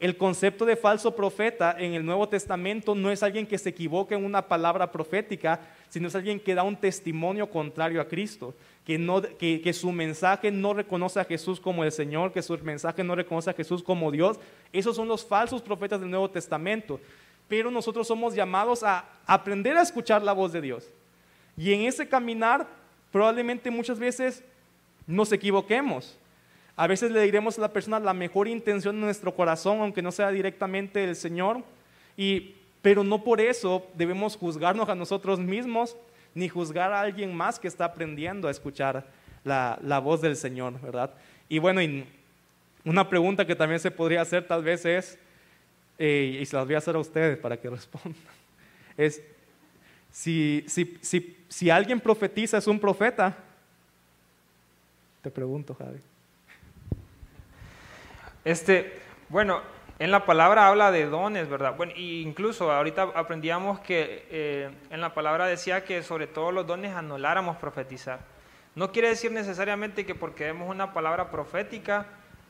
El 0.00 0.16
concepto 0.16 0.64
de 0.64 0.76
falso 0.76 1.14
profeta 1.14 1.76
en 1.78 1.92
el 1.92 2.06
Nuevo 2.06 2.26
Testamento 2.26 2.94
no 2.94 3.10
es 3.10 3.22
alguien 3.22 3.46
que 3.46 3.58
se 3.58 3.68
equivoque 3.68 4.14
en 4.14 4.24
una 4.24 4.48
palabra 4.48 4.90
profética, 4.90 5.60
sino 5.90 6.08
es 6.08 6.14
alguien 6.14 6.40
que 6.40 6.54
da 6.54 6.62
un 6.62 6.74
testimonio 6.74 7.50
contrario 7.50 8.00
a 8.00 8.08
Cristo, 8.08 8.54
que, 8.86 8.96
no, 8.96 9.20
que, 9.20 9.60
que, 9.60 9.74
su 9.74 9.92
mensaje 9.92 10.50
no 10.50 10.72
reconoce 10.72 11.20
a 11.20 11.26
Jesús 11.26 11.60
como 11.60 11.84
el 11.84 11.92
Señor, 11.92 12.32
que 12.32 12.40
su 12.40 12.56
mensaje 12.60 13.04
no 13.04 13.14
reconoce 13.14 13.50
a 13.50 13.54
Jesús 13.54 13.82
como 13.82 14.10
Dios. 14.10 14.40
Esos 14.72 14.96
son 14.96 15.06
los 15.08 15.22
falsos 15.22 15.60
profetas 15.60 16.00
del 16.00 16.08
Nuevo 16.08 16.30
Testamento 16.30 16.98
pero 17.48 17.70
nosotros 17.70 18.06
somos 18.06 18.34
llamados 18.34 18.82
a 18.82 19.04
aprender 19.26 19.76
a 19.76 19.82
escuchar 19.82 20.22
la 20.22 20.32
voz 20.32 20.52
de 20.52 20.60
Dios. 20.60 20.88
Y 21.56 21.72
en 21.72 21.82
ese 21.82 22.08
caminar 22.08 22.66
probablemente 23.12 23.70
muchas 23.70 23.98
veces 23.98 24.42
nos 25.06 25.30
equivoquemos. 25.32 26.18
A 26.76 26.86
veces 26.86 27.12
le 27.12 27.20
diremos 27.22 27.56
a 27.56 27.60
la 27.60 27.72
persona 27.72 28.00
la 28.00 28.14
mejor 28.14 28.48
intención 28.48 28.96
de 28.96 29.02
nuestro 29.02 29.34
corazón, 29.34 29.80
aunque 29.80 30.02
no 30.02 30.10
sea 30.10 30.30
directamente 30.30 31.04
el 31.04 31.14
Señor, 31.14 31.62
y, 32.16 32.54
pero 32.82 33.04
no 33.04 33.22
por 33.22 33.40
eso 33.40 33.86
debemos 33.94 34.36
juzgarnos 34.36 34.88
a 34.88 34.94
nosotros 34.94 35.38
mismos 35.38 35.96
ni 36.34 36.48
juzgar 36.48 36.92
a 36.92 37.00
alguien 37.00 37.34
más 37.34 37.60
que 37.60 37.68
está 37.68 37.84
aprendiendo 37.84 38.48
a 38.48 38.50
escuchar 38.50 39.06
la, 39.44 39.78
la 39.82 40.00
voz 40.00 40.20
del 40.20 40.36
Señor, 40.36 40.80
¿verdad? 40.80 41.10
Y 41.48 41.60
bueno, 41.60 41.80
una 42.84 43.08
pregunta 43.08 43.46
que 43.46 43.54
también 43.54 43.78
se 43.78 43.92
podría 43.92 44.22
hacer 44.22 44.46
tal 44.46 44.64
vez 44.64 44.84
es, 44.84 45.18
y 45.98 46.44
se 46.44 46.56
las 46.56 46.66
voy 46.66 46.74
a 46.74 46.78
hacer 46.78 46.96
a 46.96 46.98
ustedes 46.98 47.38
para 47.38 47.56
que 47.56 47.70
respondan, 47.70 48.14
es, 48.96 49.22
si, 50.10 50.64
si, 50.68 50.98
si, 51.02 51.44
si 51.48 51.70
alguien 51.70 52.00
profetiza, 52.00 52.58
¿es 52.58 52.66
un 52.66 52.78
profeta? 52.78 53.36
Te 55.22 55.30
pregunto, 55.30 55.74
Javi. 55.74 55.98
Este, 58.44 59.00
bueno, 59.28 59.62
en 59.98 60.10
la 60.10 60.26
palabra 60.26 60.68
habla 60.68 60.90
de 60.90 61.06
dones, 61.06 61.48
¿verdad? 61.48 61.76
Bueno, 61.76 61.92
incluso 61.96 62.70
ahorita 62.70 63.12
aprendíamos 63.14 63.80
que 63.80 64.26
eh, 64.30 64.70
en 64.90 65.00
la 65.00 65.14
palabra 65.14 65.46
decía 65.46 65.84
que 65.84 66.02
sobre 66.02 66.26
todo 66.26 66.52
los 66.52 66.66
dones 66.66 66.94
anuláramos 66.94 67.56
profetizar. 67.56 68.20
No 68.74 68.92
quiere 68.92 69.08
decir 69.08 69.32
necesariamente 69.32 70.04
que 70.04 70.14
porque 70.14 70.44
vemos 70.44 70.68
una 70.68 70.92
palabra 70.92 71.30
profética 71.30 72.06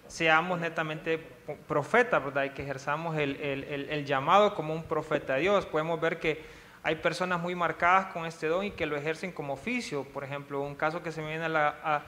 seamos 0.08 0.60
netamente 0.60 1.18
profetas, 1.66 2.24
¿verdad? 2.24 2.44
Y 2.44 2.50
que 2.50 2.62
ejerzamos 2.62 3.16
el, 3.16 3.36
el, 3.36 3.88
el, 3.90 4.04
llamado 4.04 4.54
como 4.54 4.74
un 4.74 4.84
profeta 4.84 5.34
de 5.34 5.42
Dios. 5.42 5.66
Podemos 5.66 6.00
ver 6.00 6.18
que 6.18 6.42
hay 6.82 6.96
personas 6.96 7.40
muy 7.40 7.54
marcadas 7.54 8.06
con 8.12 8.26
este 8.26 8.46
don 8.46 8.64
y 8.64 8.70
que 8.70 8.86
lo 8.86 8.96
ejercen 8.96 9.32
como 9.32 9.54
oficio. 9.54 10.04
Por 10.04 10.24
ejemplo, 10.24 10.60
un 10.60 10.74
caso 10.74 11.02
que 11.02 11.12
se 11.12 11.22
me 11.22 11.28
viene 11.28 11.44
a 11.44 11.48
la, 11.48 12.02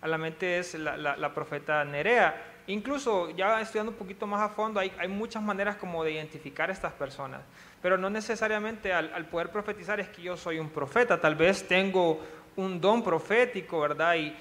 a, 0.00 0.08
la 0.08 0.18
mente 0.18 0.58
es 0.58 0.74
la, 0.74 0.96
la, 0.96 1.16
la, 1.16 1.34
profeta 1.34 1.84
Nerea. 1.84 2.40
Incluso 2.68 3.30
ya 3.30 3.60
estudiando 3.60 3.90
un 3.92 3.98
poquito 3.98 4.26
más 4.26 4.40
a 4.40 4.48
fondo, 4.48 4.78
hay, 4.78 4.92
hay, 4.98 5.08
muchas 5.08 5.42
maneras 5.42 5.76
como 5.76 6.04
de 6.04 6.12
identificar 6.12 6.70
a 6.70 6.72
estas 6.72 6.92
personas. 6.92 7.40
Pero 7.80 7.98
no 7.98 8.10
necesariamente 8.10 8.92
al, 8.92 9.12
al 9.12 9.26
poder 9.26 9.50
profetizar 9.50 9.98
es 9.98 10.08
que 10.08 10.22
yo 10.22 10.36
soy 10.36 10.58
un 10.60 10.70
profeta. 10.70 11.20
Tal 11.20 11.34
vez 11.34 11.66
tengo 11.66 12.20
un 12.54 12.80
don 12.80 13.02
profético, 13.02 13.80
¿verdad? 13.80 14.14
Y, 14.14 14.36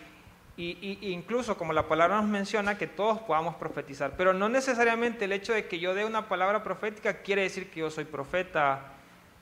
y, 0.64 1.12
incluso 1.14 1.58
como 1.58 1.74
la 1.74 1.88
palabra 1.88 2.18
nos 2.18 2.30
menciona 2.30 2.78
que 2.78 2.88
todos 2.88 3.20
podamos 3.20 3.56
profetizar, 3.56 4.14
pero 4.16 4.34
no 4.34 4.48
necesariamente 4.48 5.26
el 5.26 5.32
hecho 5.32 5.54
de 5.54 5.68
que 5.68 5.80
yo 5.80 5.96
dé 5.96 6.06
una 6.06 6.28
palabra 6.28 6.64
profética 6.64 7.22
quiere 7.22 7.44
decir 7.44 7.72
que 7.72 7.80
yo 7.80 7.90
soy 7.90 8.06
profeta 8.06 8.94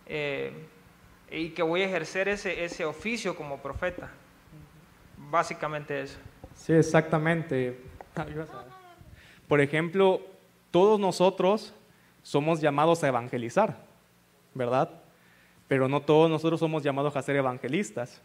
eh, 0.05 0.53
y 1.30 1.49
que 1.49 1.61
voy 1.61 1.82
a 1.82 1.86
ejercer 1.88 2.30
ese, 2.30 2.63
ese 2.63 2.86
oficio 2.86 3.36
como 3.36 3.57
profeta. 3.57 4.09
Básicamente 5.17 6.01
eso. 6.01 6.17
Sí, 6.55 6.74
exactamente. 6.74 7.80
Por 9.47 9.59
ejemplo, 9.59 10.22
todos 10.72 10.99
nosotros 10.99 11.74
somos 12.24 12.61
llamados 12.61 13.03
a 13.03 13.07
evangelizar, 13.07 13.84
¿verdad? 14.53 14.89
Pero 15.67 15.88
no 15.88 16.01
todos 16.01 16.30
nosotros 16.30 16.59
somos 16.59 16.84
llamados 16.84 17.15
a 17.15 17.22
ser 17.22 17.36
evangelistas. 17.36 18.22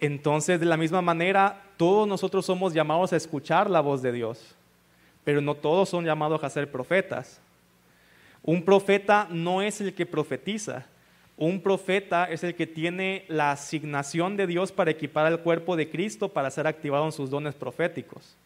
Entonces, 0.00 0.58
de 0.58 0.66
la 0.66 0.76
misma 0.76 1.02
manera, 1.02 1.62
todos 1.76 2.08
nosotros 2.08 2.46
somos 2.46 2.72
llamados 2.72 3.12
a 3.12 3.16
escuchar 3.16 3.68
la 3.68 3.80
voz 3.80 4.00
de 4.02 4.12
Dios, 4.12 4.54
pero 5.24 5.40
no 5.40 5.54
todos 5.54 5.88
son 5.88 6.04
llamados 6.04 6.42
a 6.42 6.50
ser 6.50 6.70
profetas. 6.70 7.40
Un 8.42 8.64
profeta 8.64 9.28
no 9.30 9.60
es 9.60 9.80
el 9.80 9.94
que 9.94 10.06
profetiza, 10.06 10.86
un 11.40 11.62
profeta 11.62 12.26
es 12.26 12.44
el 12.44 12.54
que 12.54 12.66
tiene 12.66 13.24
la 13.28 13.52
asignación 13.52 14.36
de 14.36 14.46
Dios 14.46 14.72
para 14.72 14.90
equipar 14.90 15.24
al 15.24 15.40
cuerpo 15.40 15.74
de 15.74 15.88
Cristo 15.88 16.28
para 16.28 16.50
ser 16.50 16.66
activado 16.66 17.06
en 17.06 17.12
sus 17.12 17.30
dones 17.30 17.54
proféticos. 17.54 18.36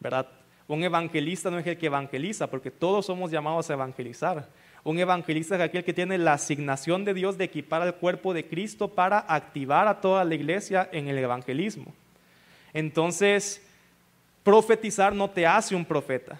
¿Verdad? 0.00 0.26
Un 0.66 0.82
evangelista 0.82 1.50
no 1.50 1.58
es 1.58 1.66
el 1.66 1.76
que 1.76 1.86
evangeliza, 1.86 2.46
porque 2.46 2.70
todos 2.70 3.04
somos 3.04 3.30
llamados 3.30 3.68
a 3.68 3.74
evangelizar. 3.74 4.48
Un 4.86 5.00
evangelista 5.00 5.56
es 5.56 5.60
aquel 5.60 5.82
que 5.82 5.92
tiene 5.92 6.16
la 6.16 6.34
asignación 6.34 7.04
de 7.04 7.12
Dios 7.12 7.36
de 7.36 7.42
equipar 7.42 7.82
al 7.82 7.96
cuerpo 7.96 8.32
de 8.32 8.46
Cristo 8.46 8.86
para 8.86 9.18
activar 9.18 9.88
a 9.88 10.00
toda 10.00 10.24
la 10.24 10.36
iglesia 10.36 10.88
en 10.92 11.08
el 11.08 11.18
evangelismo. 11.18 11.92
Entonces, 12.72 13.60
profetizar 14.44 15.12
no 15.12 15.28
te 15.28 15.44
hace 15.44 15.74
un 15.74 15.84
profeta. 15.84 16.38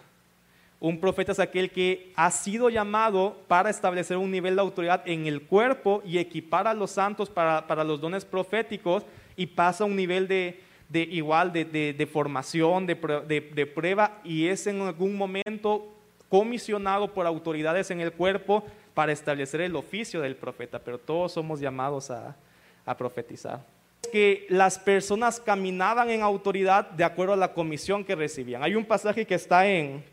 Un 0.79 1.01
profeta 1.01 1.33
es 1.33 1.41
aquel 1.41 1.73
que 1.73 2.13
ha 2.15 2.31
sido 2.31 2.71
llamado 2.71 3.37
para 3.49 3.69
establecer 3.69 4.17
un 4.17 4.31
nivel 4.31 4.55
de 4.55 4.61
autoridad 4.61 5.03
en 5.07 5.27
el 5.27 5.43
cuerpo 5.43 6.01
y 6.07 6.19
equipar 6.19 6.69
a 6.69 6.75
los 6.75 6.93
santos 6.93 7.29
para, 7.29 7.83
los 7.83 8.01
dones 8.01 8.25
proféticos 8.25 9.03
y 9.37 9.47
pasa 9.47 9.83
a 9.83 9.89
un 9.89 9.97
nivel 9.97 10.29
de, 10.29 10.61
igual 10.93 11.53
de, 11.53 12.09
formación, 12.13 12.87
de, 12.87 13.73
prueba 13.75 14.21
y 14.23 14.47
es 14.47 14.69
en 14.69 14.83
algún 14.83 15.17
momento 15.17 15.96
comisionado 16.29 17.13
por 17.13 17.27
autoridades 17.27 17.91
en 17.91 18.01
el 18.01 18.13
cuerpo 18.13 18.65
para 18.95 19.13
establecer 19.13 19.61
el 19.61 19.77
oficio 19.77 20.21
del 20.21 20.37
profeta, 20.37 20.79
pero 20.79 20.99
todos 20.99 21.33
somos 21.33 21.61
llamados 21.61 22.11
a, 22.11 22.37
a 22.85 22.97
profetizar. 22.97 23.65
Que 24.13 24.47
las 24.49 24.79
personas 24.79 25.41
caminaban 25.41 26.11
en 26.11 26.23
autoridad 26.23 26.91
de 26.91 27.05
acuerdo 27.05 27.35
a 27.35 27.37
la 27.37 27.53
comisión 27.53 28.05
que 28.05 28.15
recibían. 28.15 28.63
Hay 28.63 28.75
un 28.75 28.85
pasaje 28.85 29.27
que 29.27 29.35
está 29.35 29.67
en 29.67 30.05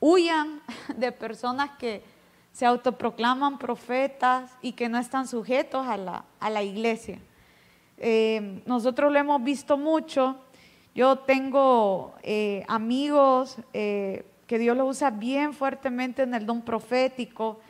Huyan 0.00 0.62
de 0.96 1.10
personas 1.10 1.70
que 1.78 2.02
se 2.52 2.66
autoproclaman 2.66 3.58
profetas 3.58 4.56
y 4.62 4.72
que 4.72 4.88
no 4.88 4.98
están 4.98 5.26
sujetos 5.26 5.86
a 5.86 5.96
la, 5.96 6.24
a 6.38 6.50
la 6.50 6.62
iglesia. 6.62 7.18
Eh, 7.96 8.62
nosotros 8.64 9.12
lo 9.12 9.18
hemos 9.18 9.42
visto 9.42 9.76
mucho. 9.76 10.36
Yo 10.98 11.14
tengo 11.14 12.16
eh, 12.24 12.64
amigos 12.66 13.56
eh, 13.72 14.24
que 14.48 14.58
Dios 14.58 14.76
los 14.76 14.96
usa 14.96 15.10
bien 15.10 15.54
fuertemente 15.54 16.22
en 16.22 16.34
el 16.34 16.44
don 16.44 16.60
profético, 16.60 17.60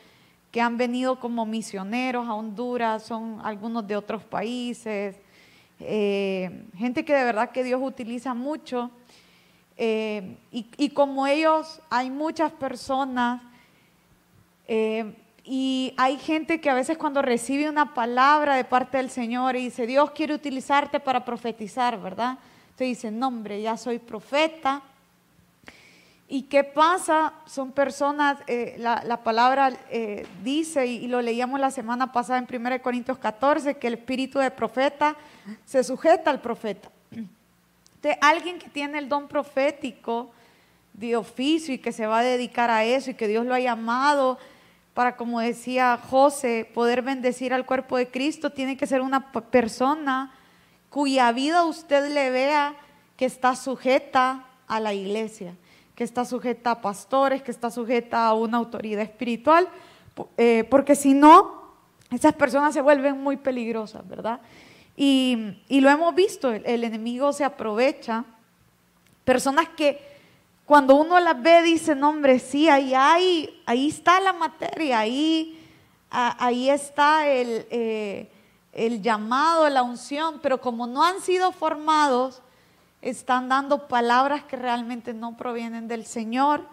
que 0.50 0.62
han 0.62 0.78
venido 0.78 1.20
como 1.20 1.44
misioneros 1.44 2.26
a 2.26 2.32
Honduras, 2.32 3.02
son 3.02 3.38
algunos 3.44 3.86
de 3.86 3.96
otros 3.96 4.24
países, 4.24 5.14
gente 5.78 7.04
que 7.04 7.14
de 7.14 7.24
verdad 7.24 7.50
que 7.50 7.64
Dios 7.64 7.82
utiliza 7.84 8.32
mucho. 8.32 8.90
Eh, 9.76 10.38
y, 10.50 10.88
como 10.88 11.26
ellos, 11.26 11.82
hay 11.90 12.08
muchas 12.08 12.50
personas 12.52 13.42
eh, 14.68 15.14
y 15.44 15.92
hay 15.98 16.16
gente 16.16 16.62
que 16.62 16.70
a 16.70 16.74
veces 16.74 16.96
cuando 16.96 17.20
recibe 17.20 17.68
una 17.68 17.92
palabra 17.92 18.56
de 18.56 18.64
parte 18.64 18.96
del 18.96 19.10
Señor 19.10 19.54
y 19.54 19.64
dice, 19.64 19.86
Dios 19.86 20.12
quiere 20.12 20.32
utilizarte 20.32 20.98
para 20.98 21.26
profetizar, 21.26 22.00
¿verdad? 22.00 22.38
Entonces 22.78 23.02
dice, 23.02 23.10
no 23.10 23.26
hombre, 23.26 23.60
ya 23.60 23.76
soy 23.76 23.98
profeta. 23.98 24.80
¿Y 26.28 26.42
qué 26.42 26.62
pasa? 26.62 27.32
Son 27.44 27.72
personas, 27.72 28.38
eh, 28.46 28.76
la, 28.78 29.24
palabra 29.24 29.72
dice, 30.44 30.86
y, 30.86 31.08
lo 31.08 31.20
leíamos 31.20 31.58
la 31.58 31.72
semana 31.72 32.12
pasada 32.12 32.38
en 32.38 32.46
1 32.48 32.80
Corintios 32.80 33.18
14, 33.18 33.78
que 33.78 33.88
el 33.88 33.94
espíritu 33.94 34.38
de 34.38 34.52
profeta 34.52 35.16
se 35.64 35.82
sujeta 35.82 36.30
al 36.30 36.40
profeta 36.40 36.88
de 38.02 38.16
alguien 38.20 38.60
que 38.60 38.68
tiene 38.68 38.98
el 38.98 39.08
don 39.08 39.26
profético 39.26 40.30
de 40.92 41.16
oficio 41.16 41.74
y 41.74 41.78
que 41.78 41.90
se 41.90 42.06
va 42.06 42.20
a 42.20 42.22
dedicar 42.22 42.70
a 42.70 42.84
eso 42.84 43.10
y 43.10 43.14
que 43.14 43.26
Dios 43.26 43.44
lo 43.44 43.54
ha 43.54 43.60
llamado 43.60 44.38
para, 44.94 45.16
como 45.16 45.40
decía 45.40 45.98
José, 46.08 46.70
poder 46.72 47.02
bendecir 47.02 47.52
al 47.52 47.66
cuerpo 47.66 47.96
de 47.96 48.06
Cristo, 48.06 48.50
tiene 48.50 48.76
que 48.76 48.86
ser 48.86 49.00
una 49.00 49.32
persona 49.32 50.32
cuya 50.90 51.32
vida 51.32 51.64
usted 51.64 52.12
le 52.12 52.30
vea 52.30 52.74
que 53.16 53.26
está 53.26 53.56
sujeta 53.56 54.46
a 54.66 54.80
la 54.80 54.94
iglesia, 54.94 55.54
que 55.94 56.04
está 56.04 56.24
sujeta 56.24 56.70
a 56.70 56.80
pastores, 56.80 57.42
que 57.42 57.50
está 57.50 57.70
sujeta 57.70 58.26
a 58.26 58.34
una 58.34 58.58
autoridad 58.58 59.02
espiritual, 59.02 59.68
eh, 60.36 60.64
porque 60.70 60.94
si 60.94 61.14
no, 61.14 61.58
esas 62.10 62.34
personas 62.34 62.74
se 62.74 62.80
vuelven 62.80 63.20
muy 63.20 63.36
peligrosas, 63.36 64.06
¿verdad? 64.08 64.40
Y, 64.96 65.54
lo 65.68 65.90
hemos 65.90 66.14
visto, 66.14 66.50
el, 66.50 66.82
enemigo 66.82 67.32
se 67.32 67.44
aprovecha. 67.44 68.24
Personas 69.24 69.68
que 69.68 70.00
cuando 70.64 70.96
uno 70.96 71.20
las 71.20 71.40
ve 71.40 71.62
dicen, 71.62 72.02
hombre, 72.02 72.40
sí, 72.40 72.68
ahí, 72.68 72.94
hay, 72.94 73.62
ahí 73.64 73.88
está 73.88 74.20
la 74.20 74.32
materia, 74.32 74.98
ahí, 74.98 75.56
ahí 76.10 76.68
está 76.68 77.28
el, 77.28 77.66
eh, 77.70 78.28
el 78.86 79.02
llamado, 79.02 79.68
la 79.68 79.82
unción, 79.82 80.38
pero 80.42 80.60
como 80.60 80.86
no 80.86 81.04
han 81.04 81.20
sido 81.20 81.52
formados, 81.52 82.42
están 83.02 83.48
dando 83.48 83.88
palabras 83.88 84.44
que 84.44 84.56
realmente 84.56 85.12
no 85.14 85.36
provienen 85.36 85.88
del 85.88 86.04
Señor 86.04 86.64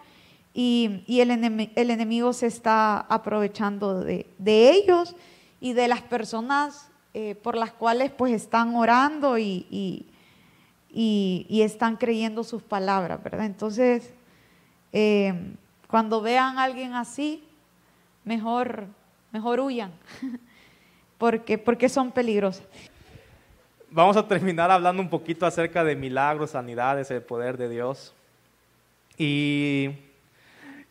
y, 0.53 1.03
el, 1.19 1.31
enemigo, 1.31 2.31
se 2.31 2.47
está 2.47 2.99
aprovechando 2.99 4.01
de, 4.01 4.27
ellos 4.45 5.15
y 5.59 5.73
de 5.73 5.87
las 5.87 6.01
personas 6.01 6.89
eh, 7.13 7.35
por 7.35 7.57
las 7.57 7.73
cuales 7.73 8.11
pues 8.11 8.33
están 8.33 8.75
orando 8.75 9.37
y, 9.37 9.65
y, 10.89 11.61
están 11.61 11.97
creyendo 11.97 12.43
sus 12.43 12.61
palabras, 12.63 13.21
¿verdad? 13.21 13.45
Entonces, 13.45 14.13
eh, 14.93 15.55
cuando 15.89 16.21
vean 16.21 16.57
a 16.57 16.63
alguien 16.63 16.93
así, 16.93 17.43
mejor, 18.23 18.87
mejor 19.31 19.59
huyan, 19.59 19.91
porque, 21.25 21.57
porque 21.57 21.89
son 21.89 22.11
peligrosos. 22.11 22.63
Vamos 23.89 24.15
a 24.15 24.27
terminar 24.27 24.69
hablando 24.69 25.01
un 25.01 25.09
poquito 25.09 25.45
acerca 25.45 25.83
de 25.83 25.95
milagros, 25.95 26.51
sanidades, 26.51 27.09
el 27.09 27.21
poder 27.21 27.57
de 27.57 27.69
Dios. 27.69 28.13
Y 29.17 29.89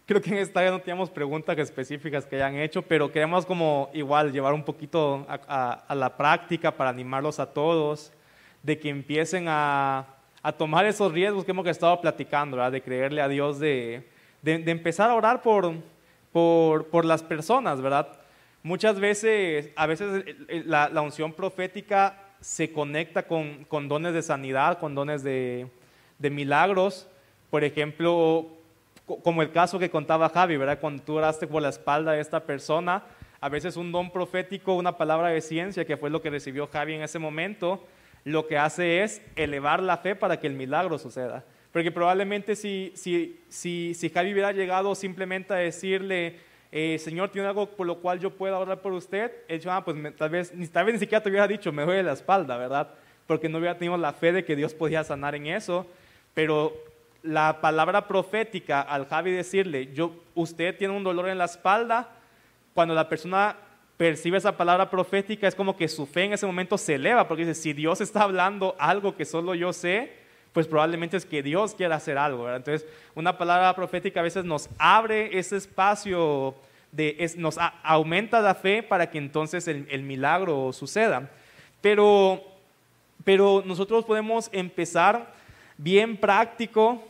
Creo 0.07 0.21
que 0.21 0.31
en 0.31 0.37
esta 0.37 0.61
vez 0.61 0.71
no 0.71 0.81
teníamos 0.81 1.09
preguntas 1.09 1.57
específicas 1.57 2.27
que 2.27 2.37
hayan 2.37 2.57
hecho, 2.57 2.83
pero 2.83 3.11
queremos 3.11 3.47
como 3.47 3.89
igual 3.95 4.33
llevar 4.33 4.53
un 4.53 4.63
poquito 4.63 5.25
a, 5.27 5.95
la 5.95 6.15
práctica 6.15 6.77
para 6.77 6.91
animarlos 6.91 7.41
a 7.41 7.47
todos, 7.47 8.13
de 8.63 8.79
que 8.79 8.91
empiecen 8.91 9.47
a, 9.49 10.05
tomar 10.59 10.85
esos 10.85 11.11
riesgos 11.11 11.47
que 11.47 11.53
hemos 11.53 11.67
estado 11.67 11.99
platicando, 12.03 12.59
¿verdad? 12.59 12.73
de 12.73 12.83
creerle 12.83 13.23
a 13.23 13.29
Dios, 13.29 13.59
de, 13.59 14.07
de, 14.43 14.71
empezar 14.71 15.09
a 15.09 15.15
orar 15.15 15.41
por, 15.41 15.73
por, 16.33 16.87
por, 16.89 17.07
las 17.07 17.23
personas, 17.23 17.81
¿verdad? 17.81 18.09
Muchas 18.65 18.99
veces, 18.99 19.69
a 19.77 19.87
veces 19.87 20.25
la, 20.49 20.89
la 20.89 21.03
unción 21.03 21.35
profética 21.35 22.19
se 22.41 22.73
conecta 22.73 23.25
con, 23.25 23.65
con, 23.65 23.89
dones 23.89 24.15
de 24.15 24.23
sanidad, 24.23 24.79
con 24.79 24.95
dones 24.95 25.23
de, 25.23 25.67
de 26.19 26.31
milagros. 26.31 27.07
Por 27.51 27.63
ejemplo, 27.63 28.49
como 29.23 29.43
el 29.43 29.53
caso 29.53 29.79
que 29.79 29.91
contaba 29.91 30.31
Javi, 30.31 30.57
¿verdad? 30.57 30.81
Cuando 30.81 31.03
tú 31.03 31.17
oraste 31.17 31.47
por 31.47 31.61
la 31.61 31.69
espalda 31.69 32.13
de 32.13 32.23
esta 32.23 32.41
persona, 32.41 33.03
a 33.39 33.51
veces 33.51 33.77
un 33.77 33.93
don 33.93 34.11
profético, 34.11 34.73
una 34.73 34.97
palabra 34.97 35.29
de 35.29 35.43
ciencia, 35.43 35.85
que 35.85 35.99
fue 35.99 36.09
lo 36.09 36.23
que 36.23 36.31
recibió 36.31 36.67
Javi 36.67 36.95
en 36.95 37.03
ese 37.03 37.19
momento, 37.19 37.87
lo 38.25 38.47
que 38.47 38.57
hace 38.57 39.03
es 39.03 39.21
elevar 39.37 39.83
la 39.83 39.99
fe 39.99 40.17
para 40.17 40.41
que 40.41 40.47
el 40.47 40.55
milagro 40.55 40.97
suceda. 40.97 41.45
Porque 41.71 41.93
probablemente 41.93 42.57
si, 42.57 42.93
si, 42.95 43.43
si, 43.51 43.93
si 43.93 44.09
Javi 44.09 44.33
hubiera 44.33 44.53
llegado 44.53 44.95
simplemente 44.95 45.53
a 45.53 45.57
decirle, 45.57 46.39
eh, 46.77 46.99
Señor, 46.99 47.29
¿tiene 47.29 47.47
algo 47.47 47.67
por 47.67 47.87
lo 47.87 48.01
cual 48.01 48.19
yo 48.19 48.31
pueda 48.31 48.59
orar 48.59 48.83
por 48.83 48.93
usted? 48.95 49.31
Él 49.47 49.61
dijo, 49.61 49.71
ah, 49.71 49.85
pues 49.85 49.97
tal, 50.17 50.29
vez, 50.29 50.53
tal 50.73 50.85
vez 50.85 50.95
ni 50.95 50.99
siquiera 50.99 51.23
te 51.23 51.31
hubiera 51.31 51.47
dicho, 51.47 51.71
me 51.71 51.85
duele 51.85 52.03
la 52.03 52.15
espalda, 52.15 52.57
¿verdad? 52.57 52.89
Porque 53.29 53.49
no 53.49 53.59
hubiera 53.59 53.79
tenido 53.79 53.97
la 53.97 54.13
fe 54.13 54.33
de 54.33 54.45
que 54.45 54.57
Dios 54.57 54.75
podía 54.75 55.05
sanar 55.05 55.37
en 55.37 55.47
eso. 55.47 55.87
Pero 56.35 56.75
la 57.23 57.61
palabra 57.61 58.09
profética 58.09 58.81
al 58.81 59.07
Javi 59.07 59.31
decirle, 59.31 59.93
yo, 59.95 60.17
usted 60.35 60.77
tiene 60.77 60.97
un 60.97 61.05
dolor 61.05 61.29
en 61.29 61.39
la 61.39 61.45
espalda, 61.45 62.11
cuando 62.75 62.93
la 62.93 63.09
persona 63.09 63.57
percibe 63.97 64.39
esa 64.39 64.57
palabra 64.57 64.91
profética 64.91 65.47
es 65.47 65.55
como 65.55 65.77
que 65.77 65.87
su 65.87 66.07
fe 66.07 66.25
en 66.25 66.33
ese 66.33 66.45
momento 66.45 66.77
se 66.77 66.97
eleva, 66.97 67.29
porque 67.29 67.47
dice, 67.47 67.55
si 67.55 67.73
Dios 67.73 68.01
está 68.01 68.23
hablando 68.23 68.75
algo 68.81 69.15
que 69.15 69.25
solo 69.25 69.55
yo 69.55 69.73
sé, 69.73 70.24
pues 70.55 70.69
probablemente 70.69 71.17
es 71.17 71.27
que 71.27 71.43
Dios 71.43 71.75
quiera 71.75 71.97
hacer 71.97 72.17
algo. 72.17 72.49
Entonces, 72.49 72.89
una 73.15 73.37
palabra 73.37 73.75
profética 73.75 74.21
a 74.21 74.23
veces 74.23 74.45
nos 74.45 74.71
abre 74.79 75.37
ese 75.37 75.57
espacio, 75.57 76.55
de, 76.93 77.29
nos 77.37 77.59
aumenta 77.83 78.41
la 78.41 78.55
fe 78.55 78.83
para 78.83 79.11
que 79.11 79.19
entonces 79.19 79.67
el, 79.67 79.87
el 79.91 80.05
milagro 80.05 80.73
suceda. 80.73 81.29
Pero, 81.81 82.41
pero 83.25 83.65
nosotros 83.67 84.05
podemos 84.05 84.49
empezar 84.53 85.35
bien 85.77 86.17
práctico 86.17 87.03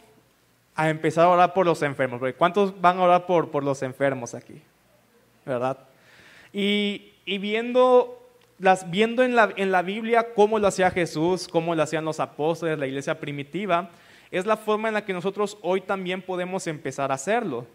a 0.74 0.88
empezar 0.88 1.26
a 1.26 1.28
orar 1.28 1.52
por 1.52 1.66
los 1.66 1.82
enfermos. 1.82 2.22
¿Cuántos 2.38 2.80
van 2.80 2.98
a 2.98 3.02
orar 3.02 3.26
por, 3.26 3.50
por 3.50 3.62
los 3.62 3.82
enfermos 3.82 4.34
aquí? 4.34 4.60
¿Verdad? 5.44 5.78
Y, 6.50 7.12
y 7.26 7.36
viendo, 7.36 8.23
las, 8.58 8.90
viendo 8.90 9.22
en, 9.22 9.34
la, 9.34 9.52
en 9.56 9.72
la 9.72 9.82
Biblia 9.82 10.34
cómo 10.34 10.58
lo 10.58 10.66
hacía 10.66 10.90
Jesús, 10.90 11.48
cómo 11.48 11.74
lo 11.74 11.82
hacían 11.82 12.04
los 12.04 12.20
apóstoles, 12.20 12.78
la 12.78 12.86
iglesia 12.86 13.18
primitiva, 13.18 13.90
es 14.30 14.46
la 14.46 14.56
forma 14.56 14.88
en 14.88 14.94
la 14.94 15.04
que 15.04 15.12
nosotros 15.12 15.58
hoy 15.62 15.80
también 15.80 16.22
podemos 16.22 16.66
empezar 16.66 17.10
a 17.10 17.14
hacerlo. 17.14 17.66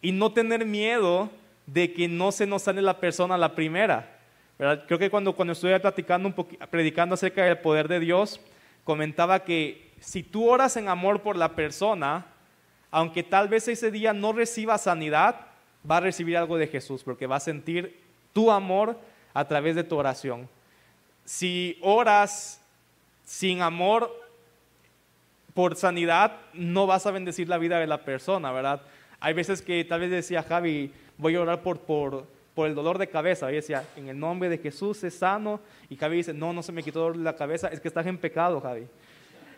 Y 0.00 0.12
no 0.12 0.32
tener 0.32 0.64
miedo 0.64 1.30
de 1.66 1.92
que 1.92 2.08
no 2.08 2.30
se 2.30 2.46
nos 2.46 2.62
sale 2.62 2.82
la 2.82 3.00
persona 3.00 3.38
la 3.38 3.54
primera. 3.54 4.18
Creo 4.56 4.98
que 4.98 5.10
cuando, 5.10 5.34
cuando 5.34 5.52
estuve 5.52 5.78
platicando 5.80 6.28
un 6.28 6.34
predicando 6.68 7.14
acerca 7.14 7.44
del 7.44 7.58
poder 7.58 7.88
de 7.88 7.98
Dios, 7.98 8.40
comentaba 8.84 9.40
que 9.40 9.90
si 9.98 10.22
tú 10.22 10.48
oras 10.48 10.76
en 10.76 10.88
amor 10.88 11.22
por 11.22 11.36
la 11.36 11.56
persona, 11.56 12.26
aunque 12.90 13.22
tal 13.22 13.48
vez 13.48 13.66
ese 13.66 13.90
día 13.90 14.12
no 14.12 14.32
reciba 14.32 14.78
sanidad, 14.78 15.40
va 15.90 15.96
a 15.96 16.00
recibir 16.00 16.36
algo 16.36 16.56
de 16.56 16.68
Jesús, 16.68 17.02
porque 17.02 17.26
va 17.26 17.36
a 17.36 17.40
sentir 17.40 18.00
tu 18.32 18.50
amor 18.50 18.98
a 19.34 19.46
través 19.46 19.76
de 19.76 19.84
tu 19.84 19.96
oración. 19.96 20.48
Si 21.24 21.78
oras 21.82 22.60
sin 23.24 23.60
amor 23.60 24.10
por 25.52 25.76
sanidad 25.76 26.36
no 26.52 26.86
vas 26.86 27.06
a 27.06 27.10
bendecir 27.10 27.48
la 27.48 27.58
vida 27.58 27.78
de 27.78 27.86
la 27.86 28.04
persona, 28.04 28.52
¿verdad? 28.52 28.82
Hay 29.20 29.34
veces 29.34 29.62
que 29.62 29.84
tal 29.84 30.00
vez 30.00 30.10
decía 30.10 30.42
Javi, 30.42 30.92
voy 31.18 31.34
a 31.34 31.40
orar 31.40 31.62
por, 31.62 31.80
por, 31.80 32.26
por 32.54 32.68
el 32.68 32.74
dolor 32.74 32.98
de 32.98 33.08
cabeza. 33.08 33.50
Y 33.50 33.56
decía, 33.56 33.84
en 33.96 34.08
el 34.08 34.18
nombre 34.18 34.48
de 34.48 34.58
Jesús 34.58 35.02
es 35.04 35.14
sano. 35.14 35.60
Y 35.88 35.96
Javi 35.96 36.18
dice, 36.18 36.34
no, 36.34 36.52
no 36.52 36.62
se 36.62 36.72
me 36.72 36.82
quitó 36.82 36.98
el 37.00 37.02
dolor 37.02 37.18
de 37.18 37.24
la 37.24 37.36
cabeza, 37.36 37.68
es 37.68 37.80
que 37.80 37.88
estás 37.88 38.06
en 38.06 38.18
pecado, 38.18 38.60
Javi. 38.60 38.86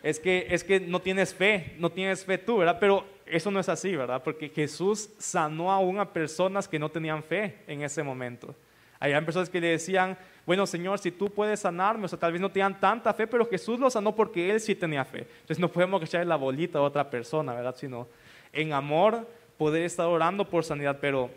Es 0.03 0.19
que, 0.19 0.47
es 0.49 0.63
que 0.63 0.79
no 0.79 1.01
tienes 1.01 1.33
fe, 1.33 1.75
no 1.79 1.89
tienes 1.89 2.23
fe 2.23 2.37
tú, 2.37 2.57
¿verdad? 2.57 2.77
Pero 2.79 3.05
eso 3.25 3.51
no 3.51 3.59
es 3.59 3.67
así, 3.67 3.95
¿verdad? 3.95 4.21
Porque 4.23 4.49
Jesús 4.49 5.09
sanó 5.17 5.71
aún 5.71 5.99
a 5.99 6.13
personas 6.13 6.67
que 6.67 6.79
no 6.79 6.89
tenían 6.89 7.23
fe 7.23 7.57
en 7.67 7.81
ese 7.81 8.03
momento. 8.03 8.55
Había 8.99 9.23
personas 9.23 9.49
que 9.49 9.61
le 9.61 9.67
decían, 9.67 10.17
bueno 10.45 10.65
Señor, 10.65 10.99
si 10.99 11.11
tú 11.11 11.29
puedes 11.29 11.59
sanarme, 11.59 12.05
o 12.05 12.07
sea, 12.07 12.19
tal 12.19 12.31
vez 12.31 12.41
no 12.41 12.51
tenían 12.51 12.79
tanta 12.79 13.13
fe, 13.13 13.27
pero 13.27 13.47
Jesús 13.47 13.79
lo 13.79 13.89
sanó 13.89 14.15
porque 14.15 14.49
Él 14.51 14.59
sí 14.59 14.75
tenía 14.75 15.05
fe. 15.05 15.27
Entonces 15.41 15.59
no 15.59 15.71
podemos 15.71 16.01
echarle 16.01 16.25
la 16.25 16.35
bolita 16.35 16.79
a 16.79 16.81
otra 16.81 17.09
persona, 17.09 17.53
¿verdad? 17.53 17.75
Sino 17.77 18.07
en 18.53 18.73
amor 18.73 19.27
poder 19.57 19.83
estar 19.83 20.07
orando 20.07 20.49
por 20.49 20.63
sanidad, 20.63 20.97
pero 20.99 21.29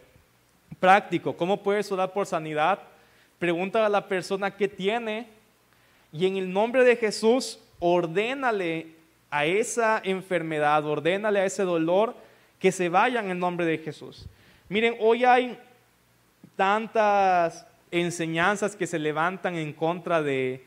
práctico, 0.78 1.36
¿cómo 1.36 1.62
puedes 1.62 1.90
orar 1.90 2.12
por 2.12 2.26
sanidad? 2.26 2.78
Pregunta 3.38 3.84
a 3.84 3.88
la 3.88 4.06
persona 4.06 4.50
que 4.50 4.68
tiene 4.68 5.26
y 6.12 6.26
en 6.26 6.36
el 6.36 6.52
nombre 6.52 6.84
de 6.84 6.96
Jesús 6.96 7.58
ordénale 7.78 8.94
a 9.30 9.46
esa 9.46 10.00
enfermedad, 10.04 10.84
ordénale 10.84 11.40
a 11.40 11.44
ese 11.44 11.62
dolor 11.62 12.14
que 12.58 12.72
se 12.72 12.88
vaya 12.88 13.20
en 13.20 13.30
el 13.30 13.38
nombre 13.38 13.64
de 13.64 13.78
Jesús. 13.78 14.26
Miren, 14.68 14.96
hoy 15.00 15.24
hay 15.24 15.58
tantas 16.60 17.66
enseñanzas 17.90 18.76
que 18.76 18.86
se 18.86 18.98
levantan 18.98 19.54
en 19.54 19.72
contra 19.72 20.20
de, 20.20 20.62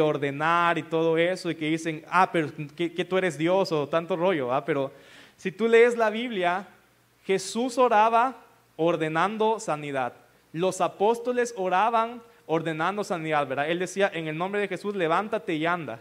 ordenar 0.00 0.78
y 0.78 0.84
todo 0.84 1.18
eso 1.18 1.50
y 1.50 1.54
que 1.54 1.68
dicen, 1.68 2.02
ah, 2.08 2.32
pero 2.32 2.48
que, 2.74 3.04
tú 3.04 3.18
eres 3.18 3.36
Dios 3.36 3.70
o 3.70 3.86
tanto 3.86 4.16
rollo, 4.16 4.54
ah, 4.54 4.64
pero 4.64 4.90
si 5.36 5.52
tú 5.52 5.68
lees 5.68 5.98
la 5.98 6.08
Biblia, 6.08 6.66
Jesús 7.26 7.76
oraba 7.76 8.38
ordenando 8.76 9.60
sanidad. 9.60 10.14
Los 10.54 10.80
apóstoles 10.80 11.52
oraban 11.58 12.22
ordenando 12.46 13.04
sanidad, 13.04 13.46
¿verdad? 13.46 13.68
Él 13.68 13.80
decía, 13.80 14.10
en 14.14 14.28
el 14.28 14.38
nombre 14.38 14.62
de 14.62 14.68
Jesús, 14.68 14.96
levántate 14.96 15.56
y 15.56 15.66
anda. 15.66 16.00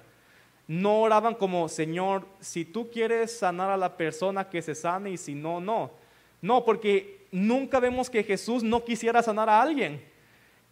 No 0.70 1.02
oraban 1.02 1.36
como, 1.36 1.68
Señor, 1.68 2.26
si 2.40 2.64
tú 2.64 2.90
quieres 2.90 3.38
sanar 3.40 3.72
a 3.72 3.76
la 3.76 3.98
persona, 3.98 4.50
que 4.50 4.62
se 4.62 4.74
sane 4.74 5.10
y 5.10 5.18
si 5.18 5.36
no, 5.36 5.60
no. 5.60 5.92
No, 6.42 6.64
porque 6.64 7.23
nunca 7.34 7.80
vemos 7.80 8.10
que 8.10 8.24
Jesús 8.24 8.64
no 8.64 8.86
quisiera 8.86 9.22
sanar 9.24 9.50
a 9.50 9.62
alguien. 9.62 10.02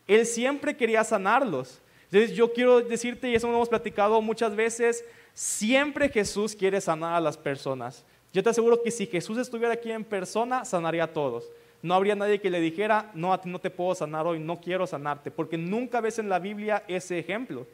Él 0.07 0.25
siempre 0.25 0.77
quería 0.77 1.03
sanarlos. 1.03 1.81
Entonces 2.03 2.37
yo 2.37 2.53
quiero 2.53 2.81
decirte, 2.81 3.29
y 3.29 3.35
eso 3.35 3.47
lo 3.47 3.55
hemos 3.55 3.69
platicado 3.69 4.21
muchas 4.21 4.55
veces, 4.55 5.03
siempre 5.33 6.07
Jesús 6.07 6.55
quiere 6.55 6.79
sanar 6.79 7.15
a 7.15 7.19
las 7.19 7.35
personas. 7.35 8.05
Yo 8.31 8.43
te 8.43 8.49
aseguro 8.49 8.81
que 8.83 8.91
si 8.91 9.07
Jesús 9.07 9.37
estuviera 9.39 9.73
aquí 9.73 9.91
en 9.91 10.03
persona, 10.03 10.63
sanaría 10.63 11.05
a 11.05 11.13
todos. 11.13 11.49
No 11.81 11.95
habría 11.95 12.15
nadie 12.15 12.39
que 12.39 12.51
le 12.51 12.59
dijera, 12.59 13.09
no, 13.15 13.33
a 13.33 13.41
ti 13.41 13.49
no 13.49 13.59
te 13.59 13.71
puedo 13.71 13.95
sanar 13.95 14.27
hoy, 14.27 14.39
no 14.39 14.61
quiero 14.61 14.85
sanarte, 14.85 15.31
porque 15.31 15.57
nunca 15.57 15.99
ves 15.99 16.19
en 16.19 16.29
la 16.29 16.37
Biblia 16.37 16.83
ese 16.87 17.17
ejemplo. 17.17 17.65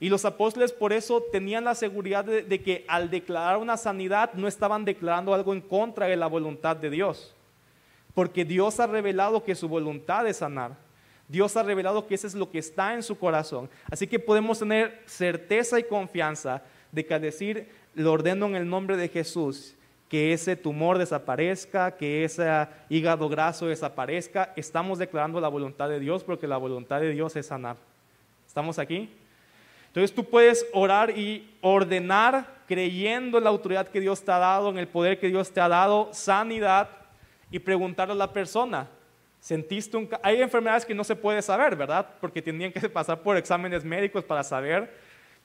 Y 0.00 0.08
los 0.08 0.24
apóstoles 0.24 0.72
por 0.72 0.94
eso 0.94 1.22
tenían 1.30 1.64
la 1.64 1.74
seguridad 1.74 2.24
de, 2.24 2.42
de, 2.42 2.62
que 2.62 2.84
al 2.88 3.10
declarar 3.10 3.58
una 3.58 3.76
sanidad 3.76 4.32
no 4.32 4.48
estaban 4.48 4.84
declarando 4.84 5.34
algo 5.34 5.52
en 5.52 5.60
contra 5.60 6.06
de 6.06 6.16
la 6.16 6.26
voluntad 6.26 6.76
de 6.76 6.88
Dios 6.88 7.34
porque 8.14 8.44
Dios 8.44 8.78
ha 8.80 8.86
revelado 8.86 9.44
que 9.44 9.54
su 9.54 9.68
voluntad 9.68 10.26
es 10.26 10.38
sanar. 10.38 10.76
Dios 11.28 11.56
ha 11.56 11.62
revelado 11.62 12.06
que 12.06 12.14
eso 12.14 12.26
es 12.26 12.34
lo 12.34 12.50
que 12.50 12.58
está 12.58 12.94
en 12.94 13.02
su 13.02 13.18
corazón. 13.18 13.68
Así 13.90 14.06
que 14.06 14.18
podemos 14.18 14.58
tener 14.58 15.02
certeza 15.06 15.78
y 15.78 15.84
confianza 15.84 16.62
de 16.92 17.04
que 17.04 17.14
al 17.14 17.22
decir, 17.22 17.68
lo 17.94 18.12
ordeno 18.12 18.46
en 18.46 18.56
el 18.56 18.68
nombre 18.68 18.96
de 18.96 19.08
Jesús, 19.08 19.74
que 20.08 20.32
ese 20.32 20.54
tumor 20.54 20.98
desaparezca, 20.98 21.96
que 21.96 22.24
ese 22.24 22.68
hígado 22.88 23.28
graso 23.28 23.66
desaparezca, 23.66 24.52
estamos 24.54 24.98
declarando 24.98 25.40
la 25.40 25.48
voluntad 25.48 25.88
de 25.88 25.98
Dios 25.98 26.22
porque 26.22 26.46
la 26.46 26.56
voluntad 26.56 27.00
de 27.00 27.10
Dios 27.10 27.34
es 27.34 27.46
sanar. 27.46 27.76
¿Estamos 28.46 28.78
aquí? 28.78 29.10
Entonces 29.88 30.14
tú 30.14 30.24
puedes 30.24 30.66
orar 30.72 31.16
y 31.18 31.56
ordenar 31.60 32.62
creyendo 32.68 33.38
en 33.38 33.44
la 33.44 33.50
autoridad 33.50 33.88
que 33.88 34.00
Dios 34.00 34.22
te 34.22 34.30
ha 34.30 34.38
dado, 34.38 34.70
en 34.70 34.78
el 34.78 34.88
poder 34.88 35.18
que 35.18 35.28
Dios 35.28 35.50
te 35.50 35.60
ha 35.60 35.68
dado, 35.68 36.10
sanidad 36.12 36.88
y 37.54 37.60
preguntarle 37.60 38.14
a 38.14 38.16
la 38.16 38.32
persona, 38.32 38.88
¿sentiste 39.38 39.96
un... 39.96 40.08
Hay 40.24 40.42
enfermedades 40.42 40.84
que 40.84 40.92
no 40.92 41.04
se 41.04 41.14
puede 41.14 41.40
saber, 41.40 41.76
¿verdad? 41.76 42.04
Porque 42.20 42.42
tenían 42.42 42.72
que 42.72 42.88
pasar 42.90 43.22
por 43.22 43.36
exámenes 43.36 43.84
médicos 43.84 44.24
para 44.24 44.42
saber, 44.42 44.92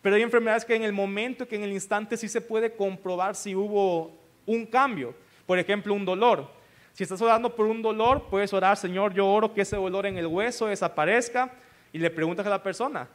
pero 0.01 0.15
hay 0.15 0.23
enfermedades 0.23 0.65
que 0.65 0.73
en 0.73 0.81
el 0.81 0.91
momento, 0.91 1.47
que 1.47 1.55
en 1.55 1.61
el 1.61 1.71
instante 1.71 2.17
sí 2.17 2.27
se 2.27 2.41
puede 2.41 2.73
comprobar 2.73 3.35
si 3.35 3.53
hubo 3.53 4.11
un 4.47 4.65
cambio. 4.65 5.13
Por 5.45 5.59
ejemplo, 5.59 5.93
un 5.93 6.03
dolor. 6.03 6.49
Si 6.93 7.03
estás 7.03 7.21
orando 7.21 7.55
por 7.55 7.67
un 7.67 7.83
dolor, 7.83 8.25
puedes 8.27 8.51
orar, 8.53 8.75
Señor, 8.75 9.13
yo 9.13 9.27
oro 9.27 9.53
que 9.53 9.61
ese 9.61 9.75
dolor 9.75 10.07
en 10.07 10.17
el 10.17 10.25
hueso 10.25 10.65
desaparezca 10.65 11.51
y 11.93 11.99
le 11.99 12.09
preguntas 12.09 12.43
a 12.47 12.49
la 12.49 12.63
persona, 12.63 13.07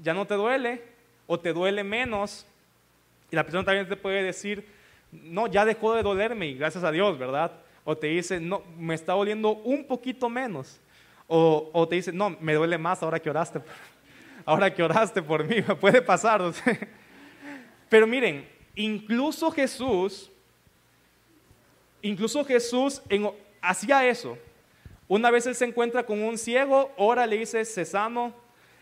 ¿ya 0.00 0.14
no 0.14 0.28
te 0.28 0.34
duele? 0.34 0.80
¿O 1.26 1.40
te 1.40 1.52
duele 1.52 1.82
menos? 1.82 2.46
Y 3.32 3.34
la 3.34 3.42
persona 3.42 3.64
también 3.64 3.88
te 3.88 3.96
puede 3.96 4.22
decir, 4.22 4.64
no, 5.10 5.48
ya 5.48 5.64
dejó 5.64 5.96
de 5.96 6.04
dolerme 6.04 6.46
y 6.46 6.54
gracias 6.54 6.84
a 6.84 6.92
Dios, 6.92 7.18
¿verdad? 7.18 7.50
O 7.84 7.96
te 7.96 8.08
dice, 8.08 8.40
no, 8.40 8.62
me 8.78 8.94
está 8.94 9.12
doliendo 9.12 9.50
un 9.50 9.84
poquito 9.84 10.28
menos. 10.28 10.80
O, 11.26 11.86
te 11.88 11.96
dice, 11.96 12.12
no, 12.12 12.36
me 12.40 12.54
duele 12.54 12.76
más 12.78 13.02
ahora 13.02 13.18
que 13.18 13.30
oraste. 13.30 13.60
Ahora 14.44 14.74
que 14.74 14.82
oraste 14.82 15.22
por 15.22 15.44
mí, 15.44 15.56
me 15.66 15.74
puede 15.76 16.02
pasar. 16.02 16.42
Pero 17.88 18.08
miren, 18.08 18.46
incluso 18.74 19.52
Jesús, 19.52 20.32
incluso 22.02 22.44
Jesús 22.44 23.00
hacía 23.60 24.06
eso. 24.08 24.36
Una 25.06 25.30
vez 25.30 25.46
él 25.46 25.54
se 25.54 25.64
encuentra 25.64 26.04
con 26.04 26.20
un 26.20 26.36
ciego, 26.36 26.90
ahora 26.98 27.24
le 27.26 27.38
dice, 27.38 27.64
cesano, 27.64 28.34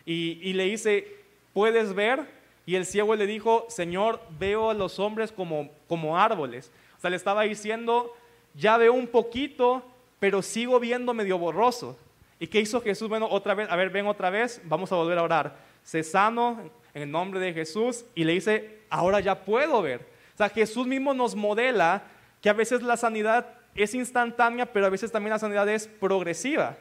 y, 0.03 0.39
y 0.41 0.53
le 0.53 0.63
dice, 0.63 1.15
¿puedes 1.53 1.93
ver? 1.93 2.25
Y 2.65 2.75
el 2.75 2.85
ciego 2.85 3.15
le 3.15 3.27
dijo, 3.27 3.65
Señor, 3.69 4.21
veo 4.39 4.71
a 4.71 4.73
los 4.73 4.97
hombres 4.99 5.31
como, 5.31 5.69
como 5.87 6.17
árboles. 6.17 6.71
O 6.97 7.01
sea, 7.01 7.09
le 7.09 7.17
estaba 7.17 7.43
diciendo, 7.43 8.15
ya 8.53 8.77
veo 8.77 8.93
un 8.93 9.07
poquito, 9.07 9.83
pero 10.19 10.41
sigo 10.41 10.79
viendo 10.79 11.13
medio 11.13 11.37
borroso. 11.37 11.97
¿Y 12.39 12.47
qué 12.47 12.59
hizo 12.59 12.81
Jesús? 12.81 13.07
Bueno, 13.07 13.27
otra 13.29 13.53
vez, 13.53 13.69
a 13.69 13.75
ver, 13.75 13.89
ven 13.89 14.07
otra 14.07 14.29
vez, 14.29 14.61
vamos 14.65 14.91
a 14.91 14.95
volver 14.95 15.17
a 15.17 15.23
orar. 15.23 15.57
Se 15.83 16.03
sano 16.03 16.59
en 16.93 17.03
el 17.03 17.11
nombre 17.11 17.39
de 17.39 17.53
Jesús 17.53 18.05
y 18.15 18.23
le 18.23 18.33
dice, 18.33 18.79
ahora 18.89 19.19
ya 19.19 19.43
puedo 19.43 19.81
ver. 19.81 20.01
O 20.33 20.37
sea, 20.37 20.49
Jesús 20.49 20.87
mismo 20.87 21.13
nos 21.13 21.35
modela 21.35 22.03
que 22.41 22.49
a 22.49 22.53
veces 22.53 22.81
la 22.81 22.97
sanidad 22.97 23.47
es 23.75 23.93
instantánea, 23.93 24.65
pero 24.65 24.85
a 24.85 24.89
veces 24.89 25.11
también 25.11 25.31
la 25.31 25.39
sanidad 25.39 25.69
es 25.69 25.87
progresiva. 25.87 26.77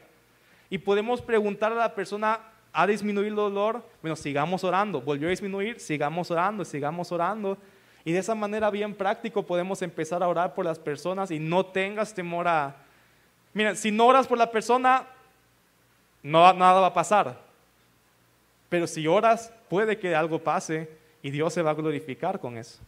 Y 0.70 0.78
podemos 0.78 1.20
preguntar 1.20 1.72
a 1.72 1.76
la 1.76 1.94
persona, 1.94 2.40
¿ha 2.72 2.86
disminuido 2.86 3.28
el 3.28 3.34
dolor? 3.34 3.84
Bueno, 4.00 4.16
sigamos 4.16 4.64
orando. 4.64 5.00
¿Volvió 5.00 5.28
a 5.28 5.30
disminuir? 5.30 5.78
Sigamos 5.80 6.30
orando, 6.30 6.64
sigamos 6.64 7.12
orando. 7.12 7.58
Y 8.04 8.12
de 8.12 8.18
esa 8.18 8.34
manera 8.34 8.70
bien 8.70 8.94
práctico 8.94 9.44
podemos 9.44 9.82
empezar 9.82 10.22
a 10.22 10.28
orar 10.28 10.54
por 10.54 10.64
las 10.64 10.78
personas 10.78 11.30
y 11.30 11.38
no 11.38 11.66
tengas 11.66 12.14
temor 12.14 12.48
a... 12.48 12.76
Mira, 13.52 13.74
si 13.74 13.90
no 13.90 14.06
oras 14.06 14.26
por 14.26 14.38
la 14.38 14.50
persona, 14.50 15.06
no, 16.22 16.52
nada 16.52 16.80
va 16.80 16.86
a 16.88 16.94
pasar. 16.94 17.38
Pero 18.68 18.86
si 18.86 19.06
oras, 19.06 19.52
puede 19.68 19.98
que 19.98 20.14
algo 20.14 20.38
pase 20.38 20.90
y 21.22 21.30
Dios 21.30 21.52
se 21.52 21.62
va 21.62 21.72
a 21.72 21.74
glorificar 21.74 22.40
con 22.40 22.56
eso. 22.56 22.78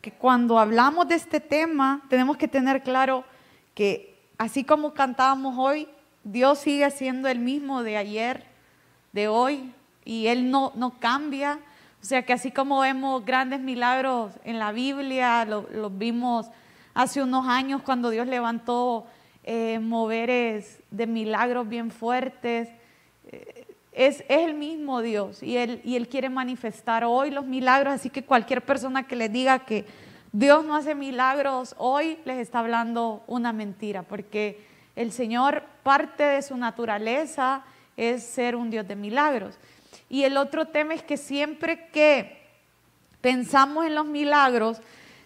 Que 0.00 0.12
cuando 0.12 0.58
hablamos 0.58 1.08
de 1.08 1.14
este 1.14 1.40
tema, 1.40 2.02
tenemos 2.08 2.36
que 2.36 2.48
tener 2.48 2.82
claro 2.82 3.24
que 3.74 4.16
así 4.36 4.64
como 4.64 4.94
cantábamos 4.94 5.56
hoy, 5.58 5.88
Dios 6.24 6.58
sigue 6.58 6.90
siendo 6.90 7.28
el 7.28 7.38
mismo 7.38 7.82
de 7.82 7.96
ayer, 7.96 8.44
de 9.12 9.28
hoy, 9.28 9.72
y 10.04 10.26
Él 10.26 10.50
no, 10.50 10.72
no 10.74 10.98
cambia. 10.98 11.58
O 12.00 12.04
sea 12.04 12.24
que 12.24 12.32
así 12.32 12.50
como 12.50 12.80
vemos 12.80 13.24
grandes 13.24 13.60
milagros 13.60 14.32
en 14.44 14.58
la 14.58 14.72
Biblia, 14.72 15.44
los 15.44 15.98
vimos 15.98 16.46
hace 16.94 17.22
unos 17.22 17.46
años 17.46 17.82
cuando 17.82 18.10
Dios 18.10 18.26
levantó 18.26 19.06
eh, 19.44 19.78
moveres 19.78 20.80
de 20.90 21.06
milagros 21.06 21.68
bien 21.68 21.90
fuertes. 21.90 22.68
Eh, 23.28 23.66
es, 23.92 24.24
el 24.28 24.54
mismo 24.54 25.02
Dios 25.02 25.42
y 25.42 25.56
él, 25.56 25.80
y 25.84 25.96
él 25.96 26.08
quiere 26.08 26.28
manifestar 26.28 27.04
hoy 27.04 27.30
los 27.30 27.46
milagros, 27.46 27.94
así 27.94 28.10
que 28.10 28.22
cualquier 28.22 28.62
persona 28.62 29.06
que 29.06 29.16
le 29.16 29.28
diga 29.28 29.60
que 29.60 29.84
Dios 30.32 30.64
no 30.64 30.76
hace 30.76 30.94
milagros 30.94 31.74
hoy 31.78 32.18
les 32.24 32.38
está 32.38 32.60
hablando 32.60 33.24
una 33.26 33.52
mentira, 33.52 34.02
porque 34.02 34.64
el 34.94 35.10
Señor 35.10 35.64
parte 35.82 36.22
de 36.22 36.42
su 36.42 36.56
naturaleza 36.56 37.64
es 37.96 38.22
ser 38.22 38.54
un 38.54 38.70
Dios 38.70 38.86
de 38.86 38.94
milagros. 38.94 39.58
Y 40.08 40.24
el 40.24 40.36
otro 40.36 40.66
tema 40.66 40.94
es 40.94 41.02
que 41.02 41.16
siempre 41.16 41.88
que 41.88 42.38
pensamos 43.20 43.86
en 43.86 43.94
los 43.94 44.06
milagros, 44.06 44.80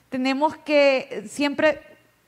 tenemos 0.09 0.57
que 0.57 1.25
siempre 1.27 1.81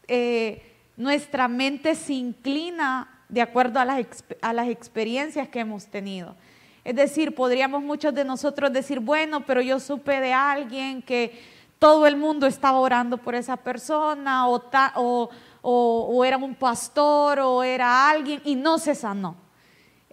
eh, 0.09 0.63
nuestra 0.97 1.49
mente 1.49 1.95
se 1.95 2.15
inclina 2.15 3.09
de 3.29 3.43
acuerdo 3.43 3.81
a 3.81 3.85
las, 3.85 4.07
a 4.41 4.53
las 4.53 4.69
experiencias 4.69 5.49
que 5.49 5.61
hemos 5.61 5.87
tenido. 5.87 6.37
Es 6.85 6.95
decir, 6.95 7.35
podríamos 7.35 7.83
muchos 7.83 8.15
de 8.15 8.25
nosotros 8.25 8.73
decir, 8.73 9.01
bueno, 9.01 9.45
pero 9.47 9.61
yo 9.63 9.81
supe 9.81 10.21
de 10.21 10.33
alguien 10.33 11.03
que 11.03 11.43
todo 11.79 12.07
el 12.07 12.17
mundo 12.17 12.47
estaba 12.47 12.79
orando 12.79 13.19
por 13.19 13.35
esa 13.35 13.57
persona 13.57 14.49
o, 14.49 14.63
o, 14.95 15.31
o, 15.63 16.25
era 16.25 16.37
un 16.37 16.55
pastor 16.55 17.41
o 17.41 17.63
era 17.63 18.09
alguien 18.09 18.41
y 18.45 18.55
no 18.55 18.79
se 18.79 18.95
sanó. 18.95 19.35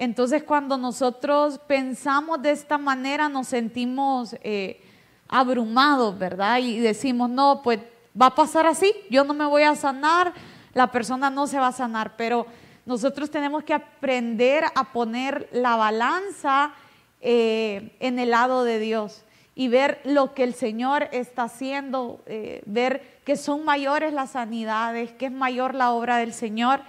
Entonces 0.02 0.42
cuando 0.42 0.80
nosotros 0.80 1.60
pensamos 1.68 2.42
de 2.42 2.50
esta 2.50 2.80
manera 2.80 3.30
nos 3.30 3.50
sentimos 3.50 4.36
eh, 4.42 4.82
abrumados, 5.28 6.18
¿verdad? 6.18 6.58
Y 6.58 6.80
decimos, 6.80 7.30
no, 7.30 7.62
pues 7.64 7.82
va 8.20 8.26
a 8.26 8.36
pasar 8.36 8.66
así, 8.66 8.92
yo 9.12 9.24
no 9.24 9.36
me 9.36 9.46
voy 9.46 9.62
a 9.62 9.76
sanar, 9.76 10.34
la 10.74 10.88
persona 10.88 11.30
no 11.30 11.46
se 11.46 11.60
va 11.60 11.68
a 11.68 11.72
sanar, 11.72 12.16
pero 12.18 12.48
nosotros 12.84 13.30
tenemos 13.30 13.64
que 13.64 13.76
aprender 13.76 14.64
a 14.74 14.92
poner 14.92 15.48
la 15.52 15.76
balanza 15.76 16.74
eh, 17.20 17.96
en 18.00 18.18
el 18.18 18.32
lado 18.32 18.64
de 18.64 18.80
Dios 18.80 19.24
y 19.54 19.68
ver 19.68 20.02
lo 20.04 20.34
que 20.34 20.44
el 20.44 20.56
Señor 20.56 21.10
está 21.12 21.44
haciendo, 21.44 22.24
eh, 22.26 22.64
ver 22.66 23.20
que 23.24 23.36
son 23.36 23.64
mayores 23.66 24.14
las 24.14 24.32
sanidades, 24.32 25.12
que 25.12 25.28
es 25.28 25.32
mayor 25.32 25.76
la 25.76 25.92
obra 25.92 26.18
del 26.18 26.34
Señor 26.34 26.82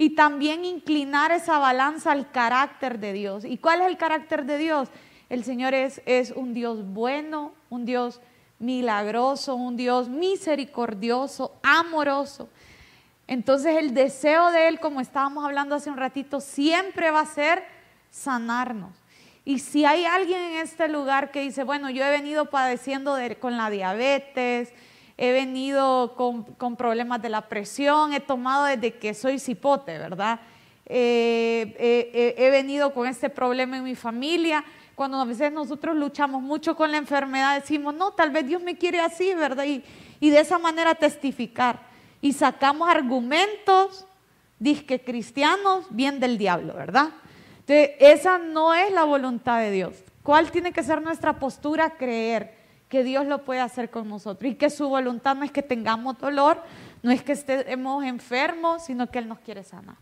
y 0.00 0.08
también 0.08 0.64
inclinar 0.64 1.30
esa 1.30 1.58
balanza 1.58 2.12
al 2.12 2.30
carácter 2.30 3.00
de 3.00 3.12
Dios. 3.12 3.44
¿Y 3.44 3.58
cuál 3.58 3.82
es 3.82 3.88
el 3.88 3.98
carácter 3.98 4.46
de 4.46 4.56
Dios? 4.56 4.88
El 5.28 5.44
Señor 5.44 5.74
es, 5.74 6.00
es 6.06 6.30
un 6.30 6.54
Dios 6.54 6.86
bueno, 6.86 7.52
un 7.68 7.84
Dios 7.84 8.18
milagroso, 8.58 9.56
un 9.56 9.76
Dios 9.76 10.08
misericordioso, 10.08 11.54
amoroso. 11.62 12.48
Entonces 13.26 13.76
el 13.76 13.92
deseo 13.92 14.50
de 14.52 14.68
Él, 14.68 14.80
como 14.80 15.02
estábamos 15.02 15.44
hablando 15.44 15.74
hace 15.74 15.90
un 15.90 15.98
ratito, 15.98 16.40
siempre 16.40 17.10
va 17.10 17.20
a 17.20 17.26
ser 17.26 17.62
sanarnos. 18.10 18.96
Y 19.44 19.58
si 19.58 19.84
hay 19.84 20.06
alguien 20.06 20.40
en 20.40 20.56
este 20.60 20.88
lugar 20.88 21.30
que 21.30 21.42
dice, 21.42 21.62
bueno, 21.62 21.90
yo 21.90 22.02
he 22.06 22.10
venido 22.10 22.46
padeciendo 22.46 23.18
con 23.38 23.58
la 23.58 23.68
diabetes, 23.68 24.72
he 25.22 25.32
venido 25.32 26.14
con, 26.16 26.76
problemas 26.76 27.20
de 27.20 27.28
la 27.28 27.42
presión, 27.42 28.14
he 28.14 28.20
tomado 28.20 28.64
desde 28.64 28.94
que 28.94 29.12
soy 29.12 29.38
cipote, 29.38 29.98
¿verdad? 29.98 30.40
Eh, 30.86 32.34
he 32.38 32.50
venido 32.50 32.94
con 32.94 33.06
este 33.06 33.28
problema 33.28 33.76
en 33.76 33.84
mi 33.84 33.94
familia. 33.94 34.64
Cuando 34.94 35.18
a 35.18 35.24
veces 35.26 35.52
nosotros 35.52 35.94
luchamos 35.94 36.42
mucho 36.42 36.74
con 36.74 36.90
la 36.90 36.96
enfermedad, 36.96 37.60
decimos, 37.60 37.94
no, 37.94 38.12
tal 38.12 38.30
vez 38.30 38.46
Dios 38.46 38.62
me 38.62 38.78
quiere 38.78 39.00
así, 39.00 39.34
¿verdad? 39.34 39.64
y 39.64 40.30
de 40.30 40.40
esa 40.40 40.58
manera 40.58 40.94
testificar 40.94 41.90
y 42.22 42.32
sacamos 42.32 42.88
argumentos, 42.88 44.06
disque 44.58 45.02
cristianos, 45.02 45.86
bien 45.90 46.18
del 46.18 46.38
diablo, 46.38 46.74
¿verdad? 46.74 47.10
Entonces, 47.60 47.90
esa 47.98 48.38
no 48.38 48.74
es 48.74 48.92
la 48.92 49.04
voluntad 49.04 49.60
de 49.60 49.70
Dios. 49.70 49.94
¿Cuál 50.22 50.50
tiene 50.50 50.72
que 50.72 50.82
ser 50.82 51.00
nuestra 51.00 51.38
postura? 51.38 51.90
Creer 51.90 52.59
que 52.90 53.04
Dios 53.04 53.24
lo 53.24 53.44
puede 53.44 53.60
hacer 53.60 53.88
con 53.88 54.08
nosotros 54.08 54.50
y 54.50 54.56
que 54.56 54.68
su 54.68 54.88
voluntad 54.88 55.36
no 55.36 55.44
es 55.44 55.52
que 55.52 55.62
tengamos 55.62 56.18
dolor, 56.18 56.62
no 57.02 57.12
es 57.12 57.22
que 57.22 57.32
estemos 57.32 58.04
enfermos, 58.04 58.84
sino 58.84 59.10
que 59.10 59.20
Él 59.20 59.28
nos 59.28 59.38
quiere 59.38 59.62
sanar. 59.62 59.96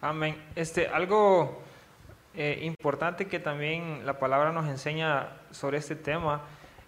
Amén. 0.00 0.40
Este, 0.54 0.86
algo 0.86 1.60
eh, 2.34 2.60
importante 2.62 3.26
que 3.26 3.40
también 3.40 4.06
la 4.06 4.20
palabra 4.20 4.52
nos 4.52 4.68
enseña 4.68 5.28
sobre 5.50 5.78
este 5.78 5.96
tema 5.96 6.42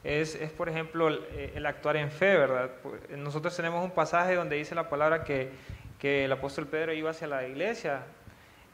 es, 0.05 0.37
es 0.37 0.53
por 0.53 0.69
ejemplo, 0.69 1.11
eh, 1.11 1.53
el, 1.57 1.67
actuar 1.67 1.97
en 1.97 2.11
fe, 2.13 2.37
¿verdad? 2.37 2.71
Pues, 2.81 3.11
nosotros 3.11 3.55
tenemos 3.57 3.85
un 3.85 3.91
pasaje 3.91 4.37
donde 4.37 4.57
dice 4.57 4.77
la 4.77 4.89
palabra 4.89 5.25
que, 5.25 5.51
que 5.99 6.27
el 6.27 6.33
apóstol 6.33 6.69
Pedro 6.69 6.93
iba 6.93 7.11
hacia 7.11 7.27
la 7.27 7.47
iglesia 7.47 8.05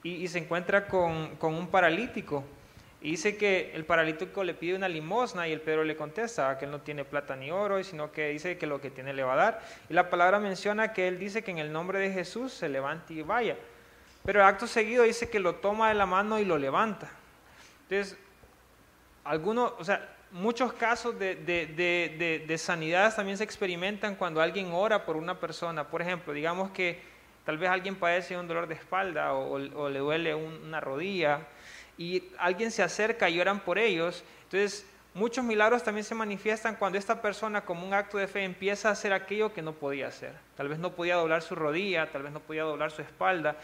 y, 0.02 0.28
se 0.28 0.38
encuentra 0.38 0.86
con, 0.86 1.34
con, 1.36 1.54
un 1.54 1.66
paralítico. 1.66 2.44
Dice 3.10 3.36
que 3.36 3.70
el 3.72 3.84
paralítico 3.84 4.42
le 4.42 4.52
pide 4.52 4.74
una 4.74 4.88
limosna 4.88 5.46
y 5.46 5.52
el 5.52 5.60
Pedro 5.60 5.84
le 5.84 5.94
contesta 5.94 6.58
que 6.58 6.64
él 6.64 6.72
no 6.72 6.80
tiene 6.80 7.04
plata 7.04 7.36
ni 7.36 7.52
oro, 7.52 7.80
sino 7.84 8.10
que 8.10 8.30
dice 8.30 8.58
que 8.58 8.66
lo 8.66 8.80
que 8.80 8.90
tiene 8.90 9.12
le 9.12 9.22
va 9.22 9.34
a 9.34 9.36
dar. 9.36 9.62
Y 9.88 9.94
la 9.94 10.10
palabra 10.10 10.40
menciona 10.40 10.92
que 10.92 11.06
él 11.06 11.16
dice 11.16 11.44
que 11.44 11.52
en 11.52 11.58
el 11.58 11.72
nombre 11.72 12.00
de 12.00 12.10
Jesús 12.10 12.52
se 12.52 12.68
levante 12.68 13.14
y 13.14 13.22
vaya. 13.22 13.56
Pero 14.24 14.44
acto 14.44 14.66
seguido 14.66 15.04
dice 15.04 15.30
que 15.30 15.38
lo 15.38 15.54
toma 15.54 15.90
de 15.90 15.94
la 15.94 16.04
mano 16.04 16.40
y 16.40 16.44
lo 16.44 16.58
levanta. 16.58 17.08
Entonces, 17.88 18.18
algunos, 19.22 19.74
o 19.78 19.84
sea, 19.84 20.12
muchos 20.32 20.72
casos 20.72 21.16
de, 21.16 21.36
de, 21.36 22.44
de, 22.44 22.58
sanidades 22.58 23.14
también 23.14 23.38
se 23.38 23.44
experimentan 23.44 24.16
cuando 24.16 24.40
alguien 24.40 24.72
ora 24.72 25.06
por 25.06 25.16
una 25.16 25.38
persona. 25.38 25.86
Por 25.86 26.02
ejemplo, 26.02 26.32
digamos 26.32 26.72
que 26.72 27.00
tal 27.44 27.56
vez 27.56 27.70
alguien 27.70 27.94
padece 27.94 28.36
un 28.36 28.48
dolor 28.48 28.66
de 28.66 28.74
espalda 28.74 29.32
o, 29.32 29.88
le 29.88 29.98
duele 30.00 30.34
una 30.34 30.80
rodilla 30.80 31.46
y 31.98 32.24
alguien 32.38 32.70
se 32.70 32.82
acerca 32.82 33.28
y 33.28 33.40
oran 33.40 33.60
por 33.60 33.78
ellos. 33.78 34.24
Entonces, 34.44 34.86
muchos 35.14 35.44
milagros 35.44 35.82
también 35.82 36.04
se 36.04 36.14
manifiestan 36.14 36.76
cuando 36.76 36.98
esta 36.98 37.20
persona, 37.22 37.62
como 37.62 37.86
un 37.86 37.94
acto 37.94 38.18
de 38.18 38.28
fe, 38.28 38.44
empieza 38.44 38.88
a 38.88 38.92
hacer 38.92 39.12
aquello 39.12 39.52
que 39.52 39.62
no 39.62 39.72
podía 39.72 40.08
hacer. 40.08 40.32
Tal 40.56 40.68
vez 40.68 40.78
no 40.78 40.92
podía 40.92 41.16
doblar 41.16 41.42
su 41.42 41.54
rodilla, 41.54 42.10
tal 42.10 42.22
vez 42.22 42.32
no 42.32 42.40
podía 42.40 42.62
doblar 42.62 42.90
su 42.90 43.02
espalda. 43.02 43.56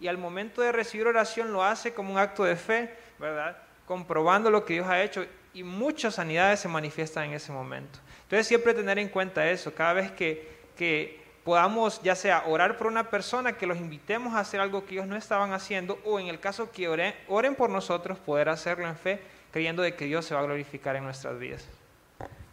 Y 0.00 0.06
al 0.06 0.18
momento 0.18 0.62
de 0.62 0.70
recibir 0.72 1.06
oración 1.06 1.52
lo 1.52 1.64
hace 1.64 1.94
como 1.94 2.12
un 2.12 2.18
acto 2.18 2.44
de 2.44 2.56
fe, 2.56 2.94
¿verdad? 3.18 3.56
Comprobando 3.86 4.50
lo 4.50 4.64
que 4.64 4.74
Dios 4.74 4.86
ha 4.86 5.02
hecho 5.02 5.26
y 5.54 5.62
muchas 5.62 6.14
sanidades 6.14 6.60
se 6.60 6.68
manifiestan 6.68 7.24
en 7.24 7.32
ese 7.32 7.52
momento. 7.52 7.98
Entonces 8.22 8.46
siempre 8.46 8.74
tener 8.74 8.98
en 8.98 9.08
cuenta 9.08 9.48
eso, 9.50 9.74
cada 9.74 9.94
vez 9.94 10.12
que, 10.12 10.46
que 10.76 11.27
podamos 11.48 12.02
ya 12.02 12.14
sea 12.14 12.44
orar 12.46 12.76
por 12.76 12.88
una 12.88 13.08
persona, 13.08 13.54
que 13.54 13.66
los 13.66 13.78
invitemos 13.78 14.34
a 14.34 14.40
hacer 14.40 14.60
algo 14.60 14.84
que 14.84 14.96
ellos 14.96 15.06
no 15.06 15.16
estaban 15.16 15.54
haciendo, 15.54 15.98
o 16.04 16.20
en 16.20 16.26
el 16.26 16.38
caso 16.38 16.70
que 16.70 16.88
oren, 16.88 17.54
por 17.54 17.70
nosotros, 17.70 18.18
poder 18.18 18.50
hacerlo 18.50 18.86
en 18.86 18.94
fe, 18.94 19.22
creyendo 19.50 19.80
de 19.80 19.94
que 19.94 20.04
Dios 20.04 20.26
se 20.26 20.34
va 20.34 20.40
a 20.40 20.44
glorificar 20.44 20.94
en 20.96 21.04
nuestras 21.04 21.38
vidas. 21.38 21.66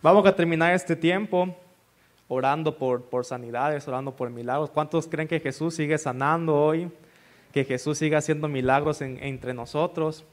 Vamos 0.01 0.25
a 0.25 0.33
terminar 0.33 0.73
este 0.73 0.95
tiempo 0.95 1.53
orando 2.29 2.77
por, 2.77 3.03
por 3.03 3.25
sanidades, 3.25 3.85
orando 3.85 4.15
por 4.15 4.29
milagros. 4.29 4.69
¿Cuántos 4.69 5.09
creen 5.09 5.27
que 5.27 5.41
Jesús 5.41 5.75
sigue 5.75 5.97
sanando 5.97 6.55
hoy? 6.55 6.89
Que 7.51 7.65
Jesús 7.65 7.97
sigue 7.97 8.15
haciendo 8.15 8.47
milagros 8.47 9.01
entre 9.01 9.53
nosotros. 9.53 10.23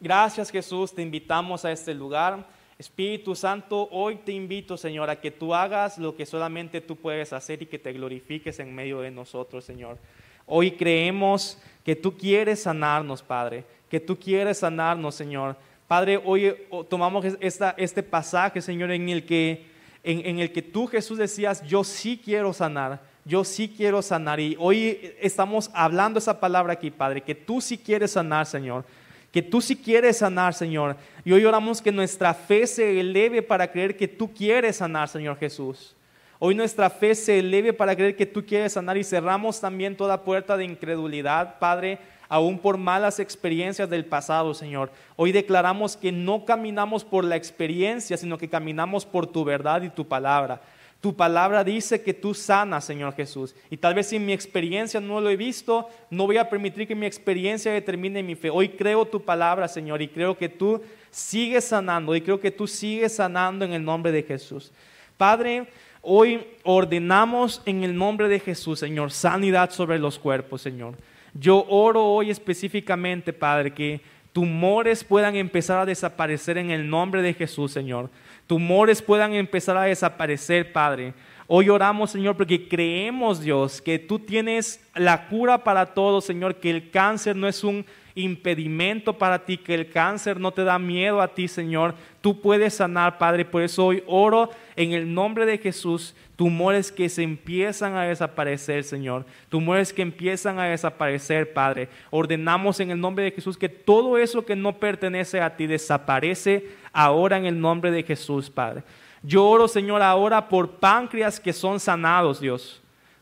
Gracias 0.00 0.50
Jesús, 0.50 0.92
te 0.92 1.02
invitamos 1.02 1.64
a 1.64 1.70
este 1.70 1.94
lugar. 1.94 2.48
Espíritu 2.82 3.36
Santo, 3.36 3.88
hoy 3.92 4.16
te 4.16 4.32
invito, 4.32 4.76
Señor, 4.76 5.08
a 5.08 5.20
que 5.20 5.30
tú 5.30 5.54
hagas 5.54 5.98
lo 5.98 6.16
que 6.16 6.26
solamente 6.26 6.80
tú 6.80 6.96
puedes 6.96 7.32
hacer 7.32 7.62
y 7.62 7.66
que 7.66 7.78
te 7.78 7.92
glorifiques 7.92 8.58
en 8.58 8.74
medio 8.74 9.00
de 9.00 9.12
nosotros, 9.12 9.64
Señor. 9.64 9.98
Hoy 10.46 10.72
creemos 10.72 11.62
que 11.84 11.94
tú 11.94 12.18
quieres 12.18 12.62
sanarnos, 12.62 13.22
Padre, 13.22 13.64
que 13.88 14.00
tú 14.00 14.18
quieres 14.18 14.58
sanarnos, 14.58 15.14
Señor. 15.14 15.54
Padre, 15.86 16.20
hoy 16.24 16.56
tomamos 16.88 17.24
esta, 17.38 17.72
este 17.78 18.02
pasaje, 18.02 18.60
Señor, 18.60 18.90
en 18.90 19.08
el, 19.08 19.24
que, 19.24 19.64
en, 20.02 20.26
en 20.26 20.40
el 20.40 20.50
que 20.50 20.62
tú, 20.62 20.88
Jesús, 20.88 21.18
decías, 21.18 21.62
yo 21.64 21.84
sí 21.84 22.20
quiero 22.22 22.52
sanar, 22.52 23.00
yo 23.24 23.44
sí 23.44 23.72
quiero 23.76 24.02
sanar. 24.02 24.40
Y 24.40 24.56
hoy 24.58 25.14
estamos 25.20 25.70
hablando 25.72 26.18
esa 26.18 26.40
palabra 26.40 26.72
aquí, 26.72 26.90
Padre, 26.90 27.20
que 27.20 27.36
tú 27.36 27.60
sí 27.60 27.78
quieres 27.78 28.10
sanar, 28.10 28.44
Señor 28.44 28.84
que 29.32 29.42
tú 29.42 29.60
sí 29.60 29.74
quieres 29.74 30.18
sanar, 30.18 30.54
Señor. 30.54 30.96
Y 31.24 31.32
hoy 31.32 31.44
oramos 31.44 31.80
que 31.80 31.90
nuestra 31.90 32.34
fe 32.34 32.66
se 32.66 33.00
eleve 33.00 33.42
para 33.42 33.72
creer 33.72 33.96
que 33.96 34.06
tú 34.06 34.32
quieres 34.32 34.76
sanar, 34.76 35.08
Señor 35.08 35.38
Jesús. 35.38 35.96
Hoy 36.38 36.54
nuestra 36.54 36.90
fe 36.90 37.14
se 37.14 37.38
eleve 37.38 37.72
para 37.72 37.96
creer 37.96 38.14
que 38.14 38.26
tú 38.26 38.44
quieres 38.44 38.74
sanar 38.74 38.98
y 38.98 39.04
cerramos 39.04 39.60
también 39.60 39.96
toda 39.96 40.22
puerta 40.24 40.56
de 40.56 40.64
incredulidad, 40.64 41.58
Padre, 41.58 41.98
aún 42.28 42.58
por 42.58 42.76
malas 42.78 43.20
experiencias 43.20 43.88
del 43.88 44.04
pasado, 44.04 44.52
Señor. 44.52 44.90
Hoy 45.16 45.32
declaramos 45.32 45.96
que 45.96 46.12
no 46.12 46.44
caminamos 46.44 47.04
por 47.04 47.24
la 47.24 47.36
experiencia, 47.36 48.16
sino 48.16 48.38
que 48.38 48.50
caminamos 48.50 49.06
por 49.06 49.26
tu 49.26 49.44
verdad 49.44 49.82
y 49.82 49.90
tu 49.90 50.08
palabra. 50.08 50.60
Tu 51.02 51.16
palabra 51.16 51.64
dice 51.64 52.00
que 52.00 52.14
tú 52.14 52.32
sanas, 52.32 52.84
Señor 52.84 53.16
Jesús. 53.16 53.56
Y 53.68 53.76
tal 53.76 53.92
vez 53.92 54.06
si 54.06 54.20
mi 54.20 54.32
experiencia 54.32 55.00
no 55.00 55.20
lo 55.20 55.30
he 55.30 55.36
visto, 55.36 55.88
no 56.10 56.26
voy 56.26 56.36
a 56.36 56.48
permitir 56.48 56.86
que 56.86 56.94
mi 56.94 57.06
experiencia 57.06 57.72
determine 57.72 58.22
mi 58.22 58.36
fe. 58.36 58.50
Hoy 58.50 58.68
creo 58.68 59.04
tu 59.04 59.20
palabra, 59.20 59.66
Señor, 59.66 60.00
y 60.00 60.06
creo 60.06 60.38
que 60.38 60.48
tú 60.48 60.80
sigues 61.10 61.64
sanando, 61.64 62.14
y 62.14 62.20
creo 62.20 62.38
que 62.38 62.52
tú 62.52 62.68
sigues 62.68 63.16
sanando 63.16 63.64
en 63.64 63.72
el 63.72 63.84
nombre 63.84 64.12
de 64.12 64.22
Jesús. 64.22 64.70
Padre, 65.16 65.66
hoy 66.02 66.46
ordenamos 66.62 67.62
en 67.66 67.82
el 67.82 67.96
nombre 67.96 68.28
de 68.28 68.38
Jesús, 68.38 68.78
Señor, 68.78 69.10
sanidad 69.10 69.72
sobre 69.72 69.98
los 69.98 70.20
cuerpos, 70.20 70.62
Señor. 70.62 70.94
Yo 71.34 71.66
oro 71.68 72.04
hoy 72.04 72.30
específicamente, 72.30 73.32
Padre, 73.32 73.74
que 73.74 74.00
tumores 74.32 75.02
puedan 75.02 75.34
empezar 75.34 75.80
a 75.80 75.84
desaparecer 75.84 76.58
en 76.58 76.70
el 76.70 76.88
nombre 76.88 77.22
de 77.22 77.34
Jesús, 77.34 77.72
Señor 77.72 78.08
tumores 78.52 79.00
puedan 79.00 79.32
empezar 79.32 79.78
a 79.78 79.84
desaparecer, 79.84 80.74
Padre. 80.74 81.14
Hoy 81.46 81.70
oramos, 81.70 82.10
Señor, 82.10 82.36
porque 82.36 82.68
creemos, 82.68 83.40
Dios, 83.40 83.80
que 83.80 83.98
tú 83.98 84.18
tienes 84.18 84.78
la 84.94 85.26
cura 85.28 85.64
para 85.64 85.86
todos, 85.86 86.26
Señor, 86.26 86.56
que 86.56 86.68
el 86.68 86.90
cáncer 86.90 87.34
no 87.34 87.48
es 87.48 87.64
un 87.64 87.82
impedimento 88.14 89.16
para 89.16 89.46
ti, 89.46 89.56
que 89.56 89.72
el 89.72 89.88
cáncer 89.88 90.38
no 90.38 90.52
te 90.52 90.64
da 90.64 90.78
miedo 90.78 91.22
a 91.22 91.28
ti, 91.28 91.48
Señor. 91.48 91.94
Tú 92.20 92.42
puedes 92.42 92.74
sanar, 92.74 93.16
Padre. 93.16 93.46
Por 93.46 93.62
eso 93.62 93.86
hoy 93.86 94.02
oro 94.06 94.50
en 94.76 94.92
el 94.92 95.12
nombre 95.12 95.46
de 95.46 95.58
Jesús, 95.58 96.14
tumores 96.36 96.90
que 96.90 97.08
se 97.08 97.22
empiezan 97.22 97.94
a 97.96 98.04
desaparecer, 98.04 98.84
Señor. 98.84 99.26
Tumores 99.48 99.92
que 99.92 100.02
empiezan 100.02 100.58
a 100.58 100.64
desaparecer, 100.64 101.52
Padre. 101.52 101.88
Ordenamos 102.10 102.80
en 102.80 102.90
el 102.90 103.00
nombre 103.00 103.24
de 103.24 103.32
Jesús 103.32 103.56
que 103.56 103.68
todo 103.68 104.18
eso 104.18 104.44
que 104.44 104.56
no 104.56 104.78
pertenece 104.78 105.40
a 105.40 105.56
ti 105.56 105.66
desaparece 105.66 106.70
ahora 106.92 107.36
en 107.36 107.46
el 107.46 107.60
nombre 107.60 107.90
de 107.90 108.02
Jesús, 108.02 108.50
Padre. 108.50 108.82
Yo 109.22 109.46
oro, 109.46 109.68
Señor, 109.68 110.02
ahora 110.02 110.48
por 110.48 110.70
páncreas 110.70 111.38
que 111.38 111.52
son 111.52 111.78
sanados, 111.78 112.40
Dios. 112.40 112.80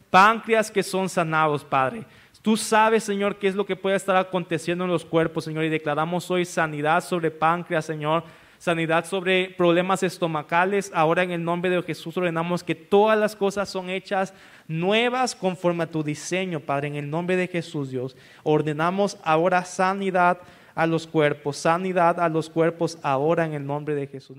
Páncreas 0.09 0.71
que 0.71 0.83
son 0.83 1.09
sanados, 1.09 1.65
Padre. 1.65 2.05
Tú 2.43 2.57
sabes, 2.57 3.05
Señor, 3.05 3.37
qué 3.37 3.49
es 3.49 3.55
lo 3.55 3.67
que 3.67 3.77
puede 3.77 3.97
estar 3.97 4.17
aconteciendo 4.17 4.85
en 4.85 4.91
los 4.91 5.05
cuerpos, 5.05 5.45
Señor, 5.45 5.65
y 5.65 5.69
declaramos 5.69 6.31
hoy 6.31 6.47
sanidad 6.47 7.05
sobre 7.05 7.31
páncreas, 7.31 7.85
Señor, 7.85 8.25
sanidad 8.61 9.07
sobre 9.07 9.55
problemas 9.57 10.03
estomacales. 10.03 10.93
Ahora 10.95 11.23
en 11.23 11.31
el 11.31 11.43
nombre 11.43 11.71
de 11.71 11.83
Jesús 11.83 12.15
ordenamos 12.19 12.63
que 12.63 12.75
todas 12.75 13.19
las 13.19 13.35
cosas 13.35 13.71
son 13.71 13.89
hechas 13.89 14.35
nuevas 14.69 15.35
conforme 15.35 15.85
a 15.85 15.91
tu 15.91 16.05
diseño, 16.05 16.61
Padre, 16.61 16.89
en 16.89 16.97
el 16.97 17.09
nombre 17.09 17.37
de 17.37 17.49
Jesús, 17.49 17.91
Dios. 17.91 18.15
Ordenamos 18.43 19.17
ahora 19.25 19.65
sanidad 19.65 20.39
a 20.75 20.87
los 20.87 21.07
cuerpos, 21.07 21.57
sanidad 21.57 22.21
a 22.21 22.29
los 22.29 22.51
cuerpos 22.51 22.99
ahora 23.03 23.47
en 23.47 23.55
el 23.55 23.67
nombre 23.67 23.95
de 23.95 24.07
Jesús. 24.07 24.37